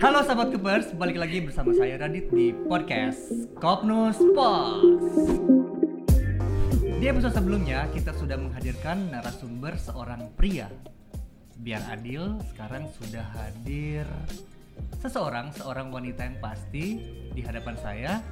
Halo 0.00 0.24
sahabat 0.24 0.48
Kupers, 0.48 0.96
balik 0.96 1.20
lagi 1.20 1.44
bersama 1.44 1.76
saya 1.76 2.00
Radit 2.00 2.32
di 2.32 2.56
podcast 2.56 3.52
Kopnus 3.60 4.16
Pos. 4.32 4.80
Di 6.96 7.04
episode 7.04 7.36
sebelumnya 7.36 7.84
kita 7.92 8.16
sudah 8.16 8.40
menghadirkan 8.40 9.12
narasumber 9.12 9.76
seorang 9.76 10.32
pria. 10.40 10.72
Biar 11.60 11.84
adil, 11.92 12.40
sekarang 12.48 12.88
sudah 12.96 13.28
hadir 13.36 14.08
seseorang, 15.04 15.52
seorang 15.52 15.92
wanita 15.92 16.32
yang 16.32 16.40
pasti 16.40 17.04
di 17.36 17.44
hadapan 17.44 17.76
saya. 17.76 18.24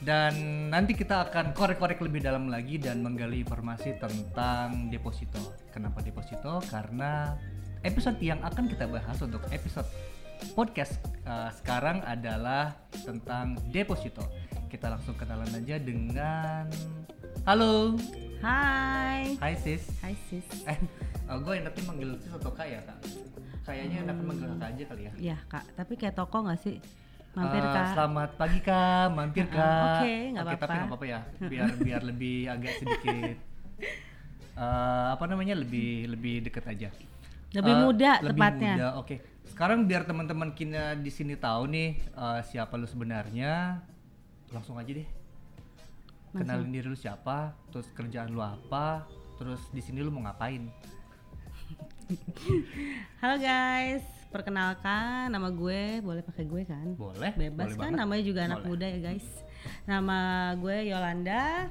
Dan 0.00 0.32
nanti 0.72 0.96
kita 0.96 1.28
akan 1.28 1.52
korek-korek 1.52 2.00
lebih 2.00 2.24
dalam 2.24 2.48
lagi 2.48 2.80
dan 2.80 3.04
menggali 3.04 3.44
informasi 3.44 4.00
tentang 4.00 4.88
deposito. 4.88 5.60
Kenapa 5.68 6.00
deposito? 6.00 6.64
Karena 6.72 7.36
episode 7.84 8.16
yang 8.24 8.40
akan 8.40 8.64
kita 8.64 8.88
bahas 8.88 9.18
untuk 9.20 9.44
episode 9.52 9.86
podcast 10.52 10.96
uh, 11.22 11.50
sekarang 11.52 12.02
adalah 12.02 12.74
tentang 12.92 13.56
deposito. 13.68 14.22
Kita 14.66 14.88
langsung 14.88 15.14
kenalan 15.14 15.48
aja 15.50 15.76
dengan 15.76 16.68
Halo. 17.42 17.96
Hai. 18.38 19.34
Hai 19.36 19.54
sis. 19.56 19.88
Hai 19.98 20.14
sis. 20.28 20.44
Eh, 20.64 20.78
uh, 21.26 21.38
gue 21.38 21.54
enaknya 21.56 21.82
manggil 21.84 22.10
sis 22.16 22.30
atau 22.30 22.50
kak 22.50 22.66
ya 22.66 22.80
kak? 22.82 22.98
Kayaknya 23.64 23.96
enak 24.04 24.16
manggil 24.20 24.46
kakak 24.50 24.68
aja 24.70 24.82
kali 24.86 25.02
ya. 25.02 25.12
Ya 25.32 25.36
kak, 25.46 25.64
tapi 25.74 25.92
kayak 25.94 26.14
toko 26.14 26.44
nggak 26.44 26.60
sih? 26.60 26.76
Mampir 27.32 27.60
Eh, 27.60 27.70
kak. 27.70 27.86
Selamat 27.94 28.30
pagi 28.34 28.58
kak, 28.60 29.06
mampir 29.10 29.44
Uh, 29.44 29.52
kak. 29.52 30.00
oke, 30.00 30.12
nggak 30.28 30.38
Oke, 30.38 30.48
tapi 30.48 30.54
apa-apa. 30.54 30.74
nggak 30.74 30.88
apa-apa 30.88 31.06
ya, 31.06 31.20
biar 31.42 31.68
biar 31.78 32.00
lebih 32.02 32.36
agak 32.46 32.72
sedikit 32.76 33.36
eh, 34.62 35.06
apa 35.08 35.24
namanya 35.24 35.54
lebih 35.56 35.90
lebih 36.08 36.34
deket 36.42 36.64
aja. 36.66 36.88
Lebih 37.48 37.72
Eh, 37.72 37.80
muda 37.80 38.12
lebih 38.20 38.32
tepatnya. 38.36 38.72
muda, 38.76 38.88
Oke. 39.00 39.16
Sekarang 39.58 39.90
biar 39.90 40.06
teman-teman 40.06 40.54
kita 40.54 40.94
di 40.94 41.10
sini 41.10 41.34
tahu 41.34 41.66
nih 41.66 41.98
eh, 41.98 42.40
siapa 42.46 42.78
lu 42.78 42.86
sebenarnya, 42.86 43.82
langsung 44.54 44.78
aja 44.78 44.86
deh. 44.86 45.02
Kenalin 46.30 46.70
diri 46.70 46.86
lu 46.86 46.94
siapa, 46.94 47.58
terus 47.74 47.90
kerjaan 47.90 48.30
lu 48.30 48.38
apa, 48.38 49.02
terus 49.34 49.58
di 49.74 49.82
sini 49.82 49.98
lu 49.98 50.14
mau 50.14 50.22
ngapain? 50.22 50.62
Halo 53.18 53.34
guys, 53.42 54.06
perkenalkan 54.30 55.26
nama 55.26 55.50
gue, 55.50 56.06
boleh 56.06 56.22
pakai 56.22 56.46
gue 56.46 56.62
kan? 56.62 56.94
Boleh? 56.94 57.34
Bebas 57.34 57.74
boleh 57.74 57.82
kan, 57.82 57.90
banget. 57.90 57.98
namanya 57.98 58.22
juga 58.22 58.40
anak 58.46 58.58
Boleh. 58.62 58.70
muda 58.70 58.86
ya 58.86 58.98
guys. 59.10 59.26
Nama 59.90 60.18
gue 60.54 60.76
Yolanda, 60.86 61.66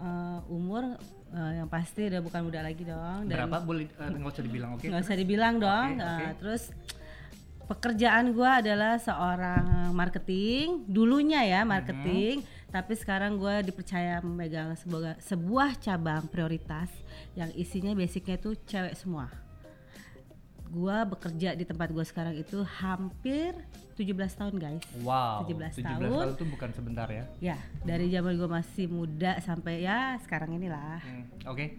eh, 0.00 0.40
umur 0.48 0.96
eh, 1.28 1.52
yang 1.60 1.68
pasti 1.68 2.08
udah 2.08 2.24
bukan 2.24 2.40
muda 2.48 2.64
lagi 2.64 2.88
dong. 2.88 3.28
Dan 3.28 3.36
Berapa? 3.36 3.60
Boleh 3.60 3.84
eh, 3.84 4.08
nggak 4.16 4.32
usah 4.32 4.44
dibilang 4.48 4.70
oke? 4.80 4.86
nggak 4.88 5.02
usah 5.04 5.16
dibilang 5.20 5.54
dong. 5.60 5.88
Oke, 5.92 6.00
Eh, 6.00 6.08
oke. 6.08 6.26
Terus 6.40 6.62
pekerjaan 7.64 8.30
gue 8.30 8.44
adalah 8.44 8.98
seorang 8.98 9.64
marketing 9.92 10.84
dulunya 10.84 11.42
ya 11.42 11.60
marketing 11.62 12.42
tapi 12.68 12.92
sekarang 12.92 13.36
gue 13.36 13.64
dipercaya 13.64 14.18
memegang 14.18 14.72
sebuah 14.74 15.20
sebuah 15.20 15.70
cabang 15.78 16.26
prioritas 16.26 16.88
yang 17.32 17.52
isinya 17.52 17.92
basicnya 17.92 18.36
itu 18.36 18.56
cewek 18.62 18.94
semua 18.94 19.28
gue 20.66 20.98
bekerja 21.06 21.52
di 21.52 21.62
tempat 21.62 21.92
gue 21.92 22.00
sekarang 22.02 22.32
itu 22.32 22.64
hampir 22.80 23.52
17 23.92 24.08
tahun 24.32 24.54
guys 24.56 24.80
Wow, 24.98 25.44
17 25.44 25.78
17 25.78 25.84
tahun. 25.84 26.00
tahun 26.00 26.32
itu 26.32 26.44
bukan 26.48 26.70
sebentar 26.72 27.04
ya. 27.06 27.24
ya 27.44 27.56
dari 27.84 28.08
zaman 28.08 28.32
gue 28.34 28.48
masih 28.50 28.88
muda 28.88 29.36
sampai 29.38 29.84
ya 29.84 30.16
sekarang 30.18 30.56
inilah 30.56 30.96
Hmm, 30.98 31.28
Oke. 31.44 31.76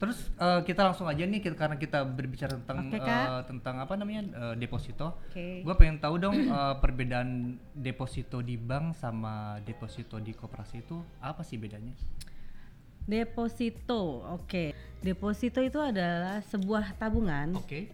Terus 0.00 0.32
eh, 0.40 0.60
kita 0.64 0.80
langsung 0.88 1.04
aja 1.04 1.20
nih 1.28 1.44
kita, 1.44 1.54
karena 1.60 1.76
kita 1.76 2.08
berbicara 2.08 2.56
tentang 2.56 2.88
Oke, 2.88 2.96
eh, 2.96 3.04
Kak. 3.04 3.52
tentang 3.52 3.76
apa 3.84 3.94
namanya 4.00 4.22
eh, 4.32 4.54
deposito. 4.56 5.20
oke 5.28 5.60
Gue 5.60 5.74
pengen 5.76 6.00
tahu 6.00 6.16
dong 6.16 6.36
eh, 6.40 6.74
perbedaan 6.80 7.60
deposito 7.76 8.40
di 8.40 8.56
bank 8.56 8.96
sama 8.96 9.60
deposito 9.60 10.16
di 10.16 10.32
koperasi 10.32 10.80
itu 10.80 10.96
apa 11.20 11.44
sih 11.44 11.60
bedanya? 11.60 11.92
deposito 13.10 14.22
oke 14.38 14.70
deposito 15.02 15.58
itu 15.58 15.80
adalah 15.82 16.44
sebuah 16.46 16.94
tabungan 16.94 17.56
Oke. 17.58 17.90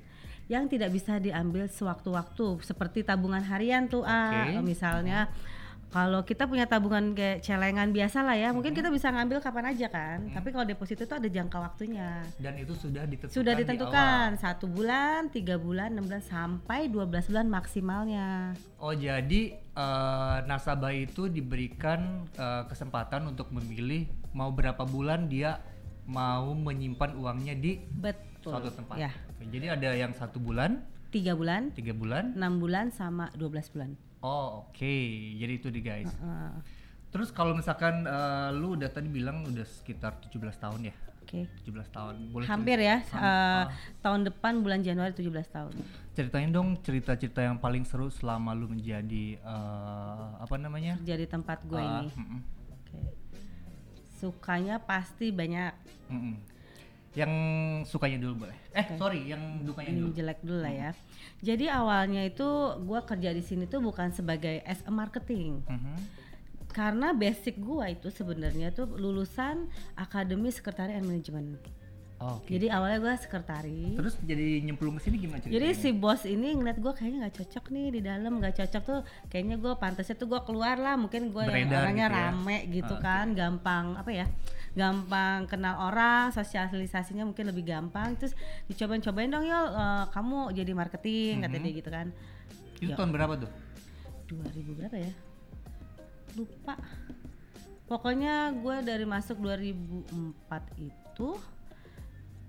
yang 0.47 0.69
tidak 0.69 0.93
bisa 0.93 1.17
diambil 1.17 1.67
sewaktu-waktu 1.71 2.61
seperti 2.61 3.01
tabungan 3.07 3.41
harian 3.41 3.89
tuh 3.89 4.05
ah 4.05 4.51
Oke. 4.51 4.61
misalnya 4.67 5.31
kalau 5.89 6.21
kita 6.21 6.45
punya 6.45 6.65
tabungan 6.65 7.13
kayak 7.13 7.41
celengan 7.41 7.89
biasa 7.89 8.21
lah 8.21 8.35
ya 8.35 8.51
mungkin 8.51 8.71
kita 8.71 8.89
bisa 8.89 9.09
ngambil 9.09 9.39
kapan 9.39 9.71
aja 9.71 9.87
kan 9.87 10.19
tapi 10.29 10.51
kalau 10.51 10.63
deposito 10.63 11.01
itu 11.01 11.15
ada 11.15 11.25
jangka 11.25 11.57
waktunya 11.57 12.21
Dan 12.37 12.55
itu 12.57 12.75
sudah 12.75 13.05
ditentukan. 13.05 13.33
sudah 13.33 13.53
di 13.53 13.61
ditentukan 13.63 13.95
awal. 14.31 14.39
satu 14.39 14.67
bulan 14.67 15.31
tiga 15.31 15.57
bulan 15.57 15.89
enam 15.91 16.05
bulan 16.05 16.21
sampai 16.21 16.87
12 16.87 17.07
bulan 17.29 17.47
maksimalnya 17.47 18.29
Oh 18.77 18.93
jadi 18.93 19.41
eh, 19.57 20.37
nasabah 20.45 20.93
itu 20.93 21.27
diberikan 21.27 22.01
eh, 22.31 22.63
kesempatan 22.67 23.25
untuk 23.27 23.49
memilih 23.51 24.05
mau 24.31 24.51
berapa 24.51 24.83
bulan 24.83 25.27
dia 25.27 25.63
mau 26.05 26.53
menyimpan 26.53 27.15
uangnya 27.15 27.55
di 27.55 27.81
betul 27.91 28.53
suatu 28.53 28.71
tempat. 28.71 28.95
ya 28.97 29.11
jadi 29.43 29.75
ada 29.75 29.91
yang 29.93 30.13
satu 30.13 30.39
bulan, 30.39 30.83
tiga 31.09 31.33
bulan 31.33 31.71
tiga 31.73 31.91
bulan. 31.91 32.35
enam 32.35 32.59
bulan 32.59 32.91
sama 32.91 33.31
12 33.33 33.73
bulan 33.73 33.91
Oh 34.27 34.67
oke, 34.67 34.97
jadi 35.39 35.53
itu 35.55 35.71
di 35.71 35.81
guys. 35.81 36.11
Heeh. 36.11 36.51
Terus 37.07 37.31
kalau 37.31 37.55
misalkan 37.55 38.03
eh, 38.03 38.49
lu 38.53 38.75
udah 38.75 38.91
tadi 38.91 39.07
bilang 39.09 39.47
udah 39.47 39.63
sekitar 39.63 40.19
17 40.21 40.35
tahun 40.59 40.81
ya, 40.85 40.95
oke 41.23 41.41
17 41.63 41.95
tahun. 41.95 42.15
Boleh 42.29 42.45
hampir 42.45 42.79
ya 42.83 43.07
Ham- 43.07 43.23
ah. 43.23 43.65
tahun 44.01 44.27
depan 44.27 44.61
bulan 44.61 44.83
Januari 44.83 45.15
17 45.15 45.31
tahun 45.49 45.73
ceritain 46.13 46.49
dong 46.49 46.81
cerita-cerita 46.81 47.41
yang 47.41 47.57
paling 47.57 47.85
seru 47.85 48.09
selama 48.09 48.51
lu 48.51 48.67
menjadi 48.67 49.37
eh, 49.37 50.27
apa 50.37 50.57
namanya? 50.57 50.97
jadi 51.01 51.25
tempat 51.25 51.63
gue 51.63 51.77
Ah, 51.77 52.03
ini 52.03 52.11
mm-mm, 52.11 52.41
Oke. 52.75 53.01
Sukanya 54.17 54.81
pasti 54.81 55.29
banyak. 55.31 55.73
mm-mm. 56.09 56.35
Yang 57.17 57.33
sukanya 57.89 58.21
dulu 58.21 58.45
boleh. 58.45 58.57
Eh 58.77 58.87
sorry, 59.01 59.25
yang 59.25 59.65
dukanya 59.65 59.89
Ini 59.89 60.01
dulu. 60.05 60.13
jelek 60.13 60.39
dulu 60.45 60.59
lah 60.61 60.69
ya. 60.71 60.91
Jadi 61.41 61.65
awalnya 61.67 62.23
itu 62.23 62.45
gua 62.85 63.01
kerja 63.03 63.33
di 63.33 63.41
sini 63.41 63.65
tuh 63.65 63.81
bukan 63.81 64.13
sebagai 64.13 64.61
as 64.63 64.85
a 64.85 64.93
marketing. 64.93 65.65
Mhm. 65.65 65.97
Karena 66.69 67.17
basic 67.17 67.57
gua 67.57 67.89
itu 67.89 68.13
sebenarnya 68.13 68.69
tuh 68.69 68.85
lulusan 68.85 69.65
Akademi 69.97 70.53
Sekretariat 70.53 71.01
and 71.01 71.09
Manajemen. 71.09 71.57
Oh, 72.17 72.41
Oke. 72.41 72.57
Jadi 72.57 72.73
awalnya 72.73 72.97
gua 72.97 73.13
sekretaris. 73.13 73.93
Terus 73.93 74.17
jadi 74.25 74.65
nyemplung 74.65 74.97
ke 74.97 75.05
sini 75.05 75.21
gimana 75.21 75.37
ceritanya? 75.37 75.57
Jadi 75.61 75.69
si 75.77 75.89
bos 75.93 76.25
ini 76.25 76.49
ngeliat 76.57 76.81
gue 76.81 76.89
kayaknya 76.89 77.29
nggak 77.29 77.37
cocok 77.37 77.65
nih 77.69 77.87
di 77.93 78.01
dalam 78.01 78.33
nggak 78.41 78.55
cocok 78.57 78.83
tuh 78.83 79.01
kayaknya 79.29 79.57
gue 79.61 79.73
pantasnya 79.77 80.17
tuh 80.17 80.25
gue 80.25 80.41
keluar 80.49 80.81
lah 80.81 80.97
mungkin 80.97 81.29
gue 81.29 81.45
yang 81.45 81.69
orangnya 81.69 82.09
gitu 82.09 82.17
ya? 82.17 82.25
rame 82.33 82.57
gitu 82.73 82.95
oke. 82.97 83.05
kan 83.05 83.27
gampang 83.37 84.01
apa 84.01 84.11
ya 84.11 84.27
gampang 84.73 85.45
kenal 85.45 85.77
orang 85.83 86.33
sosialisasinya 86.33 87.29
mungkin 87.29 87.53
lebih 87.53 87.69
gampang 87.69 88.17
terus 88.17 88.33
dicobain-cobain 88.65 89.29
dong 89.29 89.45
yol 89.45 89.67
eh, 89.69 90.05
kamu 90.09 90.57
jadi 90.57 90.73
marketing 90.73 91.45
katanya 91.45 91.61
Mhm. 91.61 91.69
dia 91.69 91.75
gitu 91.77 91.91
kan 91.93 92.07
itu 92.77 92.93
tahun 92.93 93.13
berapa 93.13 93.35
tuh? 93.37 93.51
2000 94.27 94.73
berapa 94.73 94.97
ya 94.97 95.13
lupa 96.33 96.75
pokoknya 97.87 98.57
gue 98.57 98.77
dari 98.83 99.05
masuk 99.05 99.37
2004 99.37 100.09
itu 100.81 101.29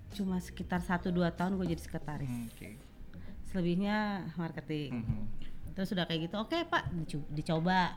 cuma 0.10 0.38
sekitar 0.38 0.80
1-2 0.80 1.12
tahun 1.32 1.56
gue 1.56 1.68
jadi 1.70 1.82
sekretaris 1.82 2.28
Hmm, 2.28 2.48
Oke. 2.50 2.70
selebihnya 3.46 3.98
marketing 4.34 4.92
Mhm. 4.98 5.24
terus 5.72 5.92
udah 5.92 6.04
kayak 6.04 6.26
gitu 6.26 6.36
oke 6.38 6.58
pak 6.66 6.84
dicu- 6.96 7.30
dicoba 7.30 7.94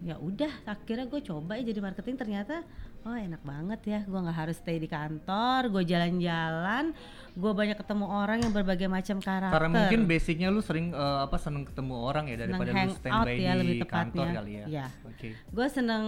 ya 0.00 0.16
udah 0.16 0.64
akhirnya 0.66 1.04
gue 1.06 1.20
coba 1.20 1.54
ya 1.54 1.64
jadi 1.66 1.78
marketing 1.78 2.16
ternyata 2.16 2.64
oh 3.00 3.12
enak 3.12 3.40
banget 3.42 3.80
ya 3.86 4.00
gue 4.02 4.16
nggak 4.18 4.38
harus 4.38 4.56
stay 4.56 4.76
di 4.76 4.84
kantor 4.86 5.68
gue 5.68 5.84
jalan-jalan 5.84 6.96
gue 7.30 7.52
banyak 7.54 7.76
ketemu 7.76 8.06
orang 8.06 8.40
yang 8.40 8.50
berbagai 8.50 8.88
macam 8.88 9.20
karakter 9.20 9.52
Karena 9.54 9.68
mungkin 9.70 10.00
basicnya 10.04 10.48
lu 10.48 10.60
sering 10.60 10.90
eh, 10.90 11.18
apa 11.20 11.36
seneng 11.36 11.64
ketemu 11.64 11.94
orang 11.96 12.24
ya 12.26 12.34
Seneng 12.34 12.48
daripada 12.50 12.70
lu 12.70 12.76
hang 12.78 12.90
standby 12.94 13.36
ya, 13.36 13.52
di 13.52 13.60
lebih 13.62 13.78
kantor 13.86 14.26
kali 14.34 14.52
ya. 14.52 14.64
Iya. 14.66 14.86
Oke. 15.04 15.28
gue 15.36 15.66
seneng 15.68 16.04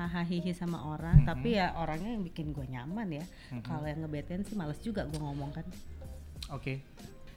hahaha 0.00 0.24
hihi 0.24 0.52
sama 0.52 0.80
orang 0.86 1.20
Mhm. 1.20 1.26
tapi 1.26 1.48
ya 1.54 1.76
orangnya 1.76 2.10
yang 2.10 2.24
bikin 2.24 2.50
gue 2.50 2.64
nyaman 2.66 3.08
ya 3.12 3.24
Mhm. 3.50 3.62
kalau 3.62 3.84
yang 3.84 4.00
ngebetain 4.00 4.40
sih 4.40 4.54
males 4.54 4.80
juga 4.80 5.04
gue 5.04 5.18
ngomong 5.18 5.52
kan 5.52 5.66
Oke. 6.50 6.80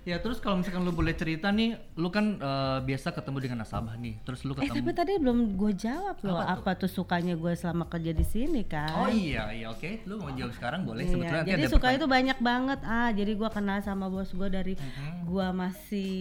Ya 0.04 0.20
terus 0.20 0.36
kalau 0.38 0.60
misalkan 0.60 0.84
lu 0.84 0.92
boleh 0.92 1.14
cerita 1.14 1.48
nih, 1.48 1.80
lu 1.96 2.10
kan 2.10 2.36
eh, 2.36 2.80
biasa 2.82 3.14
ketemu 3.14 3.38
dengan 3.40 3.64
nasabah 3.64 3.96
nih, 3.96 4.20
terus 4.22 4.44
lu 4.44 4.52
eh 4.52 4.68
ketemu. 4.68 4.84
tapi 4.84 4.92
tadi 4.92 5.14
belum 5.16 5.56
gue 5.56 5.72
jawab 5.78 6.20
loh 6.20 6.36
Apa 6.36 6.44
tuh? 6.44 6.52
apa 6.54 6.72
tuh, 6.76 6.90
sukanya 6.92 7.34
gue 7.34 7.54
selama 7.54 7.88
kerja 7.88 8.12
di 8.12 8.26
sini 8.26 8.66
kan 8.66 8.92
Oh 8.98 9.08
iya 9.08 9.48
iya 9.54 9.70
oke, 9.70 10.04
lu 10.04 10.20
mau 10.20 10.28
jawab 10.30 10.52
sekarang 10.52 10.84
boleh. 10.84 11.04
Iya, 11.04 11.12
Sebetulnya 11.14 11.44
jadi 11.48 11.64
suka 11.66 11.88
pertanyaan. 11.88 11.96
itu 11.96 12.08
banyak 12.10 12.38
banget 12.42 12.80
ah 12.84 13.10
jadi 13.14 13.32
gua 13.34 13.50
kenal 13.50 13.80
sama 13.80 14.06
bos 14.08 14.28
gua 14.34 14.50
dari 14.50 14.76
Mhm. 14.76 15.24
gua 15.24 15.48
masih 15.56 16.12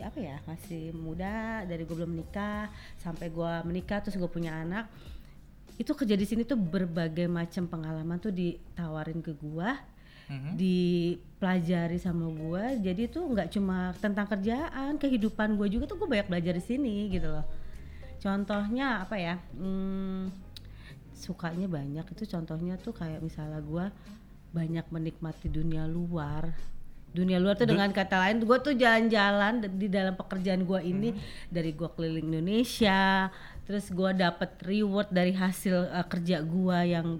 apa 0.00 0.16
ya 0.18 0.36
masih 0.42 0.82
muda 0.94 1.36
dari 1.62 1.82
gua 1.82 1.96
belum 1.98 2.12
menikah 2.14 2.72
sampai 2.96 3.28
gua 3.28 3.60
menikah 3.62 4.00
terus 4.00 4.16
gua 4.16 4.28
punya 4.28 4.56
anak 4.56 4.88
itu 5.76 5.92
kerja 5.92 6.16
di 6.16 6.24
sini 6.24 6.42
tuh 6.42 6.56
berbagai 6.56 7.24
macam 7.26 7.68
pengalaman 7.68 8.16
tuh 8.16 8.32
ditawarin 8.32 9.20
ke 9.20 9.32
gua 9.32 9.76
Mhm. 10.26 10.58
dipelajari 10.58 12.02
sama 12.02 12.26
gue 12.26 12.82
jadi 12.82 13.06
tuh 13.06 13.30
nggak 13.30 13.46
cuma 13.46 13.94
tentang 14.02 14.26
kerjaan 14.26 14.98
kehidupan 14.98 15.54
gue 15.54 15.70
juga 15.70 15.86
tuh 15.86 16.02
gue 16.02 16.08
banyak 16.10 16.26
belajar 16.26 16.50
di 16.50 16.64
sini 16.64 17.06
gitu 17.08 17.30
loh. 17.30 17.46
Contohnya 18.18 19.06
apa 19.06 19.14
ya? 19.14 19.38
Hmm, 19.54 20.34
sukanya 21.14 21.70
banyak. 21.70 22.02
Itu 22.10 22.26
contohnya 22.26 22.74
tuh 22.74 22.90
kayak 22.90 23.22
misalnya 23.22 23.62
gue 23.62 23.86
banyak 24.50 24.86
menikmati 24.90 25.46
dunia 25.46 25.86
luar. 25.86 26.50
Dunia 27.14 27.38
luar 27.38 27.54
tuh 27.54 27.70
dengan 27.70 27.94
kata 27.94 28.18
lain 28.18 28.42
gue 28.42 28.58
tuh 28.58 28.74
jalan-jalan 28.74 29.62
di 29.78 29.86
dalam 29.86 30.18
pekerjaan 30.18 30.66
gue 30.66 30.80
ini. 30.82 31.14
Dari 31.46 31.70
gue 31.70 31.86
keliling 31.86 32.34
Indonesia 32.34 33.30
terus 33.66 33.86
gue 33.88 34.10
dapet 34.12 34.50
reward 34.62 35.10
dari 35.10 35.30
hasil 35.32 35.90
uh, 35.90 36.02
kerja 36.04 36.40
gue 36.40 36.78
yang 36.86 37.18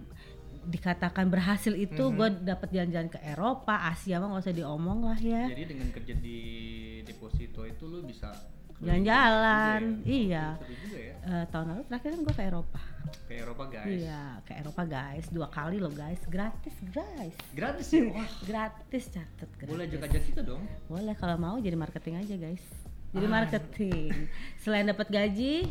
dikatakan 0.64 1.26
berhasil 1.26 1.70
itu 1.72 2.10
gue 2.10 2.28
dapet 2.40 2.68
jalan-jalan 2.72 3.06
ke 3.08 3.20
Eropa 3.20 3.74
Asia 3.84 4.16
mah 4.16 4.28
nggak 4.28 4.42
usah 4.42 4.56
diomong 4.56 4.98
lah 5.04 5.14
ya 5.16 5.46
Jadi 5.46 5.62
dengan 5.64 5.88
kerja 5.90 6.14
di 6.16 6.38
deposito 7.02 7.62
itu 7.62 7.84
lu 7.84 8.02
bisa 8.02 8.34
jalan-jalan 8.76 10.02
ya? 10.02 10.06
iya 10.06 10.46
juga 10.60 10.98
ya 11.00 11.14
Eh, 11.26 11.44
tahun 11.48 11.66
lalu 11.68 11.82
terakhir 11.84 12.08
kan 12.08 12.20
gue 12.20 12.34
ke 12.34 12.44
Eropa 12.44 12.80
ke 13.24 13.34
Eropa 13.36 13.64
guys. 13.66 13.86
iya 13.88 14.22
ke 14.42 14.52
Eropa 14.54 14.82
guys 14.84 15.26
dua 15.28 15.48
kali 15.48 15.76
loh 15.76 15.90
guys 15.92 16.18
gratis 16.24 16.74
guys 16.88 17.34
Gratis 17.52 17.86
ya? 17.92 18.06
Wah, 18.08 18.30
gratis 18.44 19.04
catet 19.08 19.50
gratis. 19.52 19.66
boleh 19.66 19.84
ajak-ajak 19.84 20.22
kita 20.24 20.40
dong. 20.42 20.62
Boleh 20.84 21.14
kalau 21.14 21.34
mau 21.36 21.56
jadi 21.56 21.74
marketing 21.74 22.14
aja 22.16 22.34
guys. 22.36 22.62
Jadi 23.08 23.22
Ah. 23.24 23.32
marketing. 23.32 24.10
Selain 24.56 24.84
dapat 24.84 25.06
gaji, 25.08 25.66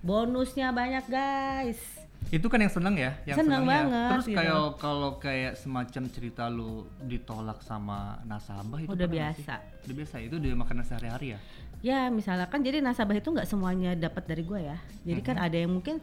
bonusnya 0.00 0.70
banyak 0.70 1.04
guys. 1.06 1.80
Itu 2.28 2.50
kan 2.52 2.60
yang 2.60 2.68
seneng 2.68 2.98
ya, 2.98 3.16
yang 3.24 3.40
Seneng 3.40 3.62
seneng 3.62 3.64
ya. 3.64 3.70
banget, 3.72 4.10
Terus 4.12 4.26
gitu. 4.28 4.36
kayak 4.36 4.56
kalau 4.76 5.10
kayak 5.16 5.52
semacam 5.56 6.02
cerita 6.12 6.44
lu 6.50 6.84
ditolak 7.00 7.62
sama 7.62 8.20
nasabah 8.22 8.84
itu 8.84 8.90
Udah 8.90 9.06
nggak 9.06 9.32
sih? 9.32 9.46
biasa. 9.48 9.54
Udah 9.86 9.94
biasa 9.96 10.14
itu 10.20 10.34
udah 10.36 10.50
makanan 10.58 10.84
sehari-hari 10.84 11.26
ya. 11.32 11.38
Ya 11.78 12.00
misalnya 12.10 12.50
kan 12.50 12.60
jadi 12.60 12.82
nasabah 12.82 13.16
itu 13.16 13.30
nggak 13.30 13.48
semuanya 13.48 13.94
dapat 13.94 14.26
dari 14.26 14.42
gue 14.44 14.60
ya. 14.60 14.76
Jadi 15.06 15.20
kan 15.22 15.38
ada 15.38 15.56
yang 15.56 15.72
mungkin 15.72 16.02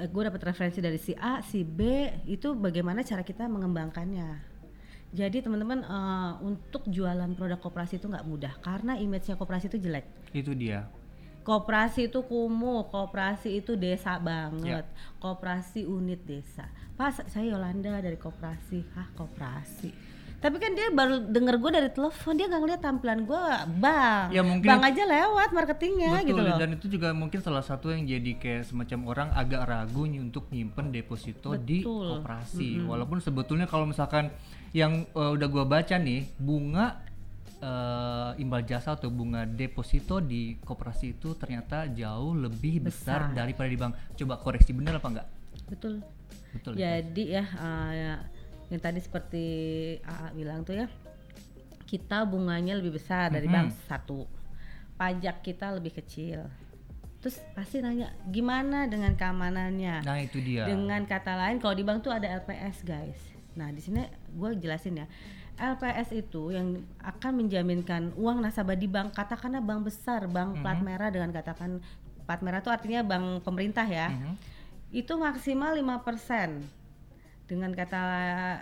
gue 0.00 0.22
dapat 0.24 0.40
referensi 0.42 0.80
dari 0.80 0.96
si 0.96 1.12
A, 1.14 1.44
si 1.44 1.60
B 1.62 2.08
itu 2.24 2.56
bagaimana 2.56 3.04
cara 3.04 3.20
kita 3.20 3.44
mengembangkannya. 3.46 4.48
Jadi 5.12 5.42
teman-teman 5.44 5.84
eh, 5.84 6.32
untuk 6.40 6.82
jualan 6.88 7.30
produk 7.36 7.60
koperasi 7.60 8.00
itu 8.00 8.08
nggak 8.08 8.26
mudah 8.26 8.54
karena 8.58 8.96
image-nya 8.96 9.36
koperasi 9.36 9.68
itu 9.68 9.78
jelek. 9.78 10.08
Itu 10.32 10.56
dia. 10.56 10.88
Koperasi 11.50 12.06
itu 12.06 12.22
kumuh, 12.22 12.86
koperasi 12.86 13.58
itu 13.58 13.74
desa 13.74 14.22
banget, 14.22 14.86
Ya. 14.86 15.18
koperasi 15.18 15.82
unit 15.82 16.22
desa. 16.22 16.70
Pas 16.94 17.10
saya 17.26 17.50
Yolanda 17.50 17.98
dari 17.98 18.14
koperasi, 18.14 18.86
hah 18.94 19.10
koperasi. 19.18 19.90
Tapi 20.38 20.56
kan 20.56 20.72
dia 20.72 20.88
baru 20.88 21.20
denger 21.20 21.58
gue 21.58 21.70
dari 21.74 21.90
telepon, 21.90 22.32
dia 22.32 22.46
nggak 22.46 22.62
ngeliat 22.62 22.80
tampilan 22.80 23.26
gue, 23.26 23.44
bang. 23.76 24.30
Ya, 24.30 24.40
mungkin- 24.40 24.70
bang 24.70 24.82
aja 24.86 25.02
lewat 25.04 25.50
marketingnya 25.50 26.16
Betul, 26.16 26.28
gitu 26.30 26.40
loh. 26.40 26.56
dan 26.56 26.70
itu 26.70 26.86
juga 26.88 27.08
mungkin 27.12 27.40
salah 27.42 27.60
satu 27.60 27.90
yang 27.90 28.06
jadi 28.06 28.32
kayak 28.38 28.62
semacam 28.64 28.98
orang 29.04 29.28
agak 29.34 29.66
ragu 29.66 30.06
nih 30.06 30.22
untuk 30.22 30.48
nyimpen 30.48 30.94
deposito 30.94 31.58
di 31.58 31.82
Betul. 31.82 32.22
koperasi. 32.22 32.78
Walaupun 32.80 33.18
sebetulnya 33.18 33.66
kalau 33.66 33.84
misalkan 33.84 34.30
yang 34.70 35.02
eh, 35.04 35.30
udah 35.34 35.48
gua 35.50 35.66
baca 35.66 35.98
nih, 35.98 36.30
bunga 36.38 37.09
eh, 37.60 38.30
imbal 38.36 38.64
jasa 38.64 38.96
atau 38.96 39.08
bunga 39.08 39.44
deposito 39.44 40.18
di 40.18 40.56
koperasi 40.58 41.14
itu 41.14 41.36
ternyata 41.36 41.84
jauh 41.86 42.32
lebih 42.34 42.80
besar, 42.82 43.28
Besar. 43.28 43.36
daripada 43.36 43.68
di 43.68 43.76
bank. 43.76 43.92
Coba 44.16 44.34
koreksi 44.36 44.72
bener 44.72 44.96
apa 44.96 45.08
enggak? 45.08 45.28
Betul. 45.68 46.00
Betul. 46.50 46.74
ya? 46.74 46.98
Jadi 46.98 47.24
ya, 47.30 47.44
eh, 47.44 47.90
ya, 47.94 48.12
yang 48.68 48.80
tadi 48.80 48.98
seperti 48.98 49.44
AA 50.00 50.26
bilang 50.32 50.64
tuh 50.64 50.74
ya, 50.74 50.86
kita 51.84 52.22
bunganya 52.24 52.74
lebih 52.74 52.96
besar 52.96 53.28
dari 53.28 53.46
Mhm. 53.46 53.54
bank 53.54 53.68
satu, 53.84 54.26
pajak 54.96 55.42
kita 55.42 55.74
lebih 55.74 55.94
kecil. 55.94 56.46
Terus 57.20 57.36
pasti 57.52 57.78
nanya 57.78 58.16
gimana 58.24 58.88
dengan 58.88 59.12
keamanannya? 59.12 60.00
Nah, 60.00 60.18
itu 60.18 60.40
dia. 60.40 60.64
Dengan 60.64 61.04
kata 61.04 61.36
lain, 61.36 61.60
kalau 61.60 61.76
di 61.76 61.84
bank 61.84 62.00
tuh 62.00 62.10
ada 62.10 62.24
LPS 62.26 62.80
guys. 62.80 63.20
Nah 63.52 63.68
di 63.68 63.82
sini 63.82 64.00
gue 64.30 64.50
jelasin 64.56 64.96
ya. 64.96 65.06
LPS 65.60 66.16
itu 66.16 66.56
yang 66.56 66.80
akan 67.04 67.44
menjaminkan 67.44 68.16
uang 68.16 68.40
nasabah 68.40 68.74
di 68.74 68.88
bank, 68.88 69.12
katakanlah 69.12 69.60
bank 69.60 69.92
besar, 69.92 70.24
bank 70.24 70.64
plat 70.64 70.80
merah 70.80 71.12
dengan 71.12 71.28
katakan 71.28 71.84
plat 72.24 72.40
merah 72.40 72.64
itu 72.64 72.72
artinya 72.72 73.04
bank 73.04 73.44
pemerintah 73.44 73.84
ya. 73.84 74.08
Mhm. 74.08 74.34
Itu 74.90 75.20
maksimal 75.20 75.76
5% 75.76 76.64
dengan 77.44 77.74
kata 77.74 78.02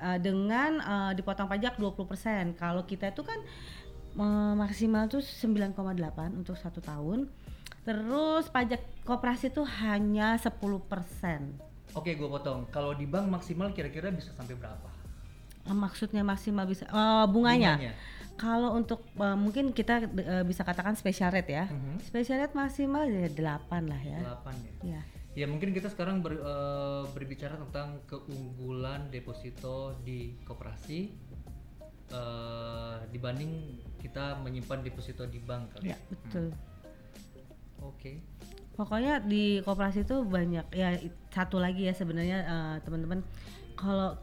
eh, 0.01 0.19
dengan 0.19 0.83
eh, 0.83 1.13
dipotong 1.15 1.47
pajak 1.47 1.79
20%. 1.79 2.59
Kalau 2.59 2.83
kita 2.83 3.15
itu 3.15 3.23
kan 3.23 3.39
eh, 4.19 4.55
maksimal 4.59 5.07
tuh 5.07 5.23
9,8 5.23 5.79
untuk 6.35 6.59
satu 6.59 6.83
tahun. 6.83 7.31
Terus 7.87 8.51
pajak 8.53 8.83
koperasi 9.07 9.49
itu 9.49 9.65
hanya 9.85 10.37
10%. 10.37 10.53
Oke, 11.97 12.13
gua 12.21 12.29
potong. 12.37 12.69
Kalau 12.69 12.93
di 12.93 13.09
bank 13.09 13.33
maksimal 13.33 13.73
kira-kira 13.73 14.13
bisa 14.13 14.29
sampai 14.37 14.59
berapa? 14.59 14.98
Maksudnya 15.69 16.25
maksimal 16.25 16.65
bisa 16.65 16.89
eh, 16.89 17.27
bunganya. 17.29 17.77
Bunganya. 17.77 17.93
Kalau 18.39 18.71
untuk 18.75 19.03
eh, 19.19 19.37
mungkin 19.37 19.75
kita 19.75 20.07
eh, 20.07 20.45
bisa 20.47 20.63
katakan 20.63 20.95
special 20.95 21.35
rate 21.35 21.53
ya. 21.53 21.65
Mhm. 21.69 22.01
Special 22.03 22.39
rate 22.41 22.55
maksimal 22.55 23.05
ya 23.07 23.29
8 23.29 23.91
lah 23.91 24.01
ya. 24.01 24.21
8 24.25 24.55
ya. 24.57 24.73
Ya. 24.99 25.03
Ya 25.37 25.47
mungkin 25.47 25.71
kita 25.71 25.87
sekarang 25.87 26.19
ber- 26.19 26.41
eh, 26.43 27.05
berbicara 27.15 27.55
tentang 27.59 28.03
keunggulan 28.11 29.07
deposito 29.13 29.95
di 30.03 30.35
koperasi 30.43 31.15
eh, 32.09 32.97
dibanding 33.13 33.79
kita 34.01 34.39
menyimpan 34.41 34.81
deposito 34.83 35.27
di 35.29 35.39
bank 35.39 35.79
kali. 35.79 35.93
Ya, 35.93 35.99
betul. 36.09 36.55
Oke. 37.83 38.23
Pokoknya 38.75 39.19
di 39.23 39.59
koperasi 39.63 40.07
itu 40.07 40.23
banyak 40.23 40.67
ya 40.71 40.95
satu 41.35 41.59
lagi 41.59 41.87
ya 41.91 41.95
sebenarnya 41.95 42.39
eh, 42.47 42.77
teman-teman 42.87 43.23
kalau 43.75 44.19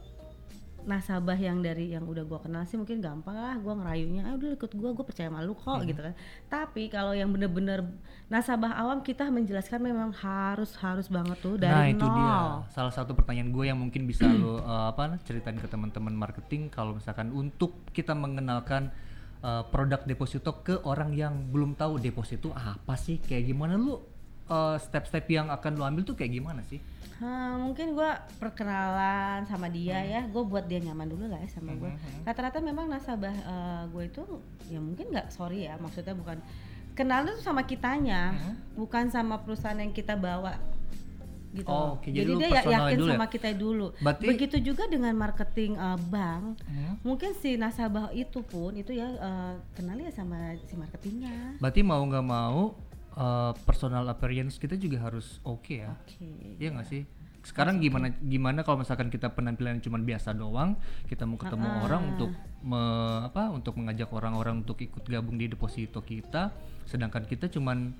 nasabah 0.86 1.36
yang 1.36 1.66
dari 1.66 1.92
yang 1.92 2.06
udah 2.06 2.22
gua 2.24 2.40
kenal 2.40 2.62
sih 2.64 2.78
mungkin 2.78 3.02
gampang 3.02 3.34
lah 3.34 3.58
gua 3.58 3.74
ngerayunya 3.82 4.22
ah 4.22 4.34
udah 4.38 4.54
ikut 4.54 4.72
gua 4.78 4.94
gua 4.94 5.06
percaya 5.06 5.30
malu 5.34 5.58
kok 5.58 5.82
gitu 5.84 6.02
kan. 6.02 6.14
Tapi 6.48 6.88
kalau 6.94 7.12
yang 7.12 7.34
bener-bener 7.34 7.86
nasabah 8.26 8.74
awam 8.78 9.06
kita 9.06 9.30
menjelaskan 9.30 9.82
memang 9.82 10.10
harus 10.14 10.74
harus 10.82 11.06
banget 11.10 11.38
tuh 11.42 11.58
dari 11.62 11.74
nah 11.74 11.86
itu 11.90 12.06
nol. 12.06 12.18
Dia 12.18 12.38
salah 12.74 12.94
satu 12.94 13.14
pertanyaan 13.14 13.54
gue 13.54 13.66
yang 13.70 13.78
mungkin 13.78 14.10
bisa 14.10 14.26
lo 14.26 14.62
eh, 14.62 14.86
apa 14.94 15.22
ceritain 15.26 15.58
ke 15.58 15.68
teman-teman 15.70 16.14
marketing 16.14 16.74
kalau 16.74 16.98
misalkan 16.98 17.30
untuk 17.34 17.86
kita 17.94 18.18
mengenalkan 18.18 18.90
eh, 19.46 19.64
produk 19.70 20.02
deposito 20.06 20.66
ke 20.66 20.82
orang 20.86 21.14
yang 21.14 21.54
belum 21.54 21.78
tahu 21.78 22.02
deposito 22.02 22.50
apa 22.54 22.98
sih 22.98 23.22
kayak 23.22 23.46
gimana 23.50 23.78
lu 23.78 23.98
step-step 24.78 25.26
yang 25.26 25.50
akan 25.50 25.74
lo 25.74 25.90
ambil 25.90 26.06
tuh 26.06 26.14
kayak 26.14 26.38
gimana 26.38 26.62
sih 26.70 26.78
Hah, 27.16 27.56
mungkin 27.56 27.96
gua 27.96 28.20
perkenalan 28.38 29.48
sama 29.48 29.72
dia 29.72 30.04
ya. 30.04 30.22
Gue 30.28 30.44
buat 30.44 30.68
dia 30.68 30.84
nyaman 30.84 31.08
dulu 31.08 31.32
lah 31.32 31.40
ya 31.40 31.48
sama 31.48 31.72
gue 31.72 31.88
rata-rata 32.28 32.60
memang 32.60 32.92
nasabah 32.92 33.32
gue 33.88 34.04
itu 34.04 34.24
ya 34.68 34.84
mungkin 34.84 35.16
nggak 35.16 35.32
sorry 35.32 35.68
ya 35.68 35.80
maksudnya 35.80 36.12
bukan. 36.12 36.44
Kenalnya 36.96 37.36
tuh 37.36 37.44
sama 37.44 37.64
kitanya 37.64 38.36
bukan 38.76 39.12
sama 39.12 39.40
perusahaan 39.40 39.76
yang 39.76 39.92
kita 39.92 40.16
bawa. 40.16 40.60
Gitu 41.56 41.72
Oh, 41.72 41.96
oke. 41.96 42.12
Jadi 42.12 42.36
jadi, 42.36 42.36
dia 42.36 42.50
ya 42.52 42.62
yakin 42.68 42.98
dulu 43.00 43.08
ya? 43.08 43.14
sama 43.16 43.28
kita 43.32 43.50
dulu. 43.56 43.88
Berarti- 44.04 44.28
begitu 44.28 44.58
juga 44.60 44.84
dengan 44.92 45.16
marketing 45.16 45.80
eh, 45.80 46.00
bank. 46.12 46.60
Hmm. 46.68 47.00
mungkin 47.00 47.32
si 47.38 47.56
nasabah 47.56 48.12
itu 48.12 48.44
pun 48.44 48.76
itu 48.76 48.92
ya 48.92 49.08
eh, 49.08 49.54
kenal 49.72 49.96
ya 49.96 50.12
sama 50.12 50.52
si 50.68 50.76
marketingnya. 50.76 51.56
Berarti 51.64 51.80
mau 51.80 52.04
nggak 52.04 52.26
mau 52.28 52.76
uh, 53.16 53.52
personal 53.64 54.06
appearance 54.08 54.60
kita 54.60 54.76
juga 54.76 55.02
harus 55.04 55.40
oke 55.44 55.82
ya. 55.82 55.92
oke 55.92 56.60
Iya 56.60 56.70
nggak 56.76 56.88
sih? 56.88 57.04
Sekarang 57.46 57.78
gimana 57.78 58.10
gimana 58.26 58.66
kalau 58.66 58.82
misalkan 58.82 59.14
kita 59.14 59.30
penampilan 59.30 59.78
cuma 59.78 60.02
biasa 60.02 60.34
doang, 60.34 60.74
kita 61.06 61.30
mau 61.30 61.38
ketemu 61.38 61.68
orang 61.86 62.02
untuk 62.16 62.32
me- 62.66 63.22
apa 63.22 63.54
untuk 63.54 63.78
mengajak 63.78 64.10
orang-orang 64.10 64.66
untuk 64.66 64.82
ikut 64.82 65.06
gabung 65.06 65.38
di 65.38 65.46
deposito 65.46 66.02
kita, 66.02 66.50
sedangkan 66.90 67.22
kita 67.30 67.46
cuman 67.54 67.94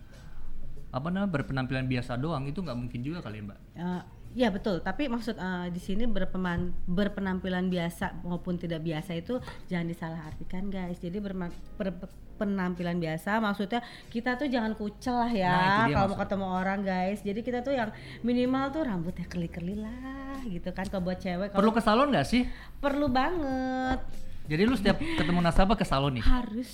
apa 0.90 1.08
namanya 1.12 1.30
berpenampilan 1.30 1.86
biasa 1.86 2.18
doang 2.18 2.50
itu 2.50 2.64
nggak 2.64 2.74
mungkin 2.74 3.00
juga 3.06 3.22
kali 3.22 3.44
ya, 3.44 3.46
Mbak. 3.46 3.60
Eh, 3.78 4.02
ya 4.36 4.48
betul, 4.50 4.78
tapi 4.80 5.08
maksud 5.08 5.34
eh, 5.34 5.68
di 5.70 5.80
sini 5.80 6.04
berpeman, 6.06 6.70
berpenampilan 6.86 7.66
biasa 7.66 8.20
maupun 8.22 8.56
tidak 8.56 8.80
biasa 8.80 9.16
itu 9.16 9.40
jangan 9.66 9.88
disalahartikan 9.88 10.68
guys. 10.68 11.00
Jadi 11.00 11.18
berma- 11.18 11.56
berpenampilan 11.76 12.98
biasa 12.98 13.40
maksudnya 13.40 13.80
kita 14.08 14.36
tuh 14.36 14.46
jangan 14.46 14.74
kucel 14.74 15.16
lah 15.16 15.32
ya 15.32 15.56
Nah, 15.56 15.88
kalau 15.90 16.08
mau 16.10 16.20
ketemu 16.20 16.46
orang 16.54 16.80
guys. 16.82 17.20
Jadi 17.22 17.40
kita 17.42 17.60
tuh 17.62 17.74
yang 17.74 17.90
minimal 18.22 18.70
tuh 18.70 18.84
rambutnya 18.84 19.24
kerli-kerli 19.24 19.76
lah 19.78 20.04
gitu 20.44 20.70
kan 20.70 20.84
kalau 20.86 21.04
buat 21.06 21.18
cewek 21.18 21.50
kalau 21.50 21.58
Perlu 21.58 21.72
ke 21.72 21.82
salon 21.82 22.08
nggak 22.10 22.28
sih? 22.28 22.44
perlu 22.78 23.08
banget 23.08 24.04
Jadi 24.46 24.62
lu 24.62 24.76
setiap 24.76 25.00
ketemu 25.00 25.40
nasabah 25.40 25.74
ke 25.74 25.82
salon 25.82 26.14
nih. 26.14 26.24
harus 26.24 26.70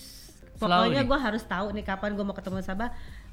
pokoknya 0.58 1.02
gue 1.02 1.20
harus 1.20 1.42
tahu 1.44 1.72
nih 1.72 1.82
kapan 1.82 2.14
gue 2.14 2.22
mau 2.22 2.34
ketemu 2.34 2.60
nasabah 2.60 2.90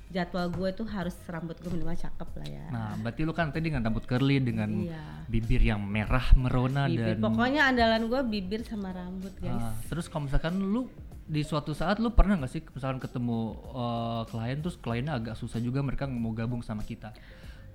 jadwal 0.08 0.48
gue 0.48 0.68
tuh 0.72 0.84
harus 0.84 1.12
rambut 1.24 1.54
gue 1.54 1.68
minimal 1.68 1.92
cakep 1.92 2.28
lah 2.34 2.48
ya 2.48 2.64
Nah, 2.68 2.92
berarti 2.96 3.20
lu 3.22 3.32
kan 3.32 3.48
tadi 3.48 3.68
dengan 3.68 3.82
rambut 3.82 4.04
curly 4.04 4.38
dengan 4.38 4.70
Iya. 4.80 5.02
bibir 5.24 5.60
yang 5.60 5.80
merah 5.80 6.24
merona 6.32 6.86
bibir 6.86 7.12
dan 7.12 7.20
pokoknya 7.20 7.62
andalan 7.66 8.02
gue 8.06 8.20
bibir 8.26 8.60
sama 8.62 8.90
rambut 8.90 9.36
guys 9.36 9.52
Ah, 9.54 9.76
terus 9.84 10.06
kalau 10.06 10.24
misalkan 10.24 10.56
lu 10.56 10.88
di 11.24 11.42
suatu 11.42 11.72
saat 11.72 12.00
lu 12.00 12.08
pernah 12.10 12.36
nggak 12.36 12.48
sih 12.48 12.64
misalkan 12.66 12.96
ketemu 12.98 13.38
eh, 13.68 14.22
klien 14.26 14.58
terus 14.58 14.76
kliennya 14.76 15.12
agak 15.14 15.34
susah 15.34 15.58
juga 15.58 15.80
mereka 15.80 16.04
mau 16.04 16.32
gabung 16.32 16.60
sama 16.60 16.80
kita. 16.80 17.12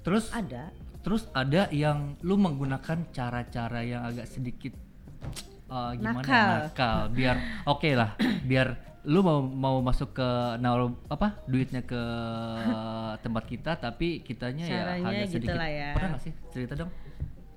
Terus 0.01 0.33
ada 0.33 0.73
terus 0.99 1.29
ada 1.31 1.69
yang 1.69 2.17
lu 2.19 2.33
menggunakan 2.35 3.07
cara-cara 3.09 3.83
yang 3.83 4.03
agak 4.03 4.25
sedikit 4.25 4.73
eh, 5.69 5.91
gimana 5.95 6.17
Nakal. 6.19 6.49
nakal 6.65 6.97
biar 7.09 7.35
oke 7.65 7.89
lah 7.91 8.17
biar 8.41 8.67
lu 9.03 9.19
mau 9.19 9.43
mau 9.43 9.83
masuk 9.83 10.15
ke 10.15 10.29
naruh 10.63 10.95
apa 11.11 11.43
duitnya 11.43 11.83
ke 11.83 12.01
tempat 13.23 13.43
kita 13.47 13.75
tapi 13.75 14.23
kitanya 14.23 14.63
ya 14.63 14.79
Caranya 14.79 15.07
agak 15.11 15.25
gitu 15.27 15.33
sedikit 15.43 15.59
lah 15.59 15.69
ya. 15.69 15.89
pernah 15.91 16.09
nggak 16.15 16.23
sih 16.23 16.33
cerita 16.55 16.73
dong 16.79 16.91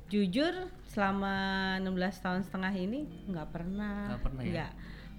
jujur 0.06 0.54
selama 0.86 1.34
16 1.82 2.22
tahun 2.22 2.40
setengah 2.46 2.72
ini 2.74 3.00
nggak 3.30 3.48
pernah 3.50 4.14
Nggak 4.14 4.22
pernah 4.22 4.42
ya? 4.42 4.50
Nggak. 4.50 4.72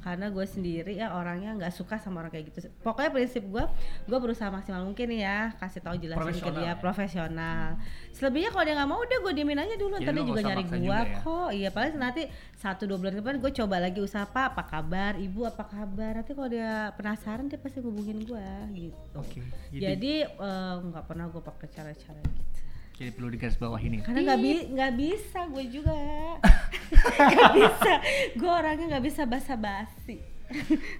Karena 0.03 0.29
gue 0.29 0.45
sendiri 0.45 0.93
ya 0.95 1.11
orangnya 1.13 1.57
nggak 1.57 1.73
suka 1.73 1.97
sama 1.97 2.23
orang 2.23 2.31
kayak 2.31 2.53
gitu. 2.53 2.69
Pokoknya 2.85 3.11
prinsip 3.11 3.43
gue 3.47 3.65
gue 4.05 4.17
berusaha 4.17 4.47
maksimal 4.47 4.85
mungkin 4.85 5.09
ya 5.17 5.53
kasih 5.57 5.81
tahu 5.83 5.95
jelasin 5.99 6.37
ke 6.37 6.51
dia 6.53 6.71
ya? 6.71 6.73
profesional. 6.77 7.75
Selebihnya 8.13 8.49
kalau 8.53 8.63
dia 8.63 8.75
nggak 8.77 8.89
mau 8.89 8.99
udah 9.01 9.17
gue 9.23 9.33
diemin 9.33 9.59
aja 9.59 9.75
dulu. 9.75 9.97
Ntar 9.99 10.13
dia 10.13 10.23
nggak 10.23 10.31
juga 10.31 10.41
nyari 10.45 10.63
gue 10.63 10.79
juga 10.83 11.01
ya? 11.01 11.19
kok. 11.21 11.49
Iya 11.51 11.69
paling 11.73 11.95
nanti 11.97 12.23
satu 12.57 12.83
dua 12.85 12.97
bulan 13.01 13.15
depan 13.17 13.35
gue 13.41 13.51
coba 13.51 13.75
lagi 13.81 13.99
usaha 13.99 14.25
pak 14.25 14.55
apa 14.55 14.63
kabar? 14.67 15.13
Ibu 15.17 15.41
apa 15.49 15.63
kabar? 15.65 16.11
Nanti 16.21 16.31
kalau 16.37 16.49
dia 16.49 16.93
penasaran 16.93 17.49
dia 17.49 17.59
pasti 17.59 17.79
hubungin 17.81 18.21
gue 18.23 18.47
gitu. 18.75 19.17
Oke 19.17 19.41
jadi 19.73 20.13
eh, 20.27 20.75
nggak 20.81 21.05
pernah 21.07 21.25
gue 21.27 21.41
pakai 21.41 21.67
cara-cara 21.71 22.21
gitu 22.23 22.66
jadi 22.97 23.13
perlu 23.13 23.29
digaris 23.29 23.61
bawah 23.61 23.77
ini 23.77 24.01
karena 24.01 24.25
nggak 24.25 24.39
bi 24.41 24.51
nggak 24.73 24.93
bisa 24.97 25.39
gue 25.53 25.65
juga. 25.69 25.93
Nggak 27.17 27.53
bisa. 27.53 27.93
Gue 28.33 28.51
orangnya 28.51 28.85
nggak 28.97 29.05
bisa 29.05 29.21
basa-basi. 29.29 30.17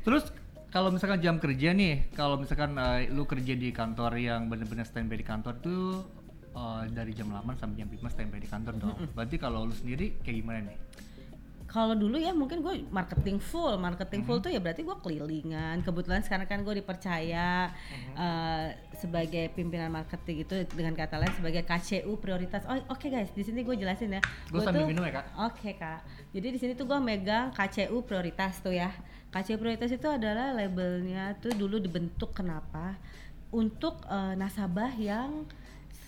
Terus 0.06 0.30
kalau 0.70 0.94
misalkan 0.94 1.18
jam 1.24 1.42
kerja 1.42 1.74
nih, 1.74 2.12
kalau 2.14 2.38
misalkan 2.38 2.78
eh, 2.78 3.10
lu 3.10 3.26
kerja 3.26 3.58
di 3.58 3.74
kantor 3.74 4.14
yang 4.20 4.46
bener-bener 4.46 4.86
standby 4.86 5.18
di 5.18 5.26
kantor 5.26 5.58
tuh 5.58 6.06
eh, 6.54 6.84
dari 6.94 7.18
jam 7.18 7.34
8 7.34 7.58
sampai 7.58 7.76
jam 7.82 7.90
5 7.90 8.14
standby 8.14 8.40
di 8.46 8.50
kantor 8.50 8.74
dong. 8.78 8.98
Berarti 9.18 9.36
kalau 9.42 9.66
lu 9.66 9.74
sendiri 9.74 10.22
kayak 10.22 10.38
gimana 10.38 10.60
nih? 10.70 10.78
Kalau 11.68 11.94
dulu 11.94 12.16
ya 12.16 12.32
mungkin 12.32 12.60
gue 12.60 12.88
marketing 12.88 13.38
full 13.38 13.76
marketing 13.76 14.24
full 14.24 14.40
tuh 14.40 14.48
ya 14.48 14.58
berarti 14.58 14.82
gue 14.82 14.98
kelilingan 14.98 15.84
kebetulan 15.84 16.24
sekarang 16.24 16.48
kan 16.48 16.64
gue 16.64 16.80
dipercaya 16.80 17.68
eh, 18.16 18.68
sebagai 18.94 19.52
pimpinan 19.52 19.92
marketing 19.92 20.42
itu 20.42 20.56
dengan 20.72 20.96
kata 20.96 21.20
lain 21.20 21.34
sebagai 21.34 21.62
KCU 21.62 22.18
prioritas 22.18 22.64
oh 22.66 22.80
oke 22.88 23.06
guys 23.06 23.30
di 23.30 23.44
sini 23.44 23.62
gue 23.62 23.76
jelasin 23.76 24.16
ya 24.16 24.24
Gue 24.48 24.64
tuh- 24.64 24.88
minum 24.88 25.04
ya 25.04 25.20
kak. 25.20 25.26
Oke 25.44 25.76
kak, 25.76 26.00
jadi 26.32 26.48
di 26.50 26.58
sini 26.58 26.72
tuh 26.72 26.88
gue 26.88 26.98
megang 26.98 27.52
KCU 27.52 28.00
prioritas 28.02 28.58
tuh 28.58 28.72
ya. 28.72 28.90
KCU 29.28 29.60
prioritas 29.60 29.92
itu 29.92 30.08
adalah 30.08 30.50
labelnya 30.52 31.36
tuh 31.38 31.52
dulu 31.52 31.78
dibentuk 31.78 32.32
kenapa? 32.32 32.96
Untuk 33.50 34.08
eh, 34.08 34.34
nasabah 34.34 34.96
yang 34.96 35.44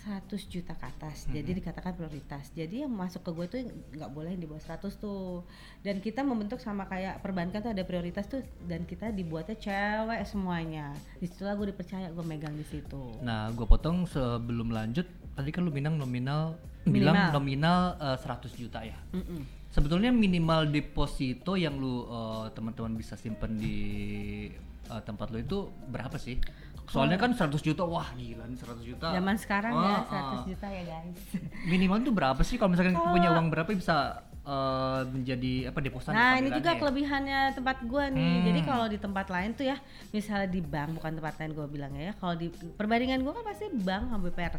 100 0.00 0.32
juta 0.48 0.72
ke 0.72 0.86
atas, 0.88 1.28
jadi 1.28 1.50
dikatakan 1.52 1.92
prioritas. 1.92 2.48
Jadi 2.56 2.88
yang 2.88 2.92
masuk 2.92 3.20
ke 3.20 3.30
gue 3.36 3.46
tuh 3.52 3.60
nggak 4.00 4.10
boleh 4.16 4.32
yang 4.32 4.40
di 4.40 4.48
bawah 4.48 4.62
100 4.64 4.96
tuh. 4.96 5.44
Dan 5.84 6.00
kita 6.00 6.24
membentuk 6.24 6.56
sama 6.56 6.88
kayak 6.88 7.20
perbankan 7.20 7.60
tuh 7.60 7.72
ada 7.76 7.84
prioritas 7.84 8.24
tuh, 8.24 8.40
dan 8.64 8.88
kita 8.88 9.12
dibuatnya 9.12 9.60
cewek 9.60 10.24
semuanya. 10.24 10.96
Di 11.20 11.28
situlah 11.28 11.52
gue 11.60 11.76
dipercaya 11.76 12.08
gue 12.08 12.24
megang 12.24 12.56
di 12.56 12.64
situ. 12.64 13.20
Nah, 13.20 13.52
gue 13.52 13.66
potong 13.68 14.08
sebelum 14.08 14.72
lanjut. 14.72 15.04
Tadi 15.36 15.52
kan 15.52 15.68
lu 15.68 15.72
bilang 15.72 16.00
nominal, 16.00 16.56
bilang 16.88 17.32
Minimal. 17.36 17.36
nominal 17.36 17.80
eh, 18.00 18.16
100 18.16 18.56
juta 18.56 18.80
ya. 18.80 18.96
Mm-mm. 19.12 19.44
Sebetulnya 19.70 20.10
minimal 20.10 20.66
deposito 20.72 21.54
yang 21.60 21.76
lu 21.76 22.08
eh, 22.08 22.46
teman-teman 22.56 22.96
bisa 22.96 23.20
simpen 23.20 23.60
di 23.60 23.76
eh, 24.88 25.02
tempat 25.04 25.28
lu 25.28 25.44
itu 25.44 25.68
berapa 25.92 26.16
sih? 26.16 26.40
Soalnya 26.90 27.16
kan 27.16 27.30
100 27.30 27.62
juta, 27.62 27.82
wah 27.84 28.10
gila 28.12 28.44
nih 28.44 28.58
100 28.58 28.82
juta. 28.82 29.06
Zaman 29.08 29.36
sekarang 29.36 29.72
ya 29.72 29.94
Ah, 29.96 30.02
ah. 30.02 30.22
100 30.36 30.50
juta 30.50 30.66
ya 30.68 30.82
guys. 30.84 31.18
minimal 31.64 32.02
tuh 32.02 32.10
berapa 32.12 32.40
sih 32.40 32.56
kalau 32.56 32.70
misalkan 32.70 32.92
Kalau- 32.92 33.10
punya 33.10 33.28
uang 33.30 33.46
berapa 33.48 33.70
bisa 33.70 33.96
eh, 34.42 35.00
menjadi 35.06 35.68
apa 35.68 35.78
deposan 35.78 36.10
Nah 36.10 36.34
ini 36.34 36.48
juga 36.50 36.72
ya? 36.72 36.78
kelebihannya 36.78 37.40
tempat 37.52 37.76
gua 37.84 38.08
nih. 38.08 38.18
Hmm. 38.18 38.44
Jadi 38.44 38.60
kalau 38.64 38.86
di 38.86 38.98
tempat 38.98 39.26
lain 39.28 39.50
tuh 39.52 39.62
ya, 39.64 39.76
misalnya 40.10 40.48
di 40.48 40.58
bank 40.58 40.96
bukan 40.96 41.12
tempat 41.14 41.34
lain 41.36 41.50
gua 41.52 41.66
bilang 41.66 41.92
ya. 41.92 42.10
Kalau 42.16 42.34
di 42.34 42.48
perbandingan 42.74 43.20
gua 43.20 43.36
kan 43.36 43.44
pasti 43.46 43.68
bank 43.70 44.02
sama 44.08 44.26
BPR. 44.26 44.54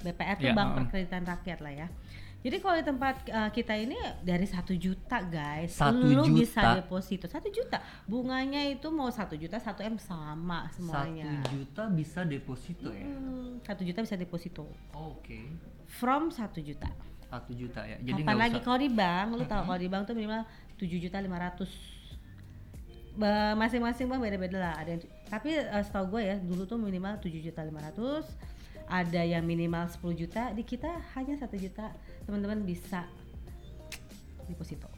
BPR 0.00 0.36
tuh 0.38 0.46
Ya, 0.46 0.54
bank 0.54 0.68
heeh. 0.68 0.76
perkreditan 0.80 1.22
rakyat 1.26 1.58
lah 1.60 1.72
ya. 1.74 1.86
Jadi 2.44 2.60
kalau 2.60 2.76
di 2.76 2.84
tempat 2.84 3.24
uh, 3.32 3.48
kita 3.48 3.72
ini 3.72 3.96
dari 4.20 4.44
satu 4.44 4.76
juta 4.76 5.16
guys, 5.24 5.80
Satu 5.80 5.96
lu 6.04 6.28
juta? 6.28 6.36
bisa 6.36 6.60
deposito 6.76 7.24
satu 7.24 7.48
juta. 7.48 7.80
Bunganya 8.04 8.60
itu 8.68 8.84
mau 8.92 9.08
satu 9.08 9.32
juta, 9.32 9.56
satu 9.56 9.80
m 9.80 9.96
sama 9.96 10.68
semuanya. 10.76 11.40
Satu 11.40 11.56
juta 11.56 11.82
bisa 11.88 12.20
deposito 12.20 12.92
ya? 12.92 13.08
Hmm, 13.08 13.64
Satu 13.64 13.80
juta 13.80 14.04
bisa 14.04 14.20
deposito. 14.20 14.68
Oke, 14.92 15.40
From 15.88 16.28
satu 16.28 16.60
juta. 16.60 16.92
satu 17.24 17.50
juta 17.50 17.80
ya. 17.82 17.96
Jadi 17.98 18.20
Kapan 18.22 18.36
lagi 18.36 18.58
usah. 18.60 18.64
kalau 18.68 18.78
di 18.78 18.90
bank, 18.92 19.26
lu 19.32 19.44
tahu 19.48 19.62
kalau 19.64 19.80
di 19.80 19.88
bank 19.88 20.02
tuh 20.04 20.14
minimal 20.14 20.44
tujuh 20.76 20.98
juta 21.00 21.18
lima 21.18 21.40
ratus. 21.40 21.72
Masing-masing 23.56 24.04
bank 24.04 24.20
beda-beda 24.20 24.58
lah. 24.60 24.74
Ada 24.78 24.90
yang, 24.94 25.02
tapi 25.26 25.50
eh, 25.56 25.82
setahu 25.82 26.12
gue 26.12 26.22
ya 26.28 26.36
dulu 26.36 26.68
tuh 26.68 26.76
minimal 26.76 27.16
tujuh 27.24 27.40
juta 27.40 27.64
lima 27.64 27.80
ratus. 27.80 28.28
Ada 28.84 29.24
yang 29.24 29.42
minimal 29.42 29.88
10 29.88 30.12
juta. 30.12 30.52
Di 30.52 30.60
kita 30.60 30.92
hanya 31.16 31.40
satu 31.40 31.56
juta. 31.56 31.88
Teman-teman 32.24 32.64
bisa 32.64 33.04
deposito. 34.48 34.88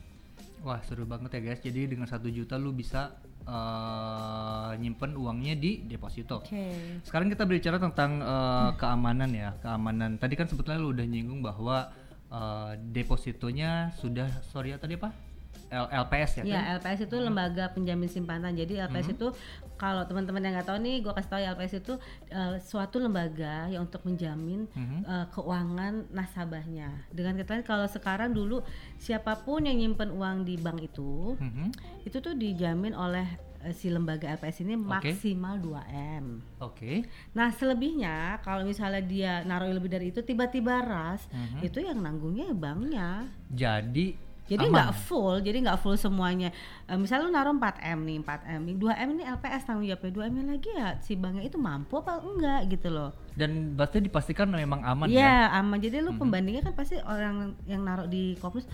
Wah 0.66 0.82
seru 0.82 1.06
banget 1.06 1.38
ya 1.38 1.40
guys. 1.52 1.60
Jadi 1.62 1.86
dengan 1.86 2.10
satu 2.10 2.26
juta 2.26 2.58
lu 2.58 2.74
bisa 2.74 3.14
eh, 3.46 4.70
nyimpen 4.82 5.14
uangnya 5.14 5.54
di 5.54 5.86
deposito. 5.86 6.42
Oke. 6.42 6.98
Sekarang 7.06 7.30
kita 7.30 7.46
berbicara 7.46 7.78
tentang 7.78 8.22
eh, 8.22 8.70
keamanan 8.78 9.30
ya, 9.30 9.54
keamanan. 9.62 10.18
Tadi 10.18 10.34
kan 10.34 10.50
sebetulnya 10.50 10.82
lu 10.82 10.90
udah 10.94 11.06
nyinggung 11.06 11.40
bahwa 11.42 11.90
eh, 12.30 12.72
depositonya 12.90 13.94
sudah 13.98 14.26
sorry 14.50 14.74
ya 14.74 14.78
tadi 14.78 14.98
apa? 14.98 15.25
L- 15.68 15.90
LPS 15.98 16.30
ya 16.36 16.42
kan? 16.42 16.48
Ya, 16.48 16.60
LPS 16.74 17.00
itu 17.04 17.16
lembaga 17.16 17.64
penjamin 17.68 18.06
simpanan. 18.06 18.52
Jadi 18.52 18.78
LPS 18.78 19.10
itu 19.10 19.28
kalau 19.74 20.02
teman-teman 20.02 20.40
yang 20.40 20.54
nggak 20.54 20.66
tahu 20.66 20.78
nih, 20.78 20.96
gue 21.00 21.12
kasih 21.12 21.28
tahu 21.28 21.40
ya 21.40 21.48
LPS 21.50 21.74
itu 21.76 21.94
eh, 22.28 22.54
suatu 22.60 22.96
lembaga 22.96 23.66
yang 23.66 23.84
untuk 23.84 24.00
menjamin 24.02 24.64
Mhm. 24.68 24.98
eh, 25.02 25.26
keuangan 25.28 25.94
nasabahnya. 26.10 26.88
Dengan 27.10 27.36
kata 27.36 27.50
lain, 27.52 27.64
kalau 27.64 27.86
sekarang 27.86 28.30
dulu 28.30 28.62
siapa 28.96 29.36
pun 29.38 29.62
yang 29.62 29.76
nyimpen 29.76 30.10
uang 30.10 30.42
di 30.42 30.54
bank 30.56 30.80
itu, 30.82 31.34
Mhm. 31.36 31.66
itu 32.02 32.16
tuh 32.16 32.32
dijamin 32.32 32.92
oleh 32.92 33.26
eh, 33.58 33.72
si 33.72 33.90
lembaga 33.90 34.30
LPS 34.30 34.62
ini 34.62 34.78
maksimal 34.78 35.58
2 35.58 35.82
m. 35.90 36.38
Oke. 36.56 37.02
Nah 37.32 37.50
selebihnya 37.50 38.38
kalau 38.40 38.62
misalnya 38.62 39.02
dia 39.02 39.32
naruh 39.42 39.66
lebih 39.68 39.90
dari 39.90 40.08
itu, 40.08 40.22
tiba-tiba 40.22 40.78
ras, 40.78 41.26
Mhm. 41.26 41.60
itu 41.60 41.78
yang 41.80 41.98
nanggungnya 41.98 42.46
ya 42.46 42.54
banknya. 42.54 43.10
Jadi 43.48 44.14
Jadi 44.46 44.62
nggak 44.70 44.94
full, 45.02 45.34
jadi 45.38 45.58
nggak 45.58 45.78
full 45.78 45.94
semuanya. 45.94 46.54
Eh, 46.86 46.94
misal 46.94 47.18
lu 47.20 47.28
naruh 47.28 47.50
4 47.50 47.82
m 47.82 47.98
nih, 48.00 48.16
4 48.22 48.46
m 48.46 48.60
nih, 48.62 48.74
2 48.78 48.94
m 48.94 49.08
ini 49.12 49.22
LPS 49.26 49.62
tanggung 49.64 49.82
jawabnya, 49.84 50.12
2 50.12 50.22
m 50.24 50.34
lagi 50.46 50.70
ya 50.70 50.88
si 50.98 51.12
banknya 51.14 51.42
itu 51.42 51.58
mampu 51.58 51.98
apa 51.98 52.18
enggak 52.20 52.70
gitu 52.70 52.88
loh. 52.88 53.10
dan 53.34 53.50
pasti 53.74 54.00
dipastikan 54.00 54.48
memang 54.48 54.80
aman 54.80 55.10
Iya 55.10 55.20
ya. 55.50 55.60
aman. 55.60 55.76
Jadi 55.76 55.98
lu 55.98 56.14
pembandingnya 56.16 56.62
kan 56.62 56.72
pasti 56.72 56.96
orang 56.96 57.52
yang 57.66 57.82
naruh 57.82 58.06
di 58.06 58.32
Kopnus, 58.36 58.64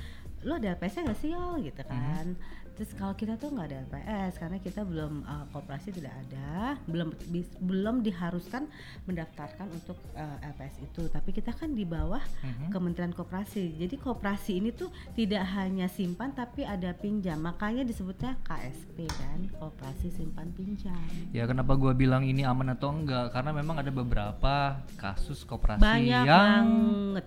lu 0.41 0.53
ada 0.53 0.77
LPS-nya 0.77 1.09
nggak 1.09 1.19
sih 1.19 1.33
Yol 1.33 1.65
gitu 1.65 1.83
kan. 1.83 2.37
Terus 2.83 2.99
kalau 2.99 3.15
kita 3.15 3.39
tuh 3.39 3.47
nggak 3.49 3.63
ada 3.65 3.79
LPS 3.87 4.33
karena 4.37 4.59
kita 4.59 4.83
belum 4.83 5.23
eh, 5.23 5.45
koperasi 5.49 5.95
tidak 5.95 6.11
ada, 6.19 6.51
belum 6.85 7.15
bis- 7.31 7.55
belum 7.57 8.03
diharuskan 8.03 8.67
mendaftarkan 9.07 9.71
untuk 9.71 9.95
eh, 10.13 10.47
LPS 10.49 10.83
itu. 10.83 11.07
Tapi 11.07 11.31
kita 11.31 11.53
kan 11.53 11.71
di 11.71 11.87
bawah 11.87 12.19
Mhm. 12.43 12.75
Kementerian 12.75 13.13
Koperasi. 13.13 13.79
Jadi 13.79 13.95
koperasi 13.97 14.59
ini 14.59 14.71
tuh 14.73 14.91
tidak 15.15 15.47
hanya 15.55 15.87
simpan 15.87 16.35
tapi 16.35 16.67
ada 16.67 16.91
pinjam. 16.93 17.39
Makanya 17.39 17.83
disebutnya 17.83 18.35
KSP 18.43 19.07
kan, 19.07 19.47
Koperasi 19.53 20.11
Simpan 20.11 20.51
Pinjam. 20.51 20.99
Ya 21.31 21.47
kenapa 21.47 21.75
gua 21.75 21.93
bilang 21.93 22.25
ini 22.25 22.43
aman 22.43 22.73
atau 22.73 22.91
enggak? 22.91 23.31
Karena 23.31 23.53
memang 23.53 23.79
ada 23.79 23.91
beberapa 23.91 24.55
kasus 24.97 25.45
koperasi 25.45 25.79
Banyak 25.79 26.25
yang 26.25 26.67
banget 27.15 27.27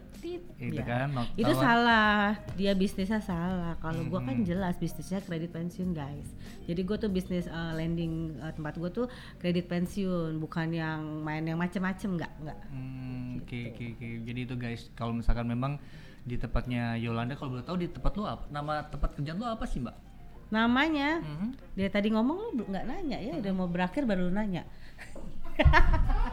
itu 0.58 0.74
ya. 0.74 0.84
kan 0.84 1.10
Itu 1.36 1.54
salah, 1.54 2.34
dia 2.56 2.74
bisnisnya 2.74 3.20
salah. 3.20 3.78
Kalau 3.78 4.02
gua 4.06 4.20
kan 4.20 4.34
Mhm. 4.34 4.48
jelas 4.48 4.74
bisnisnya 4.76 5.20
kredit 5.20 5.45
pensiun 5.48 5.92
guys. 5.92 6.28
Jadi 6.64 6.82
gua 6.82 6.96
tuh 6.96 7.08
bisnis 7.08 7.46
eh, 7.46 7.74
lending 7.74 8.14
eh, 8.38 8.52
tempat 8.52 8.76
gua 8.76 8.90
tuh 8.90 9.06
kredit 9.36 9.66
pensiun, 9.66 10.38
bukan 10.38 10.70
yang 10.70 11.00
main 11.20 11.42
yang 11.42 11.56
macem-macem 11.56 12.16
nggak 12.16 12.34
nggak. 12.40 12.60
Hmm, 12.68 13.38
Oke 13.38 13.70
oke 13.70 13.86
oke. 13.94 14.08
Jadi 14.24 14.40
itu 14.42 14.56
guys, 14.56 14.90
kalau 14.92 15.12
misalkan 15.12 15.46
memang 15.46 15.78
di 16.22 16.36
tempatnya 16.36 16.96
Yolanda, 16.96 17.34
kalau 17.34 17.54
boleh 17.54 17.64
tahu 17.64 17.78
di 17.78 17.88
tempat 17.88 18.12
lu 18.14 18.24
apa? 18.24 18.44
Nama 18.48 18.72
tempat 18.84 19.14
kerjaan 19.14 19.36
lu 19.36 19.46
apa 19.46 19.64
sih 19.64 19.78
mbak? 19.78 19.94
Namanya 20.48 21.20
Mhm. 21.20 21.50
dia 21.74 21.88
tadi 21.88 22.10
ngomong 22.10 22.38
lu 22.52 22.64
nggak 22.66 22.86
nanya 22.86 23.18
ya, 23.18 23.34
udah 23.36 23.52
mau 23.52 23.66
berakhir 23.66 24.04
baru 24.04 24.30
nanya. 24.30 24.66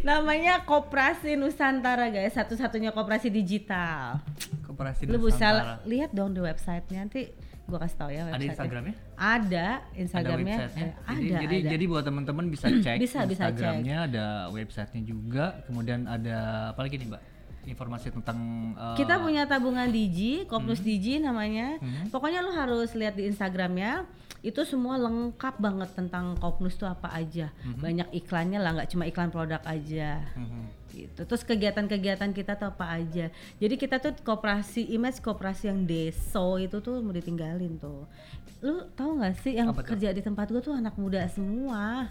Namanya 0.00 0.62
Koperasi 0.62 1.34
Nusantara 1.34 2.06
guys, 2.08 2.32
satu-satunya 2.32 2.90
koperasi 2.90 3.28
digital. 3.28 4.22
Koperasi 4.62 5.04
Lu 5.04 5.18
bisa 5.18 5.50
Nusantara. 5.50 5.74
lihat 5.84 6.10
dong 6.12 6.30
di 6.30 6.40
websitenya 6.40 7.00
nanti 7.02 7.34
gua 7.70 7.80
kasih 7.80 7.96
tahu 7.96 8.10
ya 8.10 8.22
Ada. 8.28 8.44
Instagramnya? 8.44 8.94
Ada 9.14 9.26
Ada 9.40 9.66
Instagramnya. 9.94 10.56
websitenya? 10.58 10.84
eh, 10.84 10.92
jadi, 10.92 11.30
ada, 11.30 11.40
jadi, 11.40 11.56
ada. 11.56 11.68
jadi 11.70 11.84
buat 11.86 12.04
teman-teman 12.04 12.44
bisa 12.46 12.66
cek 12.84 12.96
Bisa, 12.98 13.18
bisa 13.24 13.42
cek. 13.46 13.54
Instagramnya, 13.54 13.96
ada 14.04 14.24
websitenya 14.50 15.02
juga. 15.02 15.44
Kemudian 15.64 16.04
ada 16.04 16.38
apa 16.70 16.80
lagi 16.82 16.98
nih 16.98 17.08
mbak? 17.08 17.22
Informasi 17.60 18.08
tentang 18.10 18.38
uh, 18.74 18.96
Kita 18.96 19.20
punya 19.20 19.44
tabungan 19.44 19.86
Digi, 19.86 20.48
Kopnus 20.48 20.80
Digi 20.80 21.20
namanya. 21.20 21.76
Hmm. 21.76 22.08
Pokoknya 22.08 22.40
lu 22.40 22.50
harus 22.50 22.90
lihat 22.92 23.14
di 23.14 23.28
Instagramnya. 23.28 24.08
Itu 24.40 24.64
semua 24.64 24.96
lengkap 24.96 25.60
banget 25.60 25.92
tentang 25.92 26.32
Kopnus 26.36 26.74
tuh 26.74 26.88
apa 26.88 27.12
aja. 27.12 27.52
Hmm. 27.60 27.76
Banyak 27.76 28.08
iklannya 28.10 28.56
lah, 28.56 28.72
nggak 28.72 28.90
cuma 28.90 29.04
iklan 29.04 29.28
produk 29.28 29.60
aja. 29.64 30.24
Mhm. 30.34 30.80
gitu. 30.90 31.22
Terus 31.22 31.46
kegiatan-kegiatan 31.46 32.34
kita 32.34 32.58
tuh 32.58 32.66
apa 32.66 32.98
aja. 32.98 33.30
Jadi 33.56 33.74
kita 33.78 34.02
tuh 34.02 34.10
koperasi 34.20 34.90
image 34.90 35.22
koperasi 35.22 35.70
yang 35.70 35.86
deso 35.86 36.58
itu 36.58 36.82
tuh 36.82 36.98
mau 36.98 37.14
ditinggalin 37.14 37.78
tuh. 37.78 38.10
Lu 38.58 38.90
tahu 38.90 39.22
nggak 39.22 39.38
sih 39.38 39.54
yang 39.54 39.70
Apa 39.70 39.86
kerja 39.86 40.10
di 40.10 40.18
tempat 40.18 40.50
gua 40.50 40.58
tuh 40.58 40.74
anak 40.74 40.98
muda 40.98 41.22
semua. 41.30 42.10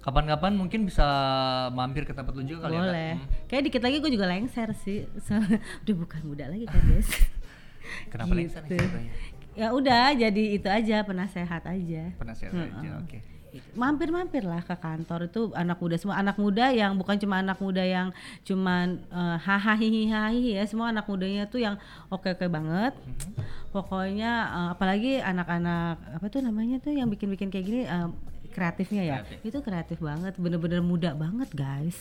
Kapan-kapan 0.00 0.56
mungkin 0.56 0.84
bisa 0.84 1.04
mampir 1.72 2.04
ke 2.04 2.12
tempat 2.12 2.32
lu 2.32 2.44
juga 2.44 2.68
kali 2.68 2.76
ya? 2.76 2.80
Boleh. 2.80 3.12
Hmm. 3.16 3.28
Kayak 3.48 3.62
dikit 3.68 3.80
lagi 3.80 3.96
gue 3.98 4.10
juga 4.12 4.26
lengser 4.28 4.68
sih. 4.76 4.98
Soalnya 5.18 5.60
udah 5.84 5.94
bukan 5.96 6.20
muda 6.24 6.44
lagi 6.52 6.68
kan 6.68 6.84
guys. 6.84 7.08
Kenapa 8.12 8.28
Gitu. 8.28 8.40
lengser? 8.44 8.60
Ya 9.60 9.68
udah 9.70 10.16
jadi 10.16 10.44
itu 10.56 10.64
aja 10.64 11.04
penasehat 11.04 11.60
aja. 11.62 12.16
Penasehat 12.16 12.52
aja, 12.56 12.90
oke. 12.98 13.18
mampir-mampir 13.74 14.46
lah 14.46 14.62
ke 14.62 14.72
kantor 14.72 15.26
itu 15.26 15.50
anak 15.52 15.74
muda 15.76 15.98
semua 15.98 16.14
anak 16.16 16.38
muda 16.38 16.70
yang 16.70 16.94
bukan 16.94 17.18
cuma 17.18 17.42
anak 17.42 17.58
muda 17.58 17.82
yang 17.82 18.14
cuman 18.40 19.02
eh, 19.04 19.36
hahaha 19.36 19.74
hihihi 19.74 20.54
ya 20.54 20.62
semua 20.64 20.94
anak 20.94 21.02
mudanya 21.04 21.44
tuh 21.44 21.58
yang 21.58 21.74
oke 22.06 22.30
oke 22.30 22.46
banget 22.46 22.94
Mhm. 22.94 23.42
pokoknya 23.68 24.32
eh, 24.48 24.68
apalagi 24.70 25.12
anak-anak 25.18 25.98
apa 26.14 26.26
tuh 26.26 26.40
namanya 26.40 26.78
tuh 26.78 26.94
yang 26.94 27.10
bikin-bikin 27.10 27.50
kayak 27.50 27.66
gini 27.66 27.82
eh, 27.84 28.08
kreatifnya 28.50 29.02
ya 29.02 29.16
Kreatif. 29.20 29.38
itu 29.44 29.58
kreatif 29.60 29.98
banget 29.98 30.34
bener-bener 30.36 30.80
muda 30.80 31.10
banget 31.12 31.50
guys 31.50 31.96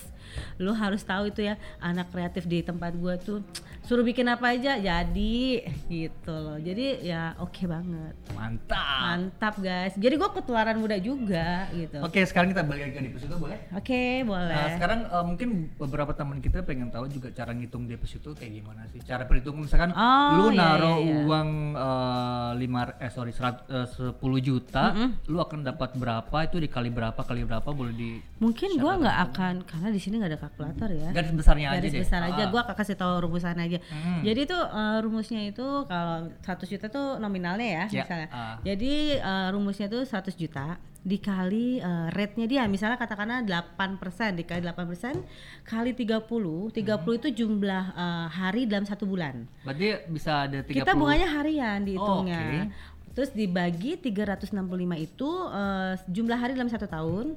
lu 0.58 0.72
harus 0.72 1.01
tahu 1.01 1.27
itu 1.27 1.41
ya 1.41 1.53
anak 1.79 2.10
kreatif 2.10 2.44
di 2.44 2.60
tempat 2.60 2.94
gua 2.94 3.15
tuh 3.15 3.41
suruh 3.82 4.01
bikin 4.01 4.25
apa 4.25 4.51
aja 4.51 4.77
jadi 4.77 5.41
gitu 5.88 6.29
loh 6.32 6.58
jadi 6.58 6.86
ya 7.01 7.22
oke 7.38 7.63
banget 7.63 8.13
Mantap. 8.34 9.00
mantap 9.01 9.56
guys 9.58 9.94
jadi 9.96 10.13
gua 10.15 10.29
ketularan 10.29 10.77
muda 10.77 10.98
juga 10.98 11.70
gitu 11.72 11.98
Oke, 12.00 12.22
sekarang 12.24 12.50
kita 12.50 12.62
balik 12.62 12.82
lagi 12.82 12.94
ke 12.96 13.01
deposito 13.03 13.36
boleh? 13.36 13.60
Oke, 13.72 14.24
boleh. 14.24 14.50
Nah, 14.50 14.70
sekarang 14.74 15.00
eh, 15.06 15.24
mungkin 15.24 15.50
beberapa 15.75 16.12
teman 16.12 16.39
kita 16.39 16.62
pengen 16.62 16.88
tahu 16.88 17.06
juga 17.08 17.29
cara 17.29 17.51
ngitung 17.51 17.86
deposito 17.86 18.32
kayak 18.32 18.50
gimana 18.56 18.88
sih? 18.88 18.98
Cara 19.01 19.25
perhitungan 19.25 19.62
misalkan 19.62 19.91
Oh, 19.91 20.29
lu 20.39 20.46
iya, 20.50 20.58
naruh 20.58 20.98
iya, 20.98 21.06
iya. 21.06 21.22
uang 21.22 21.50
eh, 21.75 22.51
lima 22.58 22.82
eh 22.96 23.10
sorry 23.10 23.29
serat, 23.29 23.62
eh, 23.68 23.86
10 23.86 24.15
juta, 24.39 24.96
lu 25.25 25.38
akan 25.38 25.60
dapat 25.62 25.94
berapa 25.94 26.38
itu 26.41 26.58
dikali 26.58 26.88
berapa 26.88 27.17
kali 27.17 27.41
berapa 27.41 27.65
boleh 27.65 27.91
di 27.91 28.19
Mungkin 28.38 28.75
gua 28.75 28.96
nggak 28.96 29.17
akan 29.27 29.53
karena 29.63 29.89
di 29.89 29.98
sini 29.98 30.15
nggak 30.15 30.29
ada 30.29 30.39
kalkulator 30.39 30.89
ya. 30.89 31.10
garis 31.10 31.31
besarnya 31.31 31.67
aja 31.69 31.77
Garis 31.77 31.91
deh. 31.91 32.01
besar 32.01 32.22
aja, 32.24 32.41
Ah. 32.41 32.48
gua 32.48 32.62
akan 32.62 32.75
kasih 32.75 32.96
tahu 32.96 33.13
rumusan 33.22 33.58
aja. 33.58 33.79
Hmm. 33.86 34.22
Jadi 34.22 34.41
tuh 34.46 34.62
eh, 34.62 34.98
rumusnya 35.00 35.41
itu 35.46 35.67
kalau 35.86 36.17
100 36.39 36.67
juta 36.67 36.86
tuh 36.88 37.17
nominalnya 37.17 37.65
ya, 37.65 37.84
Ya, 37.89 38.03
misalnya. 38.03 38.27
ah. 38.29 38.55
Jadi 38.62 38.93
eh, 39.15 39.48
rumusnya 39.50 39.88
tuh 39.88 40.01
100 40.01 40.34
juta 40.34 40.77
dikali 41.01 41.79
eh, 41.79 42.08
rate-nya 42.10 42.46
dia 42.46 42.62
misalnya 42.65 42.96
katakanlah 42.96 43.39
8% 43.41 43.96
dikali 44.36 44.60
8% 44.62 45.24
kali 45.63 45.91
30. 45.93 46.67
30 46.69 46.75
Hmm. 47.00 47.15
itu 47.15 47.27
jumlah 47.36 47.86
eh, 47.93 48.27
hari 48.29 48.63
dalam 48.65 48.84
satu 48.84 49.03
bulan. 49.03 49.48
Berarti 49.62 49.88
bisa 50.08 50.43
ada 50.43 50.60
30 50.60 50.75
Kita 50.77 50.91
bunganya 50.93 51.27
harian 51.29 51.79
dihitungnya. 51.81 52.39
Oh, 52.39 52.48
oke. 52.67 52.98
Terus 53.13 53.30
dibagi 53.34 53.98
365 53.98 54.54
itu 55.00 55.30
eh, 55.50 55.94
jumlah 56.10 56.39
hari 56.39 56.54
dalam 56.56 56.70
satu 56.72 56.86
tahun. 56.86 57.36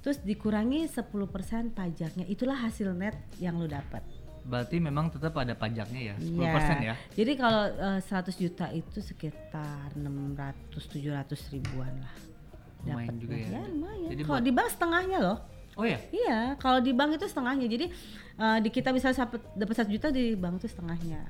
Terus 0.00 0.18
dikurangi 0.24 0.88
10% 0.88 1.76
pajaknya. 1.76 2.24
Itulah 2.24 2.56
hasil 2.56 2.96
net 2.96 3.16
yang 3.36 3.60
lu 3.60 3.68
dapat. 3.68 4.00
Berarti 4.40 4.80
memang 4.80 5.12
tetap 5.12 5.36
ada 5.36 5.52
pajaknya 5.52 6.12
ya, 6.12 6.14
10% 6.16 6.32
ya. 6.32 6.56
Iya. 6.80 6.94
Jadi 7.12 7.32
kalau 7.36 7.64
eh, 7.68 8.00
100 8.00 8.42
juta 8.42 8.66
itu 8.72 8.98
sekitar 9.04 9.92
600 9.92 10.72
700 10.72 11.52
ribuan 11.52 11.92
lah. 12.00 12.14
Lumayan 12.80 13.16
juga 13.20 13.36
ya. 13.36 13.48
Ya, 13.60 13.62
lumayan. 13.68 14.08
Jadi 14.16 14.22
Kalau 14.24 14.40
di 14.40 14.52
bank 14.56 14.68
setengahnya 14.72 15.18
loh. 15.20 15.38
Oh 15.78 15.86
ya. 15.86 16.00
Iya, 16.10 16.40
kalau 16.56 16.80
di 16.80 16.92
bank 16.96 17.20
itu 17.20 17.26
setengahnya. 17.28 17.66
Jadi 17.68 17.86
eh, 18.40 18.58
di 18.64 18.70
kita 18.72 18.90
bisa 18.96 19.12
dapat 19.12 19.44
dapat 19.52 19.74
satu 19.76 19.90
juta 19.92 20.08
di 20.08 20.32
bank 20.32 20.64
itu 20.64 20.68
setengahnya. 20.72 21.20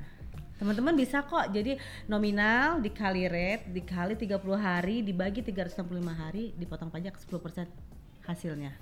Teman-teman 0.61 0.93
bisa 0.93 1.25
kok. 1.25 1.49
Jadi 1.49 1.81
nominal 2.05 2.85
dikali 2.85 3.25
rate 3.25 3.73
dikali 3.73 4.13
30 4.13 4.37
hari 4.61 5.01
dibagi 5.01 5.41
365 5.41 5.89
hari 6.13 6.53
dipotong 6.53 6.93
pajak 6.93 7.17
10% 7.17 7.65
hasilnya. 8.29 8.77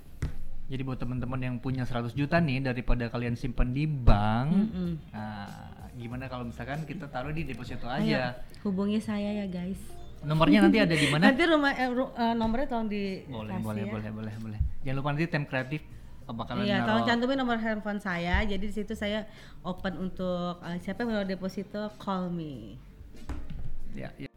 Jadi 0.69 0.81
buat 0.85 0.99
teman-teman 0.99 1.39
yang 1.39 1.55
punya 1.57 1.87
100 1.87 2.13
juta 2.13 2.37
nih 2.37 2.61
daripada 2.61 3.07
kalian 3.09 3.33
simpan 3.33 3.73
di 3.73 3.89
bank, 3.89 4.49
Mm-mm. 4.53 4.91
nah 5.09 5.49
gimana 5.97 6.29
kalau 6.29 6.45
misalkan 6.45 6.85
kita 6.85 7.09
taruh 7.09 7.33
di 7.33 7.41
deposito 7.41 7.89
Ayo, 7.89 8.13
aja? 8.21 8.37
hubungi 8.61 9.01
saya 9.01 9.33
ya 9.33 9.49
guys. 9.49 9.81
Nomornya 10.21 10.69
nanti 10.69 10.77
ada 10.77 10.93
di 10.93 11.09
mana? 11.15 11.33
Nanti 11.33 11.41
rumah 11.49 11.73
eh, 11.73 11.89
eh, 11.89 12.33
nomornya 12.37 12.67
tolong 12.69 12.85
di 12.85 13.25
boleh, 13.25 13.57
boleh, 13.65 13.83
ya. 13.87 13.89
boleh, 13.89 14.09
boleh, 14.13 14.33
boleh. 14.37 14.59
Jangan 14.85 14.95
lupa 15.01 15.09
nanti 15.09 15.25
tim 15.25 15.45
kreatif 15.49 15.81
bakalan 16.33 16.65
Iya, 16.65 16.85
tolong 16.85 17.05
cantumin 17.05 17.37
nomor 17.37 17.57
handphone 17.57 18.01
saya. 18.01 18.41
Jadi 18.45 18.65
di 18.69 18.75
situ 18.75 18.93
saya 18.93 19.25
open 19.65 20.09
untuk 20.09 20.61
eh, 20.63 20.77
siapa 20.81 21.03
yang 21.03 21.09
mau 21.11 21.25
deposito 21.25 21.89
call 21.97 22.29
me. 22.29 22.77
Ya, 23.97 24.13
ya. 24.17 24.29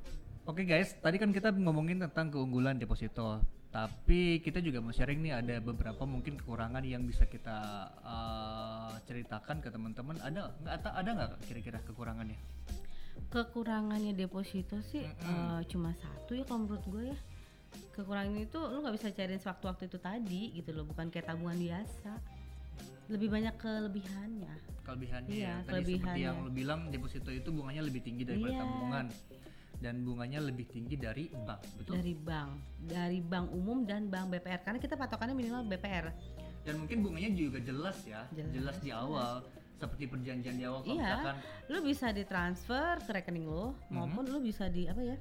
Oke 0.42 0.66
guys, 0.66 0.98
tadi 0.98 1.22
kan 1.22 1.31
kita 1.31 1.55
ngomongin 1.55 2.02
tentang 2.02 2.33
keunggulan 2.35 2.74
deposito, 2.74 3.38
tapi 3.70 4.42
kita 4.42 4.59
juga 4.59 4.83
mau 4.83 4.90
sharing 4.90 5.22
nih 5.22 5.33
ada 5.38 5.55
beberapa 5.62 6.02
mungkin 6.02 6.35
kekurangan 6.35 6.83
yang 6.83 7.07
bisa 7.07 7.24
kita 7.31 7.88
eh, 8.02 8.92
ceritakan 9.07 9.62
ke 9.62 9.68
teman-teman. 9.70 10.18
Ada 10.18 10.50
nggak? 10.50 10.72
Ada 10.83 10.88
ada 10.98 11.11
nggak 11.14 11.31
kira-kira 11.46 11.78
kekurangannya? 11.87 12.40
Kekurangannya 13.31 14.12
deposito 14.18 14.83
sih 14.83 15.07
eh, 15.07 15.61
cuma 15.70 15.94
satu 15.96 16.37
ya 16.37 16.44
kalau 16.44 16.66
menurut 16.66 16.85
gue 16.90 17.05
ya. 17.14 17.18
Kekurangannya 17.92 18.44
itu 18.44 18.59
lu 18.59 18.81
nggak 18.81 18.94
bisa 18.96 19.09
cariin 19.11 19.37
sewaktu-waktu 19.38 19.85
itu 19.87 19.98
tadi 19.98 20.42
gitu 20.55 20.70
loh, 20.72 20.85
bukan 20.85 21.09
kayak 21.09 21.28
tabungan 21.28 21.57
biasa. 21.57 22.12
Lebih 23.07 23.28
banyak 23.28 23.55
kelebihannya. 23.57 24.55
Kelebihannya 24.83 25.28
Iya, 25.31 25.44
ya. 25.44 25.55
Tadi 25.61 25.68
seperti 25.68 25.92
kelebihannya. 26.00 26.24
yang 26.24 26.37
lu 26.40 26.50
bilang 26.50 26.81
deposito 26.88 27.28
itu 27.28 27.48
bunganya 27.48 27.83
lebih 27.85 28.00
tinggi 28.00 28.24
daripada 28.24 28.50
Iya. 28.50 28.61
tabungan 28.61 29.07
dan 29.76 29.94
bunganya 30.00 30.38
lebih 30.40 30.66
tinggi 30.66 30.94
dari 30.94 31.26
bank, 31.28 31.61
betul? 31.76 31.92
dari 31.98 32.14
bank, 32.14 32.50
dari 32.81 33.18
bank 33.20 33.46
umum 33.50 33.83
dan 33.83 34.07
bank 34.07 34.31
BPR 34.31 34.62
karena 34.62 34.78
kita 34.78 34.94
patokannya 34.94 35.35
minimal 35.35 35.66
BPR. 35.66 36.07
Dan 36.62 36.78
mungkin 36.78 37.02
bunganya 37.02 37.31
juga 37.31 37.59
jelas 37.59 37.98
ya, 38.05 38.22
jelas, 38.31 38.55
Jelas, 38.55 38.76
di 38.78 38.90
awal 38.94 39.42
seperti 39.74 40.07
perjanjian 40.07 40.55
di 40.55 40.62
awal 40.62 40.81
kalau 40.81 40.94
Iya. 40.94 41.02
misalkan 41.05 41.37
Lu 41.66 41.78
bisa 41.83 42.07
ditransfer 42.09 42.94
ke 43.02 43.11
rekening 43.12 43.44
lo 43.44 43.74
maupun 43.90 44.24
lu 44.24 44.38
bisa 44.38 44.70
di 44.70 44.87
apa 44.87 45.02
ya? 45.02 45.18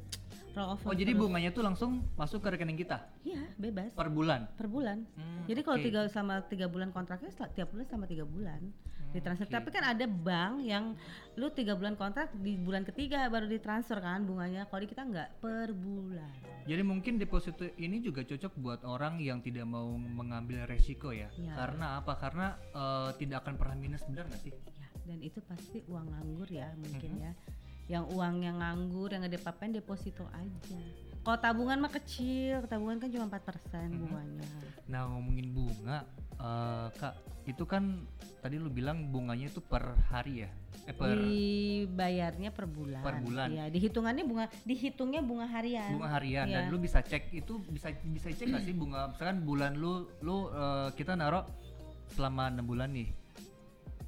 Roll 0.54 0.70
over. 0.72 0.86
Oh 0.86 0.94
jadi 0.94 1.12
terus. 1.12 1.22
bunganya 1.22 1.50
tuh 1.50 1.62
langsung 1.62 1.92
masuk 2.14 2.40
ke 2.40 2.50
rekening 2.50 2.78
kita 2.78 2.98
Iya, 3.22 3.42
bebas 3.56 3.92
per 3.92 4.08
bulan. 4.08 4.48
per 4.52 4.68
bulan. 4.68 5.04
Hmm, 5.14 5.44
Jadi 5.44 5.60
kalau 5.62 5.78
oke. 5.78 5.86
tiga 5.86 6.02
sama 6.08 6.44
tiga 6.44 6.66
bulan 6.66 6.90
kontraknya 6.90 7.28
setelah- 7.28 7.52
tiap 7.52 7.70
bulan 7.70 7.86
sama 7.86 8.06
tiga 8.06 8.24
bulan 8.24 8.62
ditransfer. 9.12 9.44
oke. 9.44 9.52
Tapi 9.52 9.70
kan 9.70 9.84
ada 9.86 10.06
bank 10.06 10.54
yang 10.62 10.96
lu 11.34 11.48
tiga 11.50 11.74
bulan 11.74 11.96
kontrak 11.96 12.32
di 12.34 12.56
bulan 12.56 12.84
ketiga 12.84 13.28
baru 13.28 13.44
ditransfer 13.46 14.00
kan 14.00 14.24
bunganya. 14.24 14.64
Kalau 14.66 14.80
di 14.80 14.88
kita 14.88 15.04
nggak 15.04 15.30
per 15.38 15.72
bulan. 15.72 16.32
Jadi 16.62 16.82
mungkin 16.82 17.18
deposito 17.18 17.68
ini 17.76 18.00
juga 18.00 18.22
cocok 18.22 18.54
buat 18.56 18.82
orang 18.84 19.20
yang 19.20 19.42
tidak 19.42 19.66
mau 19.66 19.92
mengambil 19.92 20.64
resiko 20.64 21.12
ya. 21.12 21.28
Iya. 21.34 21.54
Karena 21.54 21.98
apa? 21.98 22.14
Karena 22.16 22.48
eh, 22.56 23.10
tidak 23.18 23.44
akan 23.44 23.56
pernah 23.56 23.76
minus 23.76 24.06
benar 24.06 24.26
nggak 24.26 24.42
sih? 24.42 24.54
Ya, 24.54 24.88
dan 25.06 25.20
itu 25.20 25.40
pasti 25.42 25.84
uang 25.86 26.08
nganggur 26.08 26.48
ya 26.48 26.72
mungkin 26.78 27.12
Mhm. 27.12 27.20
ya. 27.20 27.32
Yang 27.92 28.06
uang 28.10 28.36
yang 28.40 28.58
nganggur 28.58 29.12
yang 29.12 29.20
nggak 29.22 29.36
dipapain 29.36 29.70
deposito 29.70 30.24
aja. 30.32 30.80
Kalau 31.22 31.38
tabungan 31.38 31.78
mah 31.78 31.92
kecil, 31.92 32.64
tabungan 32.66 32.98
kan 32.98 33.12
cuma 33.12 33.28
4% 33.28 33.92
Mhm. 33.92 34.00
bunganya. 34.00 34.48
Nah 34.88 35.02
ngomongin 35.06 35.48
bunga, 35.52 35.98
eh, 36.34 36.88
kak 36.96 37.14
itu 37.44 37.64
kan 37.66 38.08
tadi 38.40 38.56
lu 38.56 38.70
bilang 38.70 39.06
bunganya 39.06 39.46
itu 39.46 39.60
per 39.60 39.94
hari 40.08 40.42
ya? 40.42 40.50
Eh 40.82 40.96
per 40.96 41.14
Dibayarnya 41.14 42.50
per 42.50 42.66
bulan. 42.66 43.02
Per 43.02 43.16
bulan. 43.22 43.48
Iya, 43.50 43.66
dihitungannya 43.70 44.24
bunga 44.26 44.46
dihitungnya 44.64 45.22
bunga 45.22 45.46
harian. 45.46 45.94
bunga 45.94 46.10
harian 46.12 46.48
dan 46.48 46.64
Iya. 46.66 46.72
lu 46.72 46.78
bisa 46.80 47.00
cek 47.02 47.30
itu 47.32 47.62
bisa 47.70 47.94
bisa 48.02 48.32
cek 48.32 48.48
nggak 48.48 48.64
sih 48.64 48.74
bunga 48.74 49.12
misalkan 49.12 49.44
bulan 49.44 49.78
lu 49.78 50.10
lu 50.22 50.50
eh, 50.50 50.90
kita 50.96 51.14
naruh 51.14 51.46
selama 52.10 52.50
enam 52.50 52.66
bulan 52.66 52.90
nih 52.90 53.14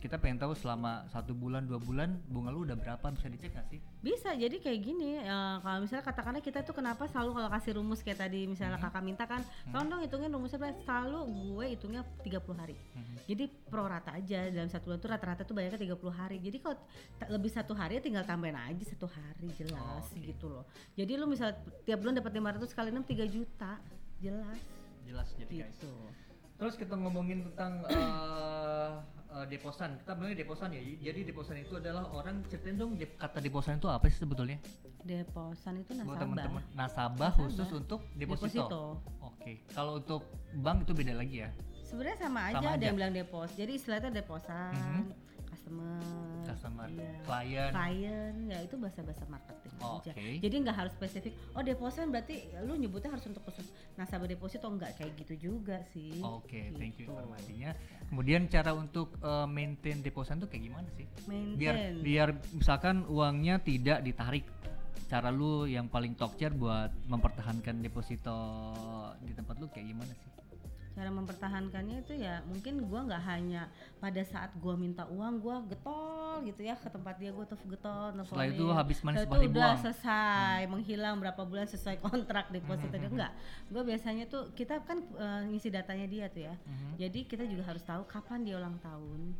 kita 0.04 0.20
pengen 0.20 0.36
tahu 0.36 0.52
selama 0.52 1.08
satu 1.08 1.32
bulan 1.32 1.63
dua 1.63 1.80
bulan 1.80 2.20
bunga 2.28 2.52
lu 2.52 2.68
udah 2.68 2.76
berapa 2.76 3.08
bisa 3.08 3.32
dicek 3.32 3.56
nggak 3.56 3.68
sih? 3.72 3.80
Bisa 4.04 4.36
jadi 4.36 4.52
kayak 4.52 4.80
gini 4.84 5.16
eh, 5.16 5.30
kalau 5.58 5.80
misalnya 5.80 6.04
katakanlah 6.04 6.44
kita 6.44 6.60
tuh 6.60 6.76
kenapa 6.76 7.08
selalu 7.08 7.32
kalau 7.34 7.50
kasih 7.50 7.72
rumus 7.80 8.04
kayak 8.04 8.20
tadi 8.20 8.44
misalnya 8.44 8.76
Mhm. 8.76 8.84
kakak 8.84 9.00
minta 9.02 9.24
kan 9.24 9.39
tolong 9.66 9.88
dong 9.88 10.02
hitungin 10.04 10.28
rumusnya 10.28 10.60
berapa?" 10.60 10.76
selalu 10.84 11.20
gue 11.24 11.66
hitungnya 11.72 12.02
30 12.20 12.52
hari. 12.54 12.76
Mhm. 12.76 13.16
Jadi 13.32 13.44
pro 13.63 13.88
rata 13.88 14.12
aja 14.12 14.39
dalam 14.52 14.68
satu 14.68 14.92
bulan 14.92 15.00
tuh 15.00 15.10
rata-rata 15.10 15.42
tuh 15.42 15.56
banyaknya 15.56 15.80
30 15.80 16.12
hari. 16.12 16.38
Jadi 16.38 16.58
kalau 16.60 16.76
lebih 17.32 17.48
satu 17.48 17.72
hari 17.72 17.96
ya 17.96 18.02
tinggal 18.04 18.28
tambahin 18.28 18.60
aja 18.60 18.84
satu 18.84 19.08
hari 19.08 19.48
jelas 19.56 19.80
Oh, 19.80 20.04
oke. 20.04 20.20
gitu 20.20 20.52
loh. 20.52 20.68
Jadi 20.94 21.16
lu 21.16 21.26
misal 21.26 21.56
tiap 21.88 22.04
bulan 22.04 22.20
dapat 22.20 22.36
500 22.36 22.76
kali 22.76 22.92
6 22.92 23.08
3 23.08 23.24
juta. 23.24 23.80
Jelas 24.20 24.60
Jelas 25.04 25.28
jadi 25.36 25.63
guys. 25.63 25.80
Terus 26.63 26.80
kita 26.80 26.95
ngomongin 26.95 27.43
tentang 27.43 27.84
eh, 27.91 28.91
eh, 29.30 29.45
deposan. 29.45 29.99
Kita 29.99 30.15
bilangnya 30.15 30.39
deposan 30.39 30.71
ya. 30.71 30.80
Jadi 30.80 31.19
deposan 31.28 31.60
itu 31.60 31.76
adalah 31.76 32.08
orang 32.08 32.39
ceritain 32.47 32.80
dong 32.80 32.95
kata 32.95 33.43
deposan 33.43 33.76
itu 33.76 33.91
apa 33.91 34.08
sih 34.08 34.15
sebetulnya? 34.17 34.63
Deposan 35.04 35.84
itu 35.84 35.91
Buat 35.91 35.99
nasabah. 35.99 36.19
teman-teman 36.23 36.63
nasabah, 36.71 36.80
Nasabah. 37.28 37.32
khusus 37.36 37.67
untuk 37.73 37.99
deposito. 38.15 38.47
Deposito. 38.47 38.82
Oke. 39.21 39.52
Kalau 39.67 39.99
untuk 39.99 40.23
bank 40.56 40.88
itu 40.88 40.93
beda 40.95 41.13
lagi 41.13 41.36
ya. 41.43 41.49
Sebenarnya 41.84 42.15
sama 42.17 42.39
aja, 42.47 42.56
Sama 42.56 42.69
ada 42.69 42.80
aja. 42.80 42.86
yang 42.88 42.95
bilang 42.95 43.12
depos. 43.12 43.49
Jadi 43.54 43.71
istilahnya 43.76 44.10
deposan, 44.10 44.71
Mhm. 44.71 45.04
Customer, 45.63 45.95
Customer, 46.43 46.88
iya. 46.91 47.12
klien. 47.23 47.71
klien, 47.71 48.36
ya 48.52 48.60
itu 48.60 48.76
bahasa-bahasa 48.76 49.23
marketing 49.32 49.73
aja. 49.80 50.12
Oke. 50.12 50.28
Jadi 50.43 50.56
nggak 50.60 50.76
harus 50.76 50.93
spesifik. 50.93 51.34
Oh 51.56 51.63
deposan 51.63 52.12
berarti 52.12 52.36
lu 52.67 52.76
nyebutnya 52.76 53.15
harus 53.15 53.23
untuk 53.26 53.47
khusus 53.47 53.63
nasabah 53.95 54.28
deposito 54.28 54.67
enggak 54.67 54.91
kayak 54.99 55.15
gitu 55.23 55.34
juga 55.52 55.80
sih. 55.95 56.19
Oke, 56.19 56.76
thank 56.76 56.99
you 56.99 57.08
Gitu. 57.08 57.12
informasinya. 57.12 57.71
Kemudian 58.12 58.41
cara 58.47 58.71
untuk 58.76 59.15
eh, 59.17 59.47
maintain 59.47 59.99
deposan 59.99 60.39
tuh 60.39 60.52
kayak 60.52 60.63
gimana 60.67 60.88
sih? 60.93 61.08
Biar 61.56 61.76
Maintain. 61.76 61.93
biar 62.04 62.30
misalkan 62.52 63.08
uangnya 63.08 63.63
tidak 63.63 64.04
ditarik. 64.04 64.43
Cara 65.08 65.30
lu 65.30 65.63
yang 65.63 65.88
paling 65.88 66.17
tokcer 66.17 66.52
buat 66.52 66.89
mempertahankan 67.06 67.80
deposito 67.80 68.34
di 69.21 69.32
tempat 69.32 69.62
lu 69.62 69.69
kayak 69.69 69.88
gimana 69.88 70.10
sih? 70.12 70.30
Cara 70.93 71.10
mempertahankannya 71.10 71.97
itu 71.99 72.13
ya 72.15 72.41
mungkin 72.43 72.86
gua 72.86 73.01
nggak 73.03 73.23
hanya 73.23 73.65
pada 73.97 74.21
saat 74.23 74.53
gua 74.56 74.73
minta 74.75 75.03
uang 75.06 75.34
gua 75.38 75.60
getol 75.63 76.13
gitu 76.41 76.62
ya 76.62 76.75
ke 76.75 76.86
tempat 76.86 77.17
dia 77.17 77.29
gua 77.29 77.43
tuh 77.43 77.58
getol 77.63 78.13
Setelah 78.13 78.15
nelfonin. 78.15 78.53
itu 78.53 78.65
habis 78.69 78.97
manis 79.01 79.17
Setelah 79.19 79.38
itu 79.39 79.49
udah 79.49 79.58
buang. 79.65 79.77
selesai 79.79 80.60
menghilang 80.67 81.15
berapa 81.17 81.41
bulan 81.41 81.65
sesuai 81.65 81.97
kontrak 81.99 82.45
deposito 82.49 82.93
dia 82.93 83.08
enggak 83.08 83.34
gua 83.67 83.82
biasanya 83.82 84.25
tuh 84.25 84.49
kita 84.51 84.79
kan 84.82 85.01
eh, 85.01 85.41
ngisi 85.47 85.69
datanya 85.69 86.06
dia 86.06 86.25
tuh 86.27 86.43
ya 86.43 86.56
Mhm. 86.56 86.89
jadi 86.97 87.19
kita 87.23 87.43
juga 87.43 87.63
harus 87.65 87.82
tahu 87.82 88.06
kapan 88.06 88.41
dia 88.41 88.56
ulang 88.56 88.77
tahun 88.79 89.34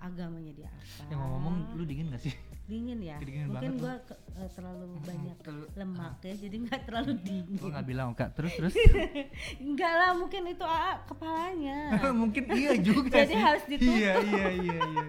agamanya 0.00 0.52
dia 0.54 0.68
apa 0.68 1.08
Yang 1.08 1.20
ngomong 1.22 1.54
lu 1.74 1.84
dingin 1.84 2.06
gak 2.08 2.22
sih? 2.22 2.34
dingin 2.66 2.98
ya 2.98 3.18
Kedingin 3.20 3.46
mungkin 3.48 3.72
gua 3.76 3.94
ke- 4.00 4.14
eh, 4.32 4.48
terlalu 4.48 4.86
banyak 5.00 5.36
Terlalu- 5.38 5.70
lemak 5.74 6.14
ya 6.20 6.34
jadi 6.38 6.56
nggak 6.60 6.80
terlalu 6.84 7.12
dingin 7.18 7.54
Gua 7.56 7.68
nggak 7.70 7.86
bilang 7.86 8.08
kak. 8.12 8.30
Terus 8.32 8.52
terus. 8.54 8.74
enggak 9.60 9.92
lah 9.92 10.10
mungkin 10.14 10.42
itu 10.46 10.62
ah, 10.62 11.02
kepalanya 11.04 11.78
Mungkin 12.22 12.42
iya 12.50 12.72
juga 12.76 13.18
Jadi 13.18 13.28
sih. 13.28 13.40
harus 13.40 13.64
ditutup. 13.66 13.90
Iya 13.92 14.14
iya 14.22 14.46
iya 14.56 14.78
iya. 14.86 15.06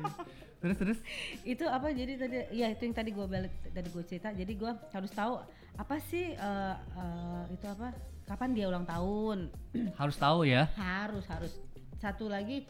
Terus 0.58 0.78
terus. 0.78 1.00
itu 1.44 1.66
apa 1.66 1.90
jadi 1.90 2.14
tadi 2.18 2.38
ya 2.52 2.68
itu 2.68 2.82
yang 2.84 2.94
tadi 2.94 3.10
gue 3.10 3.26
balik 3.26 3.54
tadi 3.68 3.88
gue 3.88 4.04
cerita 4.04 4.30
jadi 4.30 4.52
gue 4.52 4.72
harus 4.90 5.12
tahu 5.12 5.42
apa 5.74 5.96
sih 6.04 6.34
eh, 6.34 6.76
eh, 6.76 7.44
itu 7.52 7.66
apa 7.66 7.94
kapan 8.24 8.50
dia 8.52 8.66
ulang 8.68 8.86
tahun 8.86 9.50
Harus 9.96 10.16
tahu 10.16 10.44
ya. 10.44 10.70
harus 10.76 11.26
harus 11.26 11.54
satu 11.96 12.26
lagi 12.26 12.66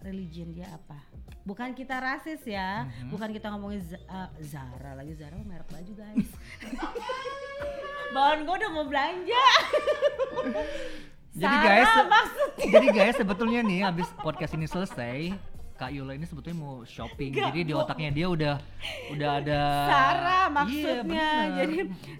religion 0.00 0.50
dia 0.50 0.68
apa? 0.68 0.96
Bukan 1.40 1.72
kita 1.72 1.96
rasis 1.96 2.40
ya 2.42 2.84
Mhm. 2.84 3.10
bukan 3.10 3.28
kita 3.30 3.48
ngomongin 3.48 3.80
Z- 3.80 3.96
eh, 3.98 4.28
Zara 4.42 4.92
lagi 4.92 5.12
Zara 5.14 5.36
merek 5.38 5.66
baju 5.66 5.92
guys. 5.94 6.28
Bawaan 8.10 8.42
gue 8.42 8.54
udah 8.56 8.70
mau 8.70 8.84
belanja. 8.84 9.44
Jadi 11.30 11.56
guys, 11.62 11.86
maksudnya. 12.04 12.66
jadi 12.74 12.86
guys 12.90 13.14
sebetulnya 13.14 13.60
nih 13.62 13.80
abis 13.84 14.10
podcast 14.18 14.52
ini 14.52 14.66
selesai, 14.66 15.30
Kak 15.80 15.90
Yola 15.90 16.12
ini 16.12 16.22
sebetulnya 16.22 16.58
mau 16.58 16.84
shopping. 16.84 17.32
Nggak, 17.32 17.46
jadi 17.48 17.60
di 17.62 17.72
otaknya 17.72 18.10
dia 18.12 18.26
udah 18.28 18.54
udah 19.10 19.30
ada 19.34 19.60
Sarah 19.82 20.44
Iya, 20.44 20.46
maksudnya 20.50 21.04
bener. 21.32 21.56
jadi 21.56 21.76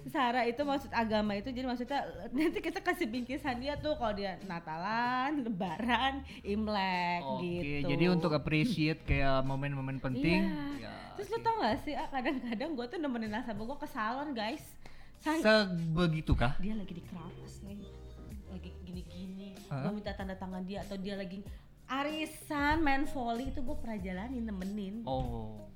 Sarah 0.07 0.43
itu 0.43 0.61
maksud 0.63 0.89
agama 0.91 1.31
itu 1.33 1.47
jadi 1.47 1.63
maksudnya 1.63 1.99
nanti 2.31 2.57
kita 2.59 2.79
kasih 2.79 3.05
bingkisan 3.05 3.57
dia 3.57 3.75
tuh 3.75 3.93
kalau 3.93 4.11
dia 4.11 4.41
Natalan, 4.43 5.45
Lebaran, 5.45 6.13
Imlek 6.41 7.21
Oke, 7.21 7.45
gitu. 7.45 7.87
jadi 7.87 8.05
untuk 8.09 8.31
appreciate 8.31 9.03
kayak 9.03 9.43
momen-momen 9.43 9.99
penting. 9.99 10.49
Iya. 10.73 10.89
ya, 10.89 10.93
Terus 11.13 11.29
lu 11.29 11.37
oke. 11.37 11.43
tau 11.43 11.55
gak 11.59 11.77
sih 11.79 11.93
ah, 11.93 12.07
kadang-kadang 12.07 12.69
gue 12.71 12.85
tuh 12.87 12.97
nemenin 12.97 13.29
nasabah 13.31 13.63
gue 13.63 13.77
ke 13.77 13.87
salon 13.87 14.31
guys. 14.31 14.65
Sang- 15.17 15.37
Sebegitu 15.37 16.33
kah? 16.33 16.57
dia 16.57 16.73
lagi 16.73 16.91
di 16.91 17.03
keramas 17.03 17.61
nih, 17.61 17.77
lagi 18.49 18.73
gini-gini. 18.81 19.53
Gue 19.61 19.91
minta 19.93 20.11
tanda 20.11 20.33
tangan 20.33 20.65
dia 20.65 20.81
atau 20.81 20.97
dia 20.97 21.13
lagi 21.13 21.45
arisan 21.91 22.79
main 22.79 23.03
volley 23.03 23.51
itu 23.51 23.59
gue 23.59 23.75
pernah 23.75 23.99
jalanin 23.99 24.47
nemenin. 24.47 24.95
Oh. 25.03 25.67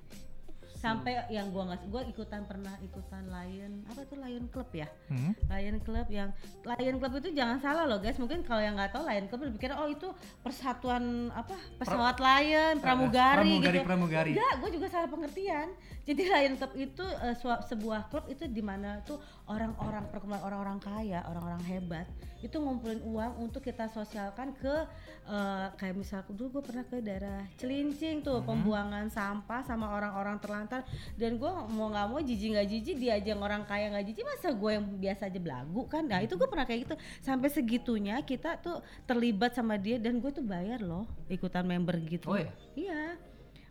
Sampai 0.76 1.18
yang 1.34 1.50
gue 1.50 1.64
nggak, 1.66 1.90
gue 1.90 2.02
ikutan 2.14 2.46
pernah 2.46 2.78
ikutan 2.78 3.26
Lion 3.26 3.82
apa 3.90 4.06
tuh 4.06 4.22
Lion 4.22 4.46
Club 4.54 4.70
ya? 4.70 4.86
Hmm? 5.10 5.34
Lion 5.50 5.82
Club 5.82 6.06
yang 6.14 6.30
Lion 6.62 7.02
Club 7.02 7.26
itu 7.26 7.34
jangan 7.34 7.58
salah 7.58 7.90
loh 7.90 7.98
guys 7.98 8.22
mungkin 8.22 8.46
kalau 8.46 8.62
yang 8.62 8.78
nggak 8.78 8.94
tahu 8.94 9.02
Lion 9.02 9.26
Club 9.26 9.50
berpikir 9.50 9.74
oh 9.74 9.90
itu 9.90 10.14
persatuan 10.46 11.34
apa 11.34 11.58
pesawat 11.82 12.22
Lion 12.22 12.78
pramugari, 12.78 13.58
pramugari, 13.58 13.78
gitu 13.82 13.88
pramugari. 13.90 14.32
enggak 14.38 14.54
gue 14.62 14.70
juga 14.78 14.88
salah 14.94 15.10
pengertian 15.10 15.68
jadi 16.06 16.22
Lion 16.38 16.54
Club 16.62 16.72
itu 16.78 17.06
eh, 17.18 17.34
sua- 17.34 17.66
sebuah 17.66 18.14
klub 18.14 18.30
itu 18.30 18.46
di 18.46 18.62
mana 18.62 19.02
tuh 19.10 19.18
orang-orang 19.50 20.06
perkumpulan 20.14 20.44
orang-orang 20.46 20.78
kaya 20.78 21.26
orang-orang 21.26 21.66
hebat 21.66 22.06
itu 22.46 22.56
ngumpulin 22.56 23.02
uang 23.02 23.42
untuk 23.42 23.60
kita 23.60 23.90
sosialkan 23.90 24.54
ke 24.54 24.86
eh, 25.26 25.68
kayak 25.74 25.96
misal 25.98 26.22
dulu 26.30 26.62
gue 26.62 26.64
pernah 26.70 26.86
ke 26.86 27.02
daerah 27.02 27.42
Celincing 27.58 28.22
tuh 28.22 28.38
Mhm. 28.40 28.46
pembuangan 28.46 29.06
sampah 29.10 29.66
sama 29.66 29.90
orang-orang 29.90 30.38
terlantar. 30.38 30.86
Dan 31.18 31.42
gue 31.42 31.50
mau 31.74 31.90
nggak 31.90 32.06
mau 32.06 32.22
jijik 32.22 32.54
nggak 32.54 32.68
jijik 32.70 32.96
dia 32.96 33.18
aja 33.18 33.34
yang 33.34 33.42
orang 33.42 33.66
kaya 33.66 33.90
nggak 33.90 34.06
jijik 34.06 34.22
masa 34.22 34.54
gue 34.54 34.72
yang 34.72 34.86
biasa 34.96 35.26
aja 35.26 35.40
belagu 35.42 35.82
kan? 35.90 36.06
Nah 36.06 36.22
itu 36.22 36.38
gue 36.38 36.46
pernah 36.46 36.64
kayak 36.64 36.86
gitu. 36.86 36.96
Sampai 37.20 37.50
segitunya 37.50 38.22
kita 38.22 38.62
tuh 38.62 38.78
terlibat 39.04 39.58
sama 39.58 39.82
dia 39.82 39.98
dan 39.98 40.22
gue 40.22 40.30
tuh 40.30 40.46
bayar 40.46 40.78
loh 40.78 41.10
ikutan 41.26 41.66
member 41.66 41.98
gitu. 42.06 42.30
Oh 42.30 42.38
ya? 42.38 42.54
iya. 42.78 43.18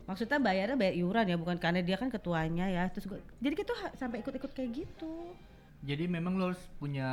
Maksudnya 0.03 0.37
bayarnya 0.37 0.75
bayar 0.75 0.93
iuran 0.93 1.25
ya 1.25 1.37
bukan 1.39 1.55
karena 1.55 1.79
dia 1.79 1.95
kan 1.95 2.11
ketuanya 2.11 2.67
ya. 2.67 2.83
Terus 2.91 3.07
gue 3.07 3.19
jadi 3.39 3.55
ha- 3.79 3.95
sampai 3.95 4.19
ikut-ikut 4.19 4.51
kayak 4.51 4.83
gitu 4.83 5.31
Jadi 5.85 6.09
memang 6.09 6.33
lo 6.33 6.49
harus 6.49 6.63
punya 6.81 7.05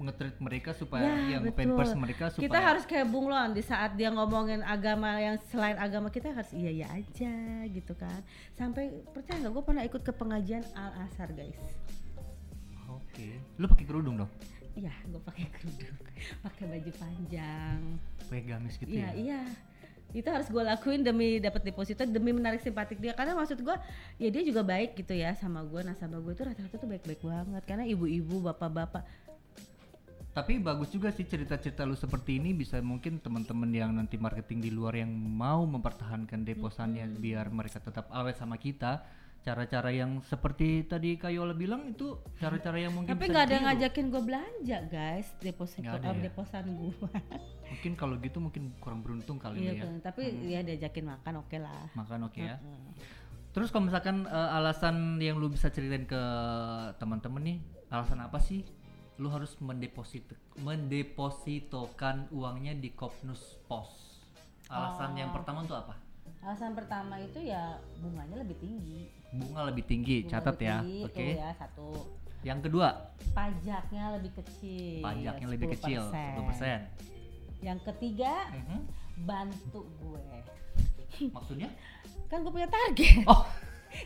nge-treat 0.00 0.40
mereka 0.40 0.72
supaya 0.72 1.04
Ya, 1.04 1.36
yang 1.36 1.52
pampers 1.52 1.92
mereka 1.92 2.32
supaya 2.32 2.48
kita 2.48 2.58
harus 2.64 2.84
kayak 2.88 3.06
bunglon 3.12 3.52
di 3.52 3.60
saat 3.60 3.92
dia 3.92 4.08
ngomongin 4.08 4.64
agama 4.64 5.20
yang 5.20 5.36
selain 5.52 5.76
agama 5.76 6.08
kita 6.08 6.32
harus 6.32 6.48
iya 6.56 6.72
iya 6.72 6.86
aja 6.96 7.34
gitu 7.68 7.92
kan 7.92 8.24
sampai 8.56 9.04
percaya 9.12 9.44
nggak 9.44 9.52
gue 9.52 9.64
pernah 9.68 9.84
ikut 9.84 10.00
ke 10.00 10.12
pengajian 10.16 10.64
al 10.72 11.04
asar 11.04 11.28
guys 11.36 11.60
Oke. 12.88 13.36
Lu 13.60 13.68
pakai 13.68 13.84
kerudung 13.84 14.16
dong? 14.16 14.30
iya 14.76 14.92
gue 15.08 15.20
pakai 15.24 15.48
kerudung 15.56 15.96
pakai 16.44 16.64
baju 16.68 16.90
panjang 17.00 17.80
Pakai 18.28 18.44
gamis 18.44 18.76
gitu 18.76 18.92
iya 18.92 19.08
ya? 19.08 19.12
iya 19.16 19.40
itu 20.14 20.28
harus 20.30 20.46
gue 20.46 20.62
lakuin 20.62 21.02
demi 21.02 21.42
dapat 21.42 21.66
deposito 21.66 22.06
demi 22.06 22.30
menarik 22.30 22.62
simpatik 22.62 23.02
dia. 23.02 23.16
Karena 23.16 23.34
maksud 23.34 23.58
gue 23.58 23.76
ya 24.20 24.28
dia 24.30 24.42
juga 24.46 24.62
baik 24.62 24.98
gitu 25.00 25.14
ya 25.16 25.34
sama 25.34 25.64
gue 25.66 25.80
nasabah 25.82 26.22
gue 26.22 26.32
itu 26.32 26.42
rata-rata 26.46 26.76
tuh 26.78 26.88
baik-baik 26.88 27.20
banget. 27.24 27.62
Karena 27.66 27.84
ibu-ibu 27.88 28.44
bapak-bapak. 28.52 29.02
Tapi 30.36 30.60
bagus 30.60 30.92
juga 30.92 31.08
sih 31.08 31.24
cerita-cerita 31.24 31.88
lu 31.88 31.96
seperti 31.96 32.36
ini. 32.36 32.52
Bisa 32.52 32.76
mungkin 32.84 33.24
teman-teman 33.24 33.72
yang 33.72 33.96
nanti 33.96 34.20
marketing 34.20 34.60
di 34.60 34.70
luar 34.70 35.00
yang 35.00 35.08
mau 35.16 35.64
mempertahankan 35.64 36.44
deposannya 36.44 37.08
biar 37.16 37.48
mereka 37.48 37.80
tetap 37.80 38.12
awet 38.12 38.36
sama 38.36 38.60
kita. 38.60 39.00
Cara-cara 39.38 39.88
yang 39.88 40.18
seperti 40.20 40.82
tadi 40.82 41.14
Kayola 41.14 41.52
bilang 41.52 41.86
itu 41.86 42.18
cara-cara 42.36 42.76
yang 42.76 42.90
mungkin 42.90 43.10
tapi 43.10 43.26
nggak 43.26 43.42
ada 43.42 43.52
yang 43.52 43.62
ditiru. 43.62 43.78
ngajakin 43.78 44.06
gue 44.08 44.22
belanja 44.22 44.78
guys 44.86 45.28
deposito 45.38 45.82
Nggak 45.82 45.94
ada 45.96 46.08
eh, 46.08 46.12
ya? 46.12 46.22
deposan 46.24 46.64
gue 46.68 46.92
Mungkin 47.70 47.92
kalau 47.94 48.14
gitu 48.16 48.38
mungkin 48.38 48.62
kurang 48.76 49.00
beruntung 49.00 49.36
kali 49.36 49.60
iya 49.60 49.72
ya. 49.72 49.82
bener. 49.82 50.02
tapi 50.02 50.22
ya 50.44 50.60
diajakin 50.60 51.04
makan 51.08 51.34
oke 51.40 51.56
lah 51.56 51.86
Makan 51.94 52.20
oke 52.24 52.38
ya. 52.38 52.58
Heeh. 52.58 52.90
Terus 53.50 53.70
kalau 53.70 53.86
misalkan 53.86 54.16
eh, 54.22 54.50
alasan 54.52 54.96
yang 55.18 55.36
lu 55.36 55.46
bisa 55.46 55.68
ceritain 55.68 56.04
ke 56.04 56.22
teman-teman 56.96 57.42
nih, 57.42 57.58
alasan 57.88 58.20
apa 58.20 58.36
sih 58.36 58.66
lu 59.16 59.30
harus 59.30 59.56
mendeposit 59.58 60.28
mendepositokan 60.58 62.28
uangnya 62.30 62.74
di 62.74 62.90
Kopnus 62.90 63.56
Pos? 63.64 64.20
Alasan 64.66 65.14
yang 65.14 65.30
Oh. 65.30 65.34
pertama 65.34 65.62
tuh 65.62 65.78
apa? 65.78 65.94
alasan 66.36 66.74
pertama 66.74 67.18
itu 67.18 67.38
ya 67.40 67.74
bunganya 67.96 68.38
lebih 68.38 68.54
tinggi 68.56 69.10
Bunga 69.36 69.60
lebih 69.64 69.84
tinggi, 69.84 70.16
Bunga 70.20 70.30
catat 70.32 70.54
lebih 70.54 70.66
ya. 70.66 70.76
Oke. 71.04 71.14
tuh 71.14 71.28
ya 71.36 71.50
satu 71.54 71.88
Yang 72.42 72.60
kedua, 72.62 72.88
pajaknya 73.32 74.04
lebih 74.14 74.32
kecil 74.34 75.02
pajaknya 75.02 75.46
lebih 75.48 75.68
kecil, 75.72 76.00
10%. 76.06 76.80
yang 77.60 77.78
ketiga 77.82 78.32
Mhm. 78.54 78.78
bantu 79.22 79.82
gue 79.98 80.22
Maksudnya? 81.28 81.68
kan 82.26 82.38
gue 82.40 82.52
punya 82.52 82.68
target 82.68 83.24
Oh, 83.24 83.42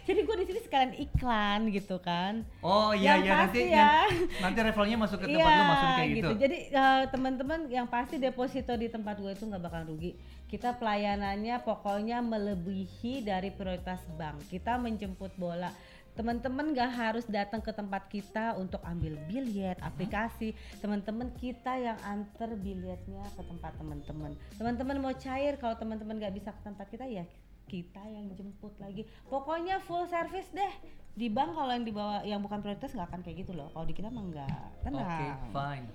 jadi 0.07 0.20
gue 0.22 0.37
di 0.40 0.46
sini 0.46 0.61
sekalian 0.62 0.92
iklan 0.96 1.61
gitu 1.70 1.96
kan 1.98 2.42
oh 2.61 2.90
iya 2.92 3.16
Yang 3.16 3.20
iya 3.20 3.33
nanti 3.33 3.40
pasti 3.40 3.61
yang- 3.61 3.72
ya. 3.72 4.40
nanti 4.40 4.59
referralnya 4.62 4.98
masuk 4.98 5.18
ke 5.20 5.26
tempat 5.26 5.50
lu 5.50 5.62
maksudnya 5.64 5.94
kayak 5.94 6.11
gitu. 6.14 6.33
Jadi 6.38 6.59
eh, 6.70 7.03
teman-teman 7.11 7.61
yang 7.68 7.87
pasti 7.87 8.16
deposito 8.16 8.72
di 8.74 8.87
tempat 8.87 9.16
gue 9.18 9.33
itu 9.33 9.44
nggak 9.44 9.62
bakal 9.62 9.83
rugi. 9.87 10.12
Kita 10.46 10.74
pelayanannya 10.74 11.62
pokoknya 11.62 12.18
melebihi 12.20 13.22
dari 13.22 13.50
prioritas 13.50 14.03
bank. 14.18 14.50
Kita 14.50 14.76
menjemput 14.76 15.31
bola. 15.38 15.70
Teman-teman 16.11 16.74
gak 16.74 16.90
harus 16.90 17.24
datang 17.31 17.62
ke 17.62 17.70
tempat 17.70 18.11
kita 18.11 18.59
untuk 18.59 18.83
ambil 18.83 19.14
biljet, 19.31 19.79
aplikasi. 19.79 20.53
Teman-teman 20.83 21.31
kita 21.38 21.79
yang 21.79 21.96
antar 22.03 22.50
biljetnya 22.59 23.22
ke 23.38 23.42
tempat 23.46 23.72
teman-teman. 23.79 24.35
Teman-teman 24.59 24.98
mau 24.98 25.14
cair 25.14 25.55
kalau 25.57 25.79
teman-teman 25.79 26.18
gak 26.18 26.35
bisa 26.35 26.50
ke 26.50 26.61
tempat 26.66 26.87
kita 26.90 27.07
ya 27.07 27.24
kita 27.71 28.03
yang 28.03 28.27
jemput 28.35 28.75
lagi. 28.83 29.07
Pokoknya 29.31 29.79
full 29.79 30.11
service 30.11 30.51
deh. 30.51 30.73
Di 31.15 31.31
bank 31.31 31.55
kalau 31.55 31.71
yang 31.71 31.87
dibawa 31.87 32.27
yang 32.27 32.43
bukan 32.43 32.59
prioritas 32.59 32.91
nggak 32.91 33.07
akan 33.07 33.21
kayak 33.23 33.47
gitu 33.47 33.53
loh. 33.55 33.71
Kalau 33.71 33.87
di 33.87 33.95
kita 33.95 34.11
mah 34.11 34.25
enggak. 34.27 34.51
Oke, 34.51 34.91
Tenang. 34.91 35.39
fine. 35.55 35.87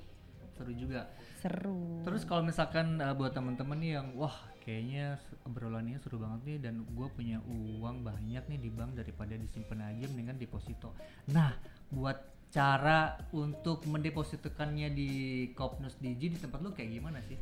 Seru 0.56 0.72
juga. 0.72 1.12
Seru. 1.44 2.00
Terus 2.08 2.24
kalau 2.24 2.48
misalkan 2.48 3.04
uh, 3.04 3.12
buat 3.12 3.36
temen-temen 3.36 3.76
nih 3.84 3.92
yang 4.00 4.08
wah 4.16 4.36
kayaknya 4.64 5.20
obrolannya 5.44 6.00
seru 6.00 6.18
banget 6.18 6.42
nih 6.48 6.58
dan 6.64 6.82
gue 6.88 7.08
punya 7.14 7.38
uang 7.46 8.02
banyak 8.02 8.44
nih 8.50 8.60
di 8.60 8.70
bank 8.72 8.98
daripada 8.98 9.36
disimpan 9.36 9.94
aja 9.94 10.08
mendingan 10.10 10.40
deposito. 10.40 10.96
Nah, 11.30 11.54
buat 11.92 12.18
cara 12.50 13.20
untuk 13.36 13.84
mendepositokannya 13.84 14.90
di 14.96 15.10
Kopnus 15.52 16.00
Digi 16.00 16.34
di 16.34 16.40
tempat 16.40 16.64
lu 16.64 16.72
kayak 16.72 16.88
gimana 16.88 17.20
sih? 17.28 17.36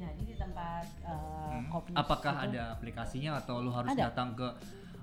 Jadi 0.00 0.22
di 0.24 0.34
tempat 0.34 0.86
uh, 1.04 1.52
Hmm? 1.52 1.68
Kopnus 1.68 1.92
Apakah 1.94 2.32
itu- 2.34 2.44
ada 2.48 2.62
aplikasinya 2.72 3.30
atau 3.36 3.60
lu 3.60 3.68
harus 3.68 3.90
Ada. 3.90 4.08
datang 4.08 4.32
ke 4.32 4.48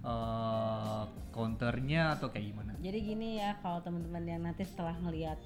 uh, 0.01 1.03
counternya 1.29 2.15
atau 2.15 2.27
kayak 2.27 2.45
gimana? 2.47 2.71
Jadi 2.77 2.97
gini 2.99 3.37
ya, 3.37 3.57
kalau 3.57 3.79
teman-teman 3.79 4.23
yang 4.23 4.41
nanti 4.41 4.63
setelah 4.63 4.97
ngelihat 4.97 5.37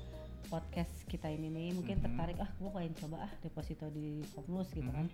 podcast 0.43 0.91
kita 1.05 1.27
ini 1.27 1.47
nih 1.47 1.67
mungkin 1.71 1.95
Mhm. 1.95 2.03
tertarik 2.03 2.35
ah 2.37 2.51
gue 2.51 2.69
pengen 2.69 2.91
coba 2.97 3.23
ah 3.23 3.31
deposito 3.39 3.87
di 3.87 4.19
Kopnus 4.29 4.67
gitu 4.69 4.83
Mhm. 4.83 4.91
kan 4.93 5.07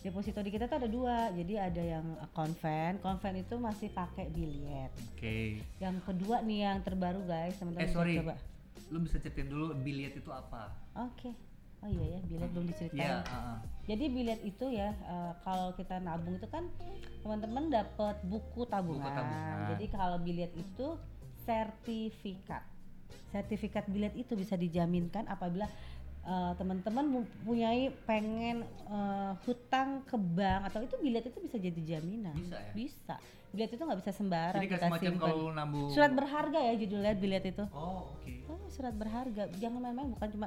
deposito 0.00 0.38
di 0.38 0.50
kita 0.50 0.64
tuh 0.64 0.76
ada 0.76 0.86
dua 0.88 1.14
jadi 1.32 1.66
ada 1.66 1.82
yang 1.82 2.06
konven 2.30 2.98
konven 3.00 3.34
itu 3.36 3.58
masih 3.58 3.90
pakai 3.90 4.30
biljet 4.30 4.94
Oke. 5.10 5.58
yang 5.78 5.98
kedua 6.00 6.38
nih 6.40 6.70
yang 6.70 6.78
terbaru 6.80 7.26
guys 7.26 7.58
teman-teman 7.58 7.82
Eh 7.82 7.90
sorry, 7.90 8.14
coba 8.16 8.38
lu 8.86 9.02
bisa 9.02 9.18
ceritain 9.18 9.48
dulu 9.48 9.74
billet 9.76 10.14
itu 10.14 10.30
apa? 10.30 10.70
oke 10.94 11.34
oh 11.84 11.90
iya 11.92 12.16
ya 12.16 12.18
biljet 12.24 12.50
belum 12.56 12.66
diceritain 12.72 13.00
Iya, 13.04 13.16
uh-uh. 13.20 13.58
Jadi 13.84 14.04
bilet 14.08 14.40
itu 14.40 14.66
ya 14.72 14.96
eh, 14.96 15.32
kalau 15.44 15.76
kita 15.76 16.00
nabung 16.00 16.40
itu 16.40 16.48
kan 16.48 16.64
teman-teman 17.20 17.68
dapat 17.68 18.16
buku 18.24 18.64
tabungan. 18.64 19.12
tabungan. 19.12 19.76
Jadi 19.76 19.84
kalau 19.92 20.16
bilet 20.24 20.52
itu 20.56 20.96
sertifikat. 21.44 22.64
Sertifikat 23.28 23.84
bilet 23.92 24.16
itu 24.16 24.32
bisa 24.32 24.56
dijaminkan 24.56 25.28
apabila 25.28 25.68
eh, 26.24 26.52
teman-teman 26.56 27.20
mempunyai 27.20 27.92
pengen 28.08 28.64
eh, 28.88 29.32
hutang 29.44 30.00
ke 30.08 30.16
bank 30.16 30.72
atau 30.72 30.80
itu 30.80 30.96
bilet 31.04 31.28
itu 31.28 31.38
bisa 31.44 31.60
jadi 31.60 31.80
jaminan. 31.96 32.32
Bisa 32.40 32.56
ya? 32.56 32.72
Bisa. 32.72 33.16
Bilet 33.54 33.70
itu 33.70 33.82
nggak 33.86 34.00
bisa 34.02 34.10
sembarang 34.10 34.58
Jadi 34.58 34.66
kayak 34.66 34.82
kita 34.82 34.88
semacam 34.90 35.14
kalau 35.22 35.46
nabung 35.54 35.88
Surat 35.94 36.10
berharga 36.10 36.58
ya 36.58 36.74
judulnya 36.74 37.14
bilet 37.14 37.44
itu. 37.46 37.64
Oh, 37.70 38.10
oke. 38.10 38.32
Oh, 38.50 38.66
surat 38.66 38.94
berharga. 38.98 39.46
Jangan 39.62 39.78
main-main 39.78 40.10
bukan 40.10 40.28
cuma 40.34 40.46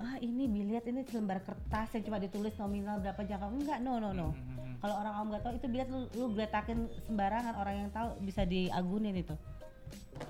ah 0.00 0.16
ini 0.24 0.48
bilet 0.48 0.84
ini 0.88 1.04
selembar 1.04 1.44
kertas 1.44 1.92
yang 1.92 2.04
cuma 2.08 2.16
ditulis 2.16 2.56
nominal 2.56 2.96
berapa 3.04 3.20
jangka. 3.20 3.46
Enggak, 3.52 3.78
no 3.84 4.00
no 4.00 4.16
no. 4.16 4.32
Mhm. 4.32 4.80
Kalau 4.80 4.94
orang 4.96 5.12
awam 5.20 5.28
nggak 5.32 5.44
tahu 5.44 5.54
itu 5.60 5.66
bilet 5.68 5.88
lu, 5.92 6.00
lu 6.16 6.24
geletakin 6.32 6.88
sembarangan 7.04 7.54
orang 7.60 7.74
yang 7.84 7.90
tahu 7.92 8.08
bisa 8.24 8.48
diagunin 8.48 9.16
itu. 9.20 9.36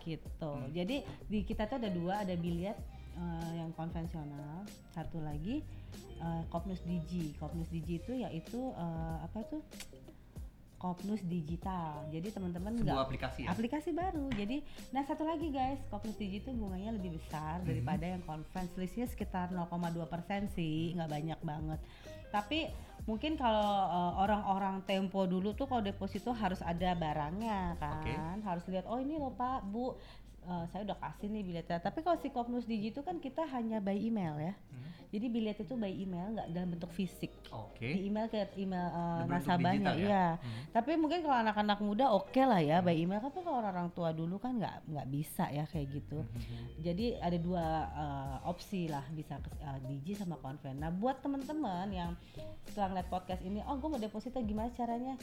Gitu. 0.02 0.50
Hmm. 0.50 0.66
Jadi 0.74 1.06
di 1.30 1.38
kita 1.46 1.70
tuh 1.70 1.78
ada 1.78 1.90
dua, 1.94 2.26
ada 2.26 2.34
bilet 2.34 2.74
eh, 3.14 3.52
yang 3.54 3.70
konvensional, 3.78 4.66
satu 4.90 5.22
lagi 5.22 5.62
eh, 6.18 6.42
Kopnus 6.50 6.82
Digi. 6.82 7.38
Kopnus 7.38 7.70
Digi 7.70 8.02
itu 8.02 8.12
yaitu 8.18 8.74
eh, 8.74 9.16
apa 9.22 9.46
itu? 9.46 9.62
Kopnus 10.76 11.24
digital. 11.24 12.04
Jadi 12.08 12.28
teman-teman 12.28 12.76
nggak 12.76 13.00
aplikasi 13.00 13.40
ya? 13.42 13.48
aplikasi 13.48 13.90
baru. 13.90 14.28
Jadi, 14.30 14.60
nah 14.90 15.02
satu 15.02 15.24
lagi 15.24 15.48
guys, 15.48 15.80
Kopnus 15.86 16.14
Digi 16.14 16.38
itu 16.38 16.52
bunganya 16.52 16.92
lebih 16.92 17.16
besar 17.16 17.60
Mhm. 17.60 17.66
daripada 17.66 18.04
yang 18.06 18.22
conference 18.22 18.76
listnya 18.76 19.04
sekitar 19.04 19.48
0,2 19.50 20.04
persen 20.04 20.52
sih, 20.52 20.92
nggak 20.92 21.08
banyak 21.08 21.40
banget. 21.40 21.80
Tapi 22.28 22.68
mungkin 23.02 23.34
kalau 23.34 23.62
uh, 23.86 24.18
orang-orang 24.18 24.82
tempo 24.82 25.24
dulu 25.24 25.52
tuh 25.52 25.64
kalau 25.64 25.80
deposito 25.80 26.30
harus 26.30 26.60
ada 26.60 26.92
barangnya 26.92 27.78
kan, 27.78 28.36
harus 28.42 28.66
lihat 28.66 28.84
oh 28.84 28.98
ini 28.98 29.16
loh 29.16 29.32
Pak, 29.32 29.64
Bu. 29.64 29.96
Uh, 30.46 30.64
saya 30.70 30.86
udah 30.86 30.98
kasih 30.98 31.28
nih 31.28 31.42
biletnya. 31.42 31.78
Tapi 31.82 32.00
kalau 32.00 32.16
si 32.22 32.30
Kopnus 32.30 32.64
Digi 32.64 32.94
itu 32.94 33.02
kan 33.02 33.18
kita 33.18 33.44
hanya 33.50 33.82
by 33.82 33.98
email 33.98 34.38
ya. 34.40 34.54
Hmm. 34.72 34.86
Jadi 35.06 35.26
bilet 35.30 35.58
itu 35.62 35.74
by 35.78 35.92
email 35.92 36.34
nggak 36.34 36.48
dalam 36.50 36.68
bentuk 36.74 36.90
fisik. 36.90 37.30
Oke. 37.54 37.94
Di 37.94 38.10
email 38.10 38.26
ke 38.26 38.42
email 38.58 38.90
uh, 38.90 39.22
nasabahnya, 39.30 39.94
ya? 39.94 40.02
iya. 40.02 40.26
Hmm. 40.34 40.62
Tapi 40.74 40.98
mungkin 40.98 41.22
kalau 41.22 41.36
anak-anak 41.46 41.78
muda 41.78 42.10
oke 42.10 42.42
lah 42.42 42.58
ya 42.58 42.82
by 42.82 42.94
email. 42.94 43.22
Tapi 43.22 43.38
kalau 43.46 43.62
orang 43.62 43.88
tua 43.94 44.10
dulu 44.10 44.36
kan 44.42 44.58
nggak 44.58 44.90
nggak 44.90 45.06
bisa 45.08 45.46
ya 45.54 45.64
kayak 45.70 45.86
gitu. 45.94 46.20
Mhm. 46.20 46.64
Jadi 46.82 47.06
ada 47.22 47.38
dua 47.38 47.64
uh, 47.94 48.36
opsi 48.50 48.90
lah 48.90 49.06
bisa 49.14 49.38
ke 49.38 49.48
uh, 49.62 49.78
Digi 49.86 50.18
sama 50.18 50.36
Conven. 50.42 50.74
Nah 50.82 50.90
buat 50.90 51.22
teman-teman 51.22 51.86
yang 51.94 52.10
setelah 52.66 52.92
ngeliat 52.92 53.08
podcast 53.08 53.40
ini, 53.46 53.62
oh 53.64 53.78
gue 53.78 53.88
mau 53.88 54.00
deposito 54.02 54.42
gimana 54.42 54.68
caranya? 54.74 55.14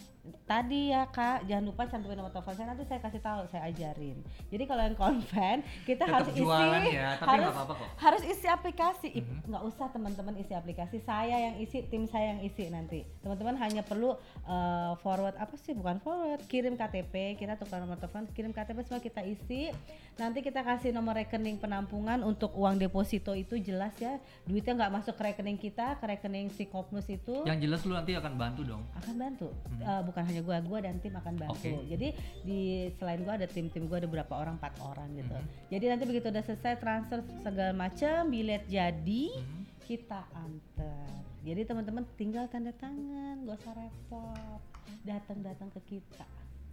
Tadi 0.48 0.96
ya 0.96 1.06
kak, 1.12 1.46
jangan 1.46 1.64
lupa 1.70 1.86
cantumin 1.92 2.18
nomor 2.18 2.32
telepon 2.32 2.56
saya 2.56 2.72
nanti 2.72 2.88
saya 2.88 3.04
kasih 3.04 3.22
tahu, 3.22 3.42
saya 3.52 3.68
ajarin. 3.70 4.18
Jadi 4.48 4.64
kalau 4.64 4.82
yang 4.82 4.98
Conven 5.14 5.58
kita 5.86 6.04
Tetap 6.04 6.16
harus 6.16 6.30
isi, 6.34 6.42
ya, 6.90 7.10
tapi 7.16 7.30
harus 7.30 7.46
nggak 7.46 7.54
apa-apa 7.56 7.74
kok. 7.78 7.88
harus 8.02 8.24
isi 8.26 8.48
aplikasi. 8.48 9.10
Mhm. 9.14 9.38
Nggak 9.46 9.64
usah 9.64 9.88
teman-teman 9.90 10.34
isi 10.36 10.54
aplikasi, 10.54 10.98
saya 11.00 11.38
yang 11.40 11.56
isi, 11.58 11.86
tim 11.86 12.04
saya 12.06 12.34
yang 12.34 12.42
isi 12.42 12.66
nanti. 12.68 13.06
Teman-teman 13.22 13.54
hanya 13.56 13.82
perlu 13.82 14.18
uh, 14.44 14.94
forward 15.00 15.38
apa 15.38 15.54
sih? 15.56 15.72
Bukan 15.72 16.02
forward, 16.02 16.42
kirim 16.46 16.74
KTP, 16.74 17.38
kita 17.38 17.54
tukar 17.56 17.78
nomor 17.78 17.96
telepon, 17.96 18.26
kirim 18.32 18.50
KTP 18.50 18.82
semua 18.82 18.98
kita 18.98 19.22
isi. 19.22 19.70
Nanti 20.14 20.42
kita 20.42 20.62
kasih 20.62 20.90
nomor 20.90 21.14
rekening 21.14 21.58
penampungan 21.58 22.22
untuk 22.22 22.54
uang 22.54 22.78
deposito 22.78 23.34
itu 23.34 23.58
jelas 23.58 23.94
ya. 23.98 24.18
Duitnya 24.44 24.74
nggak 24.76 24.94
masuk 24.94 25.14
ke 25.14 25.24
rekening 25.28 25.58
kita, 25.58 25.98
ke 25.98 26.06
rekening 26.08 26.50
si 26.50 26.66
Kopnus 26.66 27.06
itu 27.06 27.42
Yang 27.44 27.60
jelas 27.62 27.80
lu 27.84 27.94
nanti 27.94 28.14
akan 28.14 28.34
bantu 28.34 28.62
dong. 28.64 28.82
akan 28.96 29.14
bantu. 29.16 29.48
Hmm. 29.68 29.82
Eh, 29.82 30.02
bukan 30.04 30.24
hanya 30.24 30.42
gua, 30.42 30.58
gua 30.60 30.80
dan 30.80 30.98
tim 30.98 31.14
akan 31.14 31.34
bantu. 31.36 31.54
Oke. 31.56 31.72
Jadi 31.88 32.08
di 32.44 32.60
selain 32.96 33.22
gua 33.22 33.36
ada 33.36 33.46
tim-tim 33.46 33.86
gua 33.86 33.98
ada 33.98 34.06
berapa 34.06 34.34
orang, 34.34 34.56
empat 34.56 34.74
orang 34.80 35.03
gitu. 35.12 35.36
Mhm. 35.36 35.48
Jadi 35.68 35.86
nanti 35.88 36.04
begitu 36.06 36.26
udah 36.30 36.44
selesai 36.44 36.74
transfer 36.78 37.20
segala 37.42 37.72
macam, 37.72 38.32
bilet 38.32 38.64
jadi, 38.66 39.24
Mhm. 39.36 39.62
kita 39.84 40.24
antar. 40.32 41.12
Jadi 41.44 41.62
teman-teman 41.68 42.08
tinggal 42.16 42.48
tanda 42.48 42.72
tangan, 42.72 43.44
gak 43.44 43.60
usah 43.60 43.76
repot. 43.76 44.60
Datang-datang 45.04 45.68
ke 45.76 45.80
kita. 45.92 46.24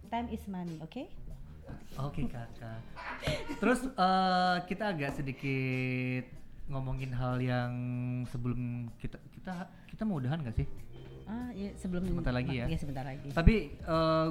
Time 0.07 0.31
is 0.31 0.43
money, 0.47 0.79
oke? 0.79 1.03
Oke 1.99 2.27
kakak. 2.27 2.79
Terus 3.59 3.83
eh, 3.87 4.57
kita 4.67 4.91
agak 4.91 5.15
sedikit 5.15 6.27
ngomongin 6.67 7.11
hal 7.11 7.35
yang 7.39 7.71
sebelum 8.31 8.87
kita 8.95 9.19
kita 9.35 9.67
kita 9.87 10.01
mau 10.07 10.19
udahan 10.19 10.39
gak 10.43 10.55
sih? 10.55 10.67
Ah, 11.27 11.47
iya 11.55 11.71
sebelum 11.79 12.03
Sebentar 12.03 12.35
lagi 12.35 12.59
ya. 12.59 12.67
Iya, 12.67 12.77
sebentar 12.79 13.07
lagi. 13.07 13.31
Tapi 13.31 13.75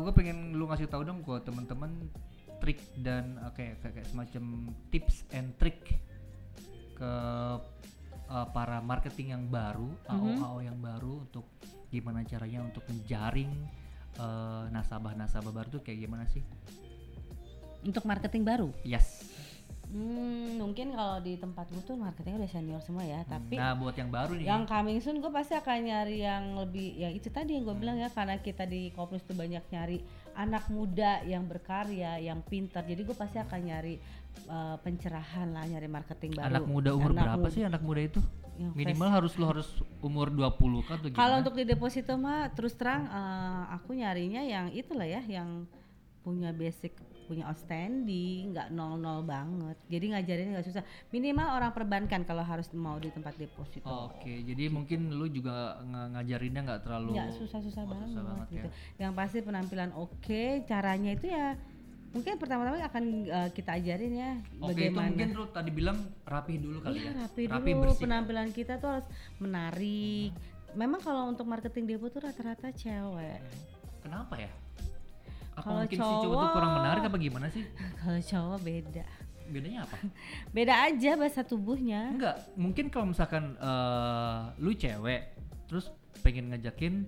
gue 0.00 0.12
pengen 0.12 0.52
lu 0.52 0.68
ngasih 0.68 0.88
tahu 0.88 1.04
dong 1.04 1.24
buat 1.24 1.44
temen-temen 1.44 1.96
trik 2.60 2.78
dan 2.96 3.36
eh, 3.38 3.50
kayak 3.50 3.74
kayak 3.80 3.94
kayak 3.96 4.08
semacam 4.08 4.44
tips 4.88 5.16
and 5.30 5.56
trick 5.56 5.80
ke 6.94 7.12
eh, 8.26 8.46
para 8.50 8.78
marketing 8.80 9.32
yang 9.32 9.44
baru, 9.46 9.88
AO 10.06 10.22
Mhm. 10.28 10.38
AO 10.40 10.58
yang 10.60 10.78
baru 10.78 11.12
untuk 11.20 11.46
gimana 11.88 12.22
caranya 12.22 12.62
untuk 12.62 12.84
menjaring 12.86 13.50
eh, 14.12 14.64
nasabah-nasabah 14.68 15.50
baru 15.50 15.68
tuh 15.70 15.82
kayak 15.82 16.04
gimana 16.04 16.24
sih? 16.26 16.44
Untuk 17.80 18.04
marketing 18.04 18.44
baru, 18.44 18.68
Yes. 18.84 19.24
hmm, 19.88 20.60
mungkin 20.60 20.92
kalau 20.92 21.18
di 21.18 21.34
tempat 21.34 21.66
gue 21.66 21.80
tuh 21.80 21.96
marketingnya 21.96 22.44
udah 22.44 22.52
senior 22.52 22.78
semua 22.78 23.02
ya. 23.02 23.24
Tapi 23.24 23.56
nah 23.56 23.72
buat 23.72 23.96
yang 23.96 24.06
baru 24.06 24.36
nih. 24.36 24.44
yang 24.44 24.62
coming 24.62 25.00
soon 25.00 25.18
gue 25.18 25.32
pasti 25.32 25.56
akan 25.56 25.82
nyari 25.82 26.20
yang 26.20 26.54
lebih 26.54 26.94
ya 26.94 27.08
itu 27.08 27.26
tadi 27.26 27.56
yang 27.56 27.64
gue 27.64 27.74
bilang 27.74 27.96
ya 27.96 28.06
karena 28.06 28.36
kita 28.36 28.62
di 28.64 28.92
Kopnus 28.92 29.24
tuh 29.24 29.32
banyak 29.32 29.64
nyari 29.66 30.04
anak 30.40 30.64
muda 30.72 31.20
yang 31.28 31.44
berkarya 31.44 32.16
yang 32.16 32.40
pintar 32.40 32.80
jadi 32.88 33.04
gue 33.04 33.12
pasti 33.12 33.36
akan 33.36 33.60
nyari 33.60 33.94
uh, 34.48 34.80
pencerahan 34.80 35.52
lah 35.52 35.68
nyari 35.68 35.88
marketing 35.90 36.32
baru 36.32 36.48
anak 36.48 36.64
muda 36.64 36.90
umur 36.96 37.10
Anak 37.12 37.22
berapa 37.28 37.44
muda. 37.44 37.52
sih 37.52 37.62
anak 37.68 37.82
muda 37.84 38.00
itu? 38.00 38.20
Yang 38.60 38.72
Minimal 38.76 39.08
harus 39.08 39.32
lu 39.40 39.44
harus 39.48 39.68
umur 40.04 40.28
20 40.28 40.84
kan 40.84 40.98
kalau 41.16 41.40
untuk 41.40 41.56
di 41.56 41.64
deposito 41.64 42.12
mah 42.20 42.52
terus 42.52 42.76
terang 42.76 43.08
uh, 43.08 43.72
aku 43.72 43.96
nyarinya 43.96 44.44
yang 44.44 44.68
itulah 44.72 45.08
ya 45.08 45.24
yang 45.24 45.64
punya 46.20 46.52
basic 46.52 46.92
punya 47.30 47.46
outstanding 47.46 48.50
nggak 48.50 48.68
nol 48.68 48.94
nol 48.96 49.22
banget 49.22 49.78
jadi 49.86 50.04
ngajarin 50.10 50.50
nggak 50.50 50.66
susah 50.66 50.82
minimal 51.08 51.46
orang 51.48 51.70
perbankan 51.70 52.22
kalau 52.22 52.42
harus 52.42 52.66
mau 52.72 52.98
di 52.98 53.06
tempat 53.08 53.32
deposito 53.36 53.86
Oke, 53.86 54.42
jadi 54.42 54.66
mungkin 54.66 55.08
lu 55.10 55.26
juga 55.26 55.78
ng- 55.80 56.10
ngajarinnya 56.12 56.62
nggak 56.64 56.82
terlalu 56.82 57.14
nggak 57.14 57.30
susah-susah 57.36 57.82
Oh, 57.82 57.88
banget, 57.88 58.06
susah 58.10 58.22
banget 58.24 58.46
gitu. 58.50 58.66
ya. 58.66 58.72
Yang 58.98 59.12
pasti 59.14 59.38
penampilan 59.40 59.90
oke, 59.92 60.42
caranya 60.64 61.10
itu 61.12 61.26
ya 61.28 61.54
mungkin 62.10 62.32
pertama-tama 62.36 62.82
akan 62.82 63.04
eh, 63.22 63.50
kita 63.52 63.70
ajarin 63.72 64.12
ya 64.12 64.32
Oke, 64.58 64.74
itu 64.74 64.90
bagaimana. 64.90 65.06
mungkin 65.06 65.28
lu 65.30 65.44
tadi 65.48 65.70
bilang 65.70 65.98
rapih 66.24 66.58
dulu 66.58 66.78
kali 66.80 66.96
Iya 66.96 67.06
ya. 67.06 67.12
rapi, 67.22 67.42
Rapi, 67.46 67.70
dulu 67.70 67.80
bersih. 67.80 67.94
Hmm. 67.94 68.02
penampilan 68.04 68.48
kita 68.50 68.74
tuh 68.76 68.90
harus 68.90 69.06
menarik. 69.38 70.30
Memang 70.72 70.98
kalau 70.98 71.26
untuk 71.26 71.44
marketing 71.44 71.84
depo 71.88 72.06
tuh 72.08 72.18
rata-rata 72.20 72.70
cewek. 72.72 73.38
Kenapa 74.00 74.34
ya? 74.36 74.50
Apa 75.60 75.70
mungkin 75.76 75.96
si 75.96 76.00
cowok 76.00 76.16
tuh 76.16 76.28
cowok- 76.30 76.52
kurang 76.52 76.72
menarik 76.74 77.02
apa 77.02 77.16
gimana 77.16 77.46
sih? 77.48 77.64
Kalau 77.98 78.20
cowok 78.20 78.58
beda. 78.60 79.06
Bedanya 79.46 79.80
apa? 79.82 79.96
Beda 80.50 80.74
aja 80.84 81.10
bahasa 81.14 81.40
tubuhnya. 81.42 82.10
Enggak, 82.10 82.36
mungkin 82.54 82.86
kalau 82.86 83.06
misalkan 83.08 83.56
eh, 83.56 84.38
lu 84.58 84.70
cewek 84.72 85.22
terus 85.66 85.90
pengen 86.20 86.48
ngajakin 86.48 87.02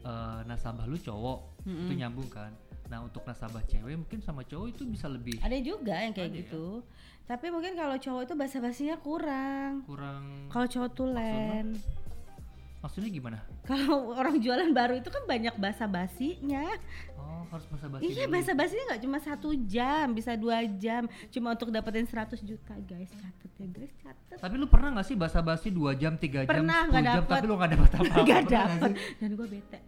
eh, 0.00 0.40
nasabah 0.44 0.84
lu 0.84 0.96
cowok, 0.96 1.38
itu 1.64 1.92
nyambung 1.94 2.26
kan. 2.26 2.50
Nah, 2.88 2.98
untuk 3.00 3.22
nasabah 3.22 3.62
cewek 3.62 3.94
mungkin 3.94 4.18
sama 4.18 4.42
cowok 4.42 4.66
itu 4.70 4.82
bisa 4.84 5.06
lebih 5.06 5.36
Ada 5.38 5.60
juga 5.60 5.92
yang 5.94 6.10
kayak 6.10 6.30
ya? 6.30 6.36
gitu. 6.40 6.82
Tapi 7.24 7.46
mungkin 7.48 7.76
kalau 7.76 7.94
cowok 7.94 8.22
itu 8.24 8.34
bahasa 8.34 8.58
basinya 8.58 8.96
kurang. 8.96 9.84
kurang 9.84 10.48
Kalau 10.48 10.66
cowok 10.66 10.90
tulen. 10.92 11.76
maksudnya 11.76 12.07
gimana? 13.10 13.42
Kalau 13.66 14.14
orang 14.14 14.38
jualan 14.38 14.70
baru 14.70 14.94
itu 14.96 15.10
kan 15.10 15.26
banyak 15.26 15.54
bahasa 15.58 15.84
basinya. 15.84 16.62
Oh, 17.18 17.42
harus 17.50 17.66
bahasa 17.66 17.86
basi. 17.90 18.02
Iya 18.06 18.24
bahasa 18.24 18.52
basinya 18.54 18.84
nggak 18.94 19.02
cuma 19.02 19.18
satu 19.18 19.50
jam, 19.66 20.14
bisa 20.14 20.38
dua 20.38 20.62
jam, 20.78 21.04
cuma 21.28 21.52
untuk 21.52 21.68
dapetin 21.68 22.06
100 22.06 22.38
juta 22.40 22.74
guys, 22.86 23.10
catet 23.10 23.52
ya 23.58 23.66
guys, 23.68 23.92
catet. 23.98 24.38
Tapi 24.38 24.54
lu 24.54 24.70
pernah 24.70 24.94
gak 24.94 25.06
sih 25.06 25.18
basa 25.18 25.42
basi 25.42 25.68
2 25.68 25.98
jam, 25.98 26.14
3 26.14 26.46
jam, 26.46 26.48
Pernah, 26.48 26.86
10 26.86 26.90
nggak 26.94 27.02
jam 27.02 27.14
dapet. 27.18 27.34
tapi 27.34 27.44
lu 27.44 27.54
gak 27.58 27.70
dapet 27.74 27.90
apa-apa? 27.90 28.22
Gak 28.22 28.42
Pernah 28.46 28.64
dapet, 28.78 28.90
dan 29.18 29.30
gue 29.34 29.46
bete, 29.50 29.78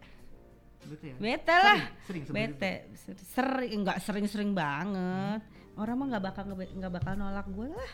Bete 0.81 1.07
ya? 1.07 1.14
bete 1.16 1.55
lah, 1.55 1.81
Sering, 2.05 2.22
sering 2.26 2.35
bete, 2.35 2.72
Ser- 2.98 3.22
sering, 3.31 3.79
nggak 3.87 3.98
sering-sering 4.03 4.50
banget. 4.50 5.40
Orang 5.79 5.96
mah 5.96 6.07
nggak 6.11 6.24
bakal 6.26 6.42
nggak 6.50 6.92
bakal 6.92 7.12
nolak 7.14 7.46
gue 7.46 7.68
lah. 7.70 7.90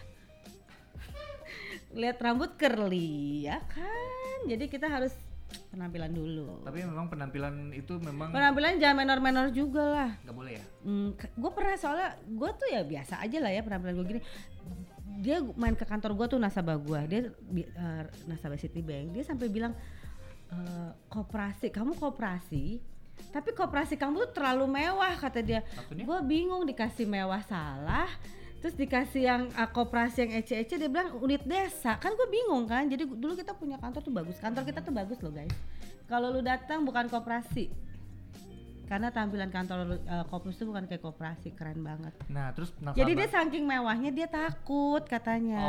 Lihat 2.00 2.16
rambut 2.18 2.56
curly, 2.56 3.44
ya 3.44 3.60
kan? 3.62 4.15
Jadi 4.44 4.64
kita 4.68 4.86
harus 4.86 5.14
penampilan 5.70 6.10
dulu. 6.10 6.60
Tapi 6.60 6.84
memang 6.84 7.06
penampilan 7.06 7.72
itu 7.72 7.96
memang 8.02 8.28
Penampilan 8.34 8.76
jangan 8.76 8.96
menor-menor 9.04 9.46
juga 9.54 9.84
lah. 9.84 10.10
nggak 10.20 10.36
boleh 10.36 10.52
ya? 10.58 10.64
gue 11.16 11.50
pernah 11.54 11.74
soalnya 11.74 12.08
gue 12.22 12.50
tuh 12.54 12.68
ya 12.70 12.82
biasa 12.82 13.22
aja 13.22 13.38
lah 13.40 13.50
ya 13.50 13.62
penampilan 13.62 13.94
gue 13.96 14.06
gini 14.16 14.22
dia 15.16 15.40
main 15.56 15.72
ke 15.72 15.82
kantor 15.82 16.12
gue 16.12 16.26
tuh 16.36 16.38
nasabah 16.38 16.76
gue 16.76 17.00
dia 17.08 17.20
eh, 17.56 18.04
nasabah 18.28 18.58
Citibank 18.60 19.16
dia 19.16 19.24
sampai 19.24 19.48
bilang 19.48 19.72
"Eh, 20.46 20.90
koperasi 21.08 21.72
kamu 21.72 21.96
koperasi 21.96 22.78
tapi 23.32 23.56
koperasi 23.56 23.96
kamu 23.96 24.28
tuh 24.28 24.32
terlalu 24.36 24.68
mewah 24.68 25.16
kata 25.16 25.40
dia 25.40 25.64
gue 25.88 26.18
bingung 26.22 26.68
dikasih 26.68 27.08
mewah 27.08 27.40
salah 27.42 28.06
terus 28.66 28.82
dikasih 28.82 29.22
yang 29.22 29.42
uh, 29.54 29.70
koperasi 29.70 30.26
yang 30.26 30.42
ece-ece 30.42 30.74
dia 30.74 30.90
bilang 30.90 31.14
unit 31.16 31.46
desa 31.46 31.94
kan 31.96 32.10
gue 32.10 32.26
bingung 32.26 32.66
kan 32.66 32.90
jadi 32.90 33.06
dulu 33.06 33.38
kita 33.38 33.54
punya 33.54 33.78
kantor 33.78 34.02
tuh 34.02 34.10
bagus 34.10 34.42
kantor 34.42 34.66
kita 34.66 34.82
tuh 34.82 34.90
bagus 34.90 35.22
loh 35.22 35.30
guys 35.30 35.54
kalau 36.10 36.34
lu 36.34 36.42
datang 36.42 36.82
bukan 36.82 37.06
koperasi 37.06 37.70
karena 38.86 39.10
tampilan 39.10 39.50
kantor 39.50 40.02
uh, 40.02 40.26
Kopus 40.26 40.58
tuh 40.58 40.66
bukan 40.66 40.86
kayak 40.86 40.98
koperasi 40.98 41.54
keren 41.54 41.82
banget 41.82 42.10
Nah, 42.26 42.50
terus 42.54 42.74
jadi 42.90 43.14
dia 43.14 43.28
saking 43.28 43.62
mewahnya 43.62 44.10
dia 44.10 44.26
takut 44.26 45.02
katanya 45.02 45.62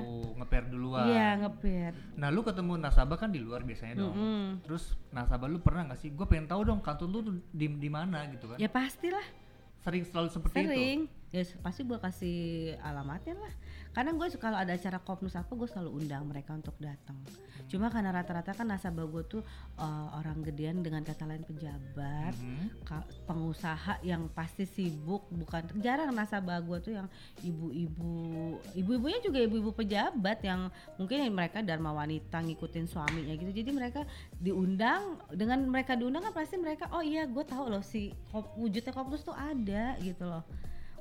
Oh, 0.00 0.32
ngeper 0.36 0.68
duluan. 0.68 1.04
iya 1.08 1.36
ngepet 1.36 1.92
Nah, 2.16 2.28
lu 2.28 2.40
ketemu 2.40 2.76
nasabah 2.76 3.16
kan 3.16 3.28
di 3.28 3.40
luar 3.40 3.60
biasanya 3.60 4.00
dong. 4.00 4.12
Mm-mm. 4.12 4.44
Terus 4.64 4.96
nasabah 5.08 5.48
lu 5.48 5.60
pernah 5.60 5.88
gak 5.88 6.00
sih? 6.00 6.12
Gue 6.12 6.24
pengen 6.24 6.44
tahu 6.44 6.64
dong 6.64 6.80
kantor 6.80 7.08
lu 7.08 7.18
tuh 7.20 7.34
di 7.52 7.68
di 7.72 7.88
mana 7.88 8.24
gitu 8.28 8.48
kan? 8.48 8.56
ya 8.56 8.68
pastilah 8.68 9.24
Sering 9.80 10.04
selalu 10.04 10.28
seperti 10.28 10.56
itu. 10.56 10.68
sering 10.68 10.98
ya 11.32 11.42
pasti 11.64 11.80
gue 11.82 11.96
kasih 11.96 12.38
alamatnya 12.84 13.34
lah. 13.40 13.54
Karena 13.92 14.12
gue 14.16 14.28
kalau 14.40 14.56
ada 14.56 14.72
acara 14.72 15.00
kopnus 15.00 15.36
apa 15.36 15.52
gue 15.52 15.68
selalu 15.68 16.04
undang 16.04 16.24
mereka 16.28 16.56
untuk 16.56 16.76
datang. 16.80 17.16
Cuma 17.68 17.88
karena 17.88 18.12
rata-rata 18.12 18.52
kan 18.52 18.68
nasabah 18.68 19.04
gue 19.08 19.22
tuh 19.24 19.42
uh, 19.80 20.08
orang 20.16 20.44
gedean 20.44 20.84
dengan 20.84 21.00
kata 21.00 21.24
lain 21.24 21.44
pejabat 21.44 22.36
ka- 22.84 23.08
pengusaha 23.24 24.00
yang 24.04 24.28
pasti 24.32 24.68
sibuk 24.68 25.24
bukan 25.32 25.72
jarang 25.80 26.12
nasabah 26.12 26.60
gue 26.60 26.78
tuh 26.84 26.92
yang 27.00 27.08
ibu-ibu 27.40 28.56
ibu-ibunya 28.76 29.20
juga 29.24 29.40
ibu-ibu 29.40 29.72
pejabat 29.72 30.44
yang 30.44 30.68
mungkin 31.00 31.32
mereka 31.32 31.64
dharma 31.64 31.96
wanita 31.96 32.44
ngikutin 32.44 32.88
suaminya 32.88 33.32
gitu. 33.36 33.52
Jadi 33.56 33.70
mereka 33.72 34.04
diundang 34.36 35.20
dengan 35.32 35.64
mereka 35.64 35.96
diundang 35.96 36.28
kan 36.28 36.34
pasti 36.36 36.60
mereka 36.60 36.92
oh 36.92 37.00
iya 37.00 37.24
gue 37.24 37.44
tahu 37.44 37.72
loh 37.72 37.80
si 37.80 38.12
wujudnya 38.56 38.92
kopnus 38.92 39.24
tuh 39.24 39.36
ada 39.36 39.96
gitu 40.00 40.28
loh 40.28 40.44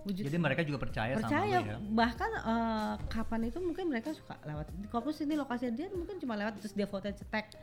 wujud 0.02 0.24
Jadi 0.26 0.38
mereka 0.38 0.62
juga 0.66 0.82
percaya, 0.82 1.14
percaya 1.14 1.46
sama 1.46 1.62
lu 1.62 1.70
ya. 1.70 1.78
bahkan 1.94 2.32
eh, 2.34 2.94
kapan 3.08 3.42
itu 3.48 3.58
mungkin 3.62 3.86
mereka 3.88 4.12
suka 4.12 4.36
lewat 4.44 4.68
di 4.74 4.88
kopnus 4.90 5.22
ini 5.22 5.38
lokasinya 5.38 5.74
dia 5.74 5.88
mungkin 5.94 6.18
cuma 6.18 6.34
lewat 6.34 6.58
terus 6.58 6.74
dia 6.74 6.90
foto 6.90 7.06
cetek 7.06 7.54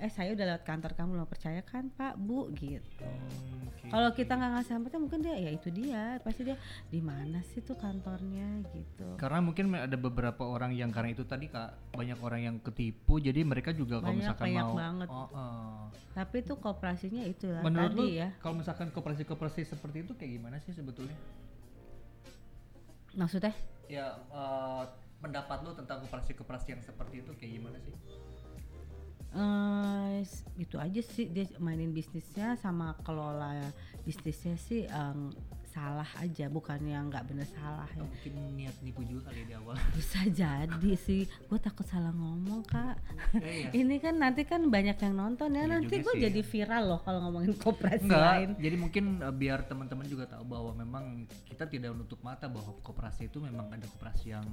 eh 0.00 0.08
saya 0.08 0.32
udah 0.32 0.56
lewat 0.56 0.64
kantor 0.64 0.96
kamu 0.96 1.12
lo 1.12 1.28
percaya 1.28 1.60
kan 1.60 1.92
pak 1.92 2.16
bu 2.16 2.48
gitu 2.56 3.04
Hmm, 3.04 3.68
oke. 3.68 3.84
kalau 3.92 4.10
kita 4.16 4.32
nggak 4.32 4.50
ngasih 4.56 4.72
alamatnya 4.72 5.00
mungkin 5.04 5.20
dia 5.20 5.36
ya 5.36 5.50
itu 5.52 5.68
dia 5.68 6.16
pasti 6.24 6.40
dia 6.48 6.56
di 6.88 7.04
mana 7.04 7.44
sih 7.44 7.60
tuh 7.60 7.76
kantornya 7.76 8.64
gitu 8.72 9.04
Karena 9.20 9.44
mungkin 9.44 9.68
ada 9.76 9.92
beberapa 10.00 10.40
orang 10.48 10.72
yang 10.72 10.88
karena 10.88 11.12
itu 11.12 11.28
tadi 11.28 11.52
kak 11.52 11.76
banyak 11.92 12.16
orang 12.16 12.40
yang 12.40 12.56
ketipu, 12.58 13.20
jadi 13.20 13.44
mereka 13.44 13.76
juga 13.76 14.00
kalau 14.00 14.16
misalkan 14.16 14.44
banyak 14.48 14.64
mau, 14.64 14.76
banget. 14.76 15.08
Oh, 15.12 15.28
oh. 15.36 15.84
tapi 16.16 16.36
tuh 16.42 16.56
kooperasinya 16.56 17.22
itu 17.28 17.52
lah 17.52 17.60
menurut 17.60 17.92
tadi 17.92 18.00
lu 18.00 18.04
ya 18.08 18.28
kalau 18.40 18.54
misalkan 18.56 18.88
koperasi-koperasi 18.88 19.68
seperti 19.68 20.08
itu 20.08 20.12
kayak 20.16 20.32
gimana 20.32 20.56
sih 20.64 20.72
sebetulnya? 20.72 21.12
Maksudnya 23.14 23.52
Ya 23.90 24.06
eh, 24.30 24.84
pendapat 25.18 25.66
lu 25.66 25.74
tentang 25.74 25.98
koperasi-koperasi 26.06 26.78
yang 26.78 26.82
seperti 26.82 27.20
itu 27.20 27.30
kayak 27.34 27.52
gimana 27.58 27.78
sih? 27.82 27.94
eh 29.30 30.26
s- 30.26 30.42
itu 30.58 30.74
aja 30.74 30.98
sih 30.98 31.30
dia 31.30 31.46
mainin 31.62 31.94
bisnisnya 31.94 32.58
sama 32.58 32.98
kelola 33.06 33.62
bisnisnya 34.02 34.58
sih 34.58 34.90
em, 34.90 35.30
salah 35.70 36.10
aja 36.18 36.50
bukan 36.50 36.82
yang 36.82 37.06
nggak 37.06 37.30
bener 37.30 37.46
salah 37.46 37.86
ya. 37.94 38.02
Mungkin 38.02 38.32
niat 38.58 38.76
nipu 38.82 39.06
juga 39.06 39.30
kali 39.30 39.46
di 39.46 39.54
awal. 39.54 39.78
bisa 39.94 40.20
jadi 40.42 40.92
sih. 40.98 41.30
Gue 41.46 41.58
takut 41.62 41.86
salah 41.86 42.10
ngomong 42.10 42.66
kak. 42.66 42.98
Eh, 43.38 43.66
iya. 43.66 43.68
ini 43.80 44.02
kan 44.02 44.18
nanti 44.18 44.42
kan 44.42 44.66
banyak 44.66 44.98
yang 44.98 45.14
nonton 45.14 45.54
ya. 45.54 45.64
Iya 45.64 45.78
nanti 45.78 45.94
gue 46.02 46.14
jadi 46.18 46.40
viral 46.42 46.82
loh 46.90 47.00
kalau 47.06 47.22
ngomongin 47.30 47.54
koperasi 47.54 48.04
Enggak, 48.10 48.26
lain. 48.26 48.50
jadi 48.58 48.76
mungkin 48.76 49.04
eh, 49.22 49.34
biar 49.34 49.64
teman-teman 49.70 50.06
juga 50.10 50.26
tahu 50.26 50.44
bahwa 50.50 50.72
memang 50.74 51.04
kita 51.46 51.70
tidak 51.70 51.94
menutup 51.94 52.18
mata 52.26 52.50
bahwa 52.50 52.74
koperasi 52.82 53.30
itu 53.30 53.38
memang 53.38 53.70
ada 53.70 53.86
koperasi 53.86 54.34
yang 54.34 54.46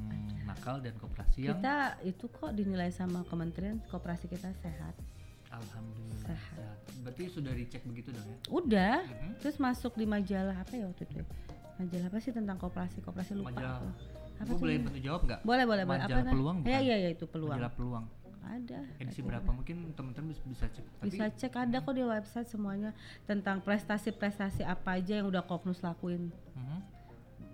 nakal 0.45 0.77
dan 0.77 0.93
koperasi 1.01 1.49
yang 1.49 1.57
kita 1.57 1.97
itu 2.05 2.25
kok 2.29 2.51
dinilai 2.53 2.93
sama 2.93 3.25
kementerian 3.25 3.81
koperasi 3.89 4.29
kita 4.29 4.53
sehat 4.61 4.93
alhamdulillah 5.59 6.19
Sehat. 6.23 6.55
sehat. 6.55 6.77
Berarti 6.99 7.23
sudah 7.27 7.51
dicek 7.51 7.81
begitu 7.83 8.09
dong 8.09 8.25
ya? 8.25 8.37
udah 8.49 8.95
Mhm. 9.01 9.31
terus 9.39 9.57
masuk 9.57 9.93
di 9.93 10.05
majalah 10.05 10.55
apa 10.55 10.73
ya 10.73 10.85
waktu 10.85 11.03
itu 11.03 11.15
ya? 11.17 11.25
majalah 11.77 12.05
apa 12.07 12.17
sih 12.19 12.31
tentang 12.31 12.57
koperasi 12.57 12.97
koperasi 12.99 13.31
lupa 13.33 13.51
Majalah. 13.51 13.93
apa 14.37 14.51
boleh 14.53 14.75
bantu 14.79 14.99
jawab 14.99 15.21
nggak? 15.23 15.39
boleh 15.41 15.65
boleh 15.65 15.83
boleh 15.83 15.99
Majalah 15.99 16.21
apa 16.21 16.31
peluang 16.31 16.57
ya 16.63 16.79
iya 16.79 16.95
iya 16.97 17.09
itu 17.11 17.25
peluang 17.25 17.53
Majalah 17.53 17.73
peluang. 17.73 18.05
ada 18.39 18.79
Edisi 18.97 19.19
Ada. 19.19 19.27
berapa? 19.27 19.49
Mungkin 19.51 19.77
teman-teman 19.91 20.31
bisa, 20.31 20.41
bisa 20.45 20.65
cek. 20.69 20.85
Tapi 20.95 21.07
bisa 21.09 21.25
cek 21.29 21.53
ada 21.53 21.77
kok 21.77 21.91
di 21.91 22.01
website 22.01 22.47
semuanya 22.47 22.95
tentang 23.25 23.59
prestasi-prestasi 23.59 24.63
apa 24.63 24.95
aja 24.95 25.19
yang 25.19 25.27
udah 25.27 25.43
Kopnus 25.43 25.81
lakuin. 25.81 26.31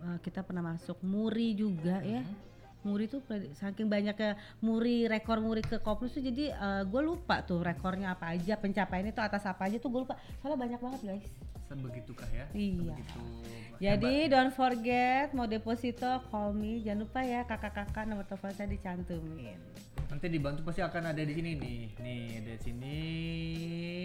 Eh, 0.04 0.18
kita 0.20 0.44
pernah 0.44 0.62
masuk 0.68 1.00
Muri 1.02 1.56
juga 1.56 1.98
ya 2.00 2.22
Mhm. 2.22 2.53
Muri 2.84 3.08
tuh 3.08 3.24
saking 3.56 3.88
banyaknya 3.88 4.36
Muri 4.60 5.08
rekor 5.08 5.40
Muri 5.40 5.64
ke 5.64 5.80
Kopnus 5.80 6.14
tuh 6.14 6.24
jadi 6.24 6.54
gue 6.88 7.02
lupa 7.02 7.42
tuh 7.44 7.64
rekornya 7.64 8.14
apa 8.14 8.36
aja 8.36 8.60
pencapaiannya 8.60 9.16
tuh 9.16 9.24
atas 9.24 9.44
apa 9.48 9.66
aja 9.68 9.80
tuh 9.80 9.90
gue 9.90 10.02
lupa 10.04 10.20
soalnya 10.40 10.60
banyak 10.60 10.80
banget 10.80 11.02
guys 11.04 11.28
Sebegitukah 11.64 12.28
ya? 12.30 12.46
Iya. 12.54 12.94
Sebegitu 12.94 13.22
jadi 13.82 14.14
hebat. 14.28 14.32
don't 14.32 14.54
forget 14.54 15.28
mau 15.34 15.50
deposito 15.50 16.22
call 16.30 16.54
me 16.54 16.84
jangan 16.86 17.08
lupa 17.08 17.26
ya 17.26 17.42
kakak-kakak 17.48 18.06
nomor 18.06 18.28
telepon 18.30 18.54
saya 18.54 18.70
dicantumin 18.70 19.58
nanti 20.14 20.30
dibantu 20.30 20.62
pasti 20.62 20.86
akan 20.86 21.10
ada 21.10 21.26
di 21.26 21.34
sini 21.34 21.58
nih. 21.58 21.82
Nih 22.06 22.22
ada 22.38 22.54
di 22.54 22.62
sini 22.62 22.98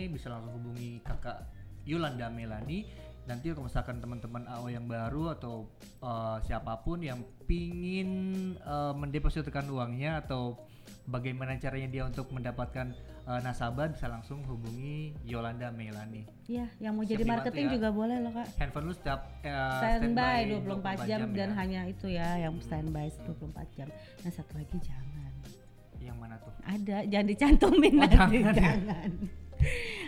bisa 0.08 0.32
langsung 0.32 0.56
hubungi 0.56 1.04
kakak 1.04 1.44
Yolanda 1.84 2.32
Melani. 2.32 2.88
Nanti 3.28 3.52
kalau 3.52 3.68
misalkan 3.68 4.00
teman-teman 4.00 4.48
AO 4.48 4.72
yang 4.72 4.88
baru 4.88 5.36
atau 5.36 5.68
eh, 6.00 6.36
siapa 6.48 6.80
pun 6.80 7.04
yang 7.04 7.20
pingin 7.44 8.10
eh, 8.56 8.92
mendepositokan 8.96 9.68
uangnya 9.68 10.24
atau 10.24 10.56
bagaimana 11.08 11.56
caranya 11.60 11.88
dia 11.88 12.02
untuk 12.04 12.28
mendapatkan 12.32 12.92
uh, 13.24 13.40
nasabah 13.40 13.92
bisa 13.92 14.08
langsung 14.08 14.44
hubungi 14.44 15.16
Yolanda 15.24 15.72
Melani. 15.72 16.24
Iya, 16.48 16.68
yang 16.80 16.96
mau 16.96 17.04
Siap 17.04 17.12
jadi 17.16 17.24
marketing 17.24 17.66
ya. 17.68 17.72
juga 17.80 17.88
boleh 17.92 18.16
loh 18.20 18.32
kak. 18.32 18.48
Handphone 18.60 18.86
lu 18.88 18.94
setiap 18.96 19.20
uh, 19.44 19.80
Standby 19.80 20.38
24 20.64 21.08
jam, 21.08 21.20
dan 21.32 21.50
ya. 21.52 21.56
hanya 21.56 21.80
itu 21.88 22.06
ya 22.08 22.28
yang 22.40 22.54
standby 22.60 23.08
24 23.24 23.76
jam. 23.76 23.88
Yang 24.24 24.34
satu 24.40 24.52
lagi 24.56 24.76
jangan. 24.80 25.32
yang 25.98 26.16
mana 26.16 26.38
tuh? 26.40 26.54
Ada, 26.64 27.04
jangan 27.10 27.26
dicantumin 27.26 27.92
Oh, 27.98 28.00
nanti, 28.06 28.16
jangan 28.16 28.32
ya. 28.32 28.52
jangan. 28.54 29.10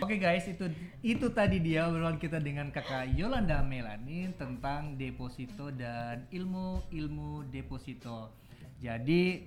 Oke 0.01 0.17
guys, 0.17 0.47
itu 0.49 0.65
itu 1.05 1.27
tadi 1.29 1.61
dia 1.61 1.85
obrolan 1.85 2.17
kita 2.17 2.41
dengan 2.41 2.73
kakak 2.73 3.13
Yolanda 3.13 3.61
Melani 3.61 4.33
tentang 4.33 4.97
deposito 4.97 5.69
dan 5.69 6.25
ilmu-ilmu 6.33 7.45
deposito. 7.51 8.33
Jadi 8.81 9.45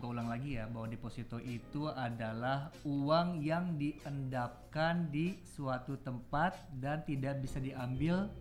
gue 0.00 0.08
ulang 0.08 0.32
lagi 0.32 0.56
ya 0.56 0.64
bahwa 0.72 0.88
deposito 0.88 1.36
itu 1.36 1.84
adalah 1.92 2.72
uang 2.80 3.44
yang 3.44 3.76
diendapkan 3.76 5.12
di 5.12 5.36
suatu 5.44 6.00
tempat 6.00 6.56
dan 6.80 7.04
tidak 7.04 7.44
bisa 7.44 7.60
diambil 7.60 8.32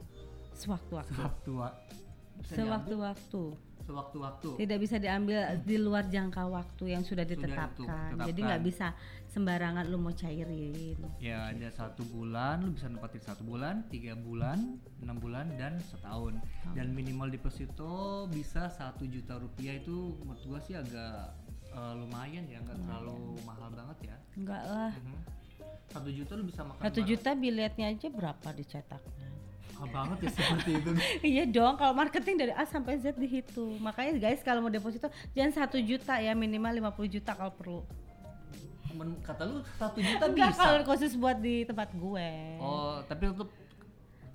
Sewaktu-waktu. 0.55 1.11
sewaktu 1.11 1.53
bisa 2.39 2.53
diambil 2.55 2.63
Sewaktu-waktu. 2.63 3.43
sewaktu-waktu. 3.87 4.49
Tidak 4.63 4.77
bisa 4.79 4.95
diambil 4.99 5.37
di 5.63 5.75
luar 5.79 6.07
jangka 6.07 6.43
waktu 6.49 6.91
yang 6.91 7.03
sudah 7.03 7.23
ditetapkan. 7.27 8.15
Jadi 8.19 8.39
nggak 8.47 8.63
bisa 8.63 8.95
sembarangan 9.37 9.85
lu 9.85 10.01
mau 10.01 10.09
cairin. 10.17 10.97
Ya 11.21 11.53
ada 11.53 11.69
satu 11.69 12.01
bulan, 12.09 12.65
lu 12.65 12.73
bisa 12.73 12.89
nempatin 12.89 13.21
satu 13.21 13.45
bulan, 13.45 13.85
tiga 13.93 14.17
bulan, 14.17 14.81
enam 15.05 15.17
bulan 15.21 15.53
dan 15.61 15.77
setahun. 15.93 16.41
Dan 16.73 16.97
minimal 16.97 17.29
deposito 17.29 18.25
bisa 18.33 18.73
satu 18.73 19.05
juta 19.05 19.37
rupiah 19.37 19.77
itu 19.77 20.17
menurut 20.25 20.41
gua 20.49 20.59
sih 20.65 20.73
agak 20.73 21.37
eh, 21.69 21.93
lumayan 22.01 22.49
ya, 22.49 22.57
nggak 22.65 22.81
terlalu 22.81 23.37
mahal 23.45 23.69
banget 23.69 24.09
ya. 24.09 24.15
Enggak 24.33 24.63
lah. 24.65 24.91
Mhm. 24.97 25.17
Satu 25.93 26.09
juta 26.09 26.31
lu 26.33 26.43
bisa 26.49 26.61
makan. 26.65 26.81
Satu 26.81 26.99
juta 27.05 27.29
biletnya 27.37 27.93
aja 27.93 28.07
berapa 28.09 28.47
dicetaknya? 28.57 29.29
Mahal 29.77 29.89
banget 29.93 30.17
ya 30.25 30.29
seperti 30.33 30.71
itu. 30.81 30.89
iya 31.37 31.43
dong, 31.45 31.77
kalau 31.77 31.93
marketing 31.93 32.41
dari 32.41 32.53
A 32.57 32.65
sampai 32.65 32.97
Z 32.97 33.13
dihitung. 33.21 33.77
Makanya 33.85 34.17
guys 34.17 34.41
kalau 34.41 34.65
mau 34.65 34.73
deposito 34.73 35.13
jangan 35.37 35.53
satu 35.53 35.77
juta 35.77 36.17
ya 36.17 36.33
minimal 36.33 36.89
50 36.89 37.13
juta 37.21 37.37
kalau 37.37 37.53
perlu. 37.53 37.81
Men- 38.97 39.21
Kata 39.21 39.43
lu 39.45 39.61
satu 39.77 39.97
juta 40.01 40.23
Enggak 40.25 40.51
bisa. 40.51 40.63
kalau 40.63 40.81
khusus 40.83 41.13
buat 41.13 41.37
di 41.37 41.61
tempat 41.63 41.93
gue. 41.93 42.29
Oh, 42.57 42.99
tapi 43.05 43.29
untuk 43.29 43.49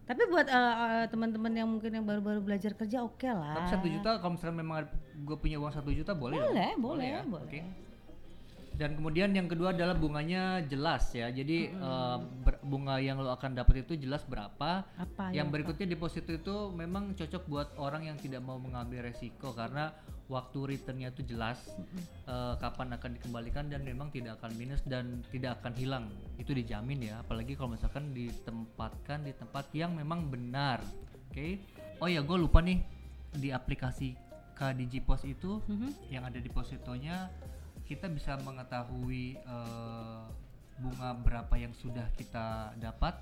Tapi 0.03 0.23
buat 0.27 0.45
eh, 0.45 0.55
eh, 0.55 1.05
teman-teman 1.09 1.53
yang 1.53 1.69
mungkin 1.69 1.91
yang 1.91 2.03
baru-baru 2.03 2.43
belajar 2.43 2.75
kerja 2.75 3.01
oke 3.01 3.23
lah. 3.25 3.55
tapi 3.57 3.69
satu 3.71 3.87
juta 3.87 4.19
kalau 4.19 4.35
misalnya 4.35 4.57
memang 4.59 4.77
gue 5.17 5.37
punya 5.37 5.57
uang 5.57 5.73
satu 5.73 5.91
juta 5.91 6.11
boleh 6.13 6.37
dong? 6.37 6.51
Boleh, 6.51 6.71
boleh, 6.77 7.09
ya? 7.09 7.21
boleh. 7.23 7.47
Oke. 7.47 7.61
Dan 8.73 8.97
kemudian 8.97 9.31
yang 9.31 9.47
kedua 9.47 9.71
adalah 9.71 9.95
bunganya 9.95 10.59
jelas 10.65 11.13
ya. 11.13 11.29
Jadi 11.29 11.71
eh, 11.71 12.17
ber- 12.43 12.61
bunga 12.63 12.99
yang 12.99 13.21
lo 13.21 13.31
akan 13.31 13.55
dapat 13.55 13.87
itu 13.87 13.95
jelas 13.95 14.27
berapa. 14.27 14.83
Apa 14.91 15.31
yang 15.31 15.49
ya, 15.49 15.53
berikutnya 15.53 15.87
deposito 15.87 16.35
itu 16.35 16.55
memang 16.73 17.15
cocok 17.15 17.43
buat 17.47 17.69
orang 17.79 18.11
yang 18.11 18.19
tidak 18.19 18.43
mau 18.43 18.59
mengambil 18.59 19.07
resiko 19.07 19.55
karena 19.55 19.95
waktu 20.33 20.73
returnnya 20.73 21.13
itu 21.13 21.23
jelas 21.29 21.61
eh, 22.25 22.55
kapan 22.57 22.97
akan 22.97 23.21
dikembalikan 23.21 23.69
dan 23.69 23.85
memang 23.85 24.09
tidak 24.09 24.41
akan 24.41 24.57
minus 24.57 24.81
dan 24.89 25.21
tidak 25.29 25.61
akan 25.61 25.77
hilang. 25.77 26.09
Itu 26.41 26.57
dijamin 26.57 27.13
ya 27.13 27.21
apalagi 27.21 27.53
kalau 27.53 27.77
misalkan 27.77 28.17
ditempatkan 28.17 29.29
di 29.29 29.37
tempat 29.37 29.69
yang 29.77 29.93
memang 29.93 30.33
benar 30.33 30.81
oke? 31.29 31.47
Oh 32.01 32.09
ya 32.09 32.25
gue 32.25 32.37
lupa 32.41 32.65
nih 32.65 32.81
di 33.37 33.53
aplikasi 33.53 34.17
KDigiPos 34.57 35.29
itu 35.29 35.61
Mhm. 35.69 35.91
yang 36.09 36.25
ada 36.25 36.41
depositonya 36.41 37.29
kita 37.85 38.09
bisa 38.09 38.41
mengetahui 38.41 39.37
eh, 39.37 40.23
bunga 40.81 41.11
berapa 41.21 41.55
yang 41.61 41.77
sudah 41.77 42.09
kita 42.17 42.73
dapat 42.81 43.15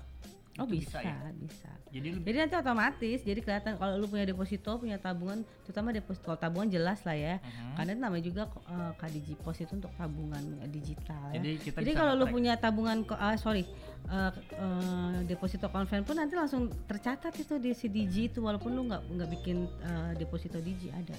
Oh 0.59 0.67
Itu 0.67 0.83
bisa, 0.83 0.99
ya 0.99 1.15
bisa. 1.31 1.71
jadi 1.95 2.11
lebih 2.11 2.27
Jadi 2.27 2.37
nanti 2.43 2.55
otomatis, 2.59 3.19
jadi 3.23 3.39
kelihatan 3.39 3.79
kalau 3.79 3.95
lu 3.95 4.03
punya 4.11 4.27
deposito, 4.27 4.75
punya 4.75 4.99
tabungan, 4.99 5.47
terutama 5.63 5.95
deposito 5.95 6.27
kalau 6.27 6.35
tabungan 6.35 6.67
jelas 6.67 6.99
lah 7.07 7.15
ya. 7.15 7.39
Mhm. 7.39 7.71
Karena 7.79 7.89
itu 7.95 8.01
namanya 8.03 8.23
juga 8.27 8.43
uh, 8.67 8.91
KDG 8.99 9.39
Pos 9.39 9.57
itu 9.63 9.73
untuk 9.79 9.91
tabungan 9.95 10.43
eh, 10.59 10.67
digital. 10.67 11.23
ya. 11.31 11.39
Jadi 11.39 11.55
kita 11.63 11.77
Jadi 11.79 11.91
bisa 11.95 11.99
kalau 12.03 12.13
lu 12.19 12.25
punya 12.27 12.53
tabungan, 12.59 13.07
ah, 13.15 13.39
sorry, 13.39 13.63
uh, 14.11 14.31
uh, 14.59 15.23
deposito 15.23 15.71
konven 15.71 16.03
pun 16.03 16.19
nanti 16.19 16.35
langsung 16.35 16.67
tercatat 16.83 17.31
itu 17.39 17.55
di 17.55 17.71
Digi 17.71 18.27
itu 18.27 18.43
walaupun 18.43 18.75
lu 18.75 18.91
nggak 18.91 19.01
nggak 19.07 19.29
bikin 19.39 19.71
uh, 19.87 20.11
deposito 20.19 20.59
Digi 20.59 20.91
ada. 20.91 21.15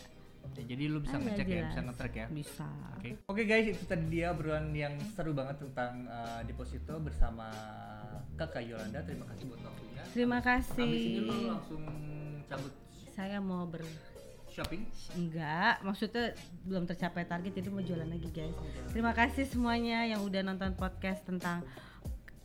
Ya, 0.53 0.63
jadi 0.69 0.85
lu 0.87 1.01
bisa 1.01 1.17
Ada 1.17 1.25
ngecek 1.25 1.47
ya, 1.47 1.55
jelas. 1.55 1.69
bisa 1.69 1.81
nge-track 1.83 2.15
ya. 2.15 2.27
Bisa. 2.29 2.69
Oke. 2.95 3.09
Oke 3.25 3.43
guys, 3.45 3.67
itu 3.67 3.85
tadi 3.85 4.05
dia 4.07 4.31
obrolan 4.31 4.69
yang 4.71 4.95
seru 5.13 5.33
banget 5.33 5.57
tentang 5.59 6.05
uh, 6.07 6.41
deposito 6.45 6.95
bersama 7.01 7.49
Kakak 8.37 8.63
Yolanda. 8.63 9.01
Terima 9.03 9.25
kasih 9.27 9.45
buat 9.49 9.61
waktunya. 9.63 10.03
Terima 10.13 10.39
Habis 10.39 10.69
ini 10.77 11.19
lu 11.19 11.33
kasih. 11.33 11.47
langsung 11.49 11.83
cabut 12.47 12.73
Saya 13.13 13.39
mau 13.39 13.65
ber 13.65 13.81
shopping. 14.47 14.85
Enggak, 15.17 15.81
maksudnya 15.81 16.37
belum 16.63 16.85
tercapai 16.85 17.25
target 17.25 17.53
jadi 17.57 17.69
mau 17.73 17.81
jualan 17.81 18.05
lagi 18.05 18.29
guys. 18.29 18.53
Terima 18.93 19.17
kasih 19.17 19.49
semuanya 19.49 20.05
yang 20.05 20.21
udah 20.21 20.45
nonton 20.45 20.77
podcast 20.77 21.25
tentang 21.25 21.65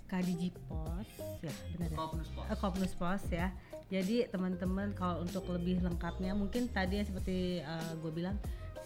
KDG 0.08 0.56
Pos 0.72 1.08
ya 1.44 1.52
benar 1.76 1.92
ya. 1.92 1.98
Kopnus 2.00 2.30
Pos. 2.32 2.46
Eh, 2.48 2.58
Kopnus 2.58 2.94
Pos 2.96 3.24
ya. 3.28 3.52
Jadi 3.88 4.28
teman-teman 4.28 4.92
kalau 4.92 5.24
untuk 5.24 5.48
lebih 5.48 5.80
lengkapnya 5.80 6.36
mungkin 6.36 6.68
tadi 6.68 7.00
yang 7.00 7.08
seperti 7.08 7.64
gue 8.04 8.12
bilang 8.12 8.36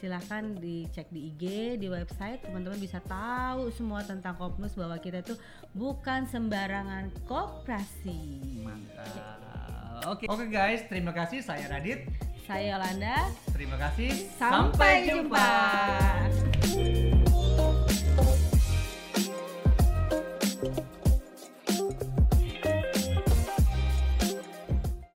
silahkan 0.01 0.57
dicek 0.57 1.13
di 1.13 1.29
IG 1.29 1.43
di 1.77 1.85
website 1.85 2.41
teman-teman 2.41 2.81
bisa 2.81 2.97
tahu 3.05 3.69
semua 3.69 4.01
tentang 4.01 4.33
Kopnus 4.33 4.73
bahwa 4.73 4.97
kita 4.97 5.21
itu 5.21 5.37
bukan 5.77 6.25
sembarangan 6.25 7.13
koperasi. 7.29 8.21
Mantap. 8.65 10.09
Oke. 10.09 10.25
Oke 10.25 10.49
guys, 10.49 10.89
terima 10.89 11.13
kasih. 11.13 11.45
Saya 11.45 11.69
Radit. 11.69 12.09
Saya 12.49 12.73
Yolanda. 12.73 13.29
Terima 13.53 13.77
kasih. 13.77 14.09
Sampai 14.41 15.05
jumpa. 15.05 15.49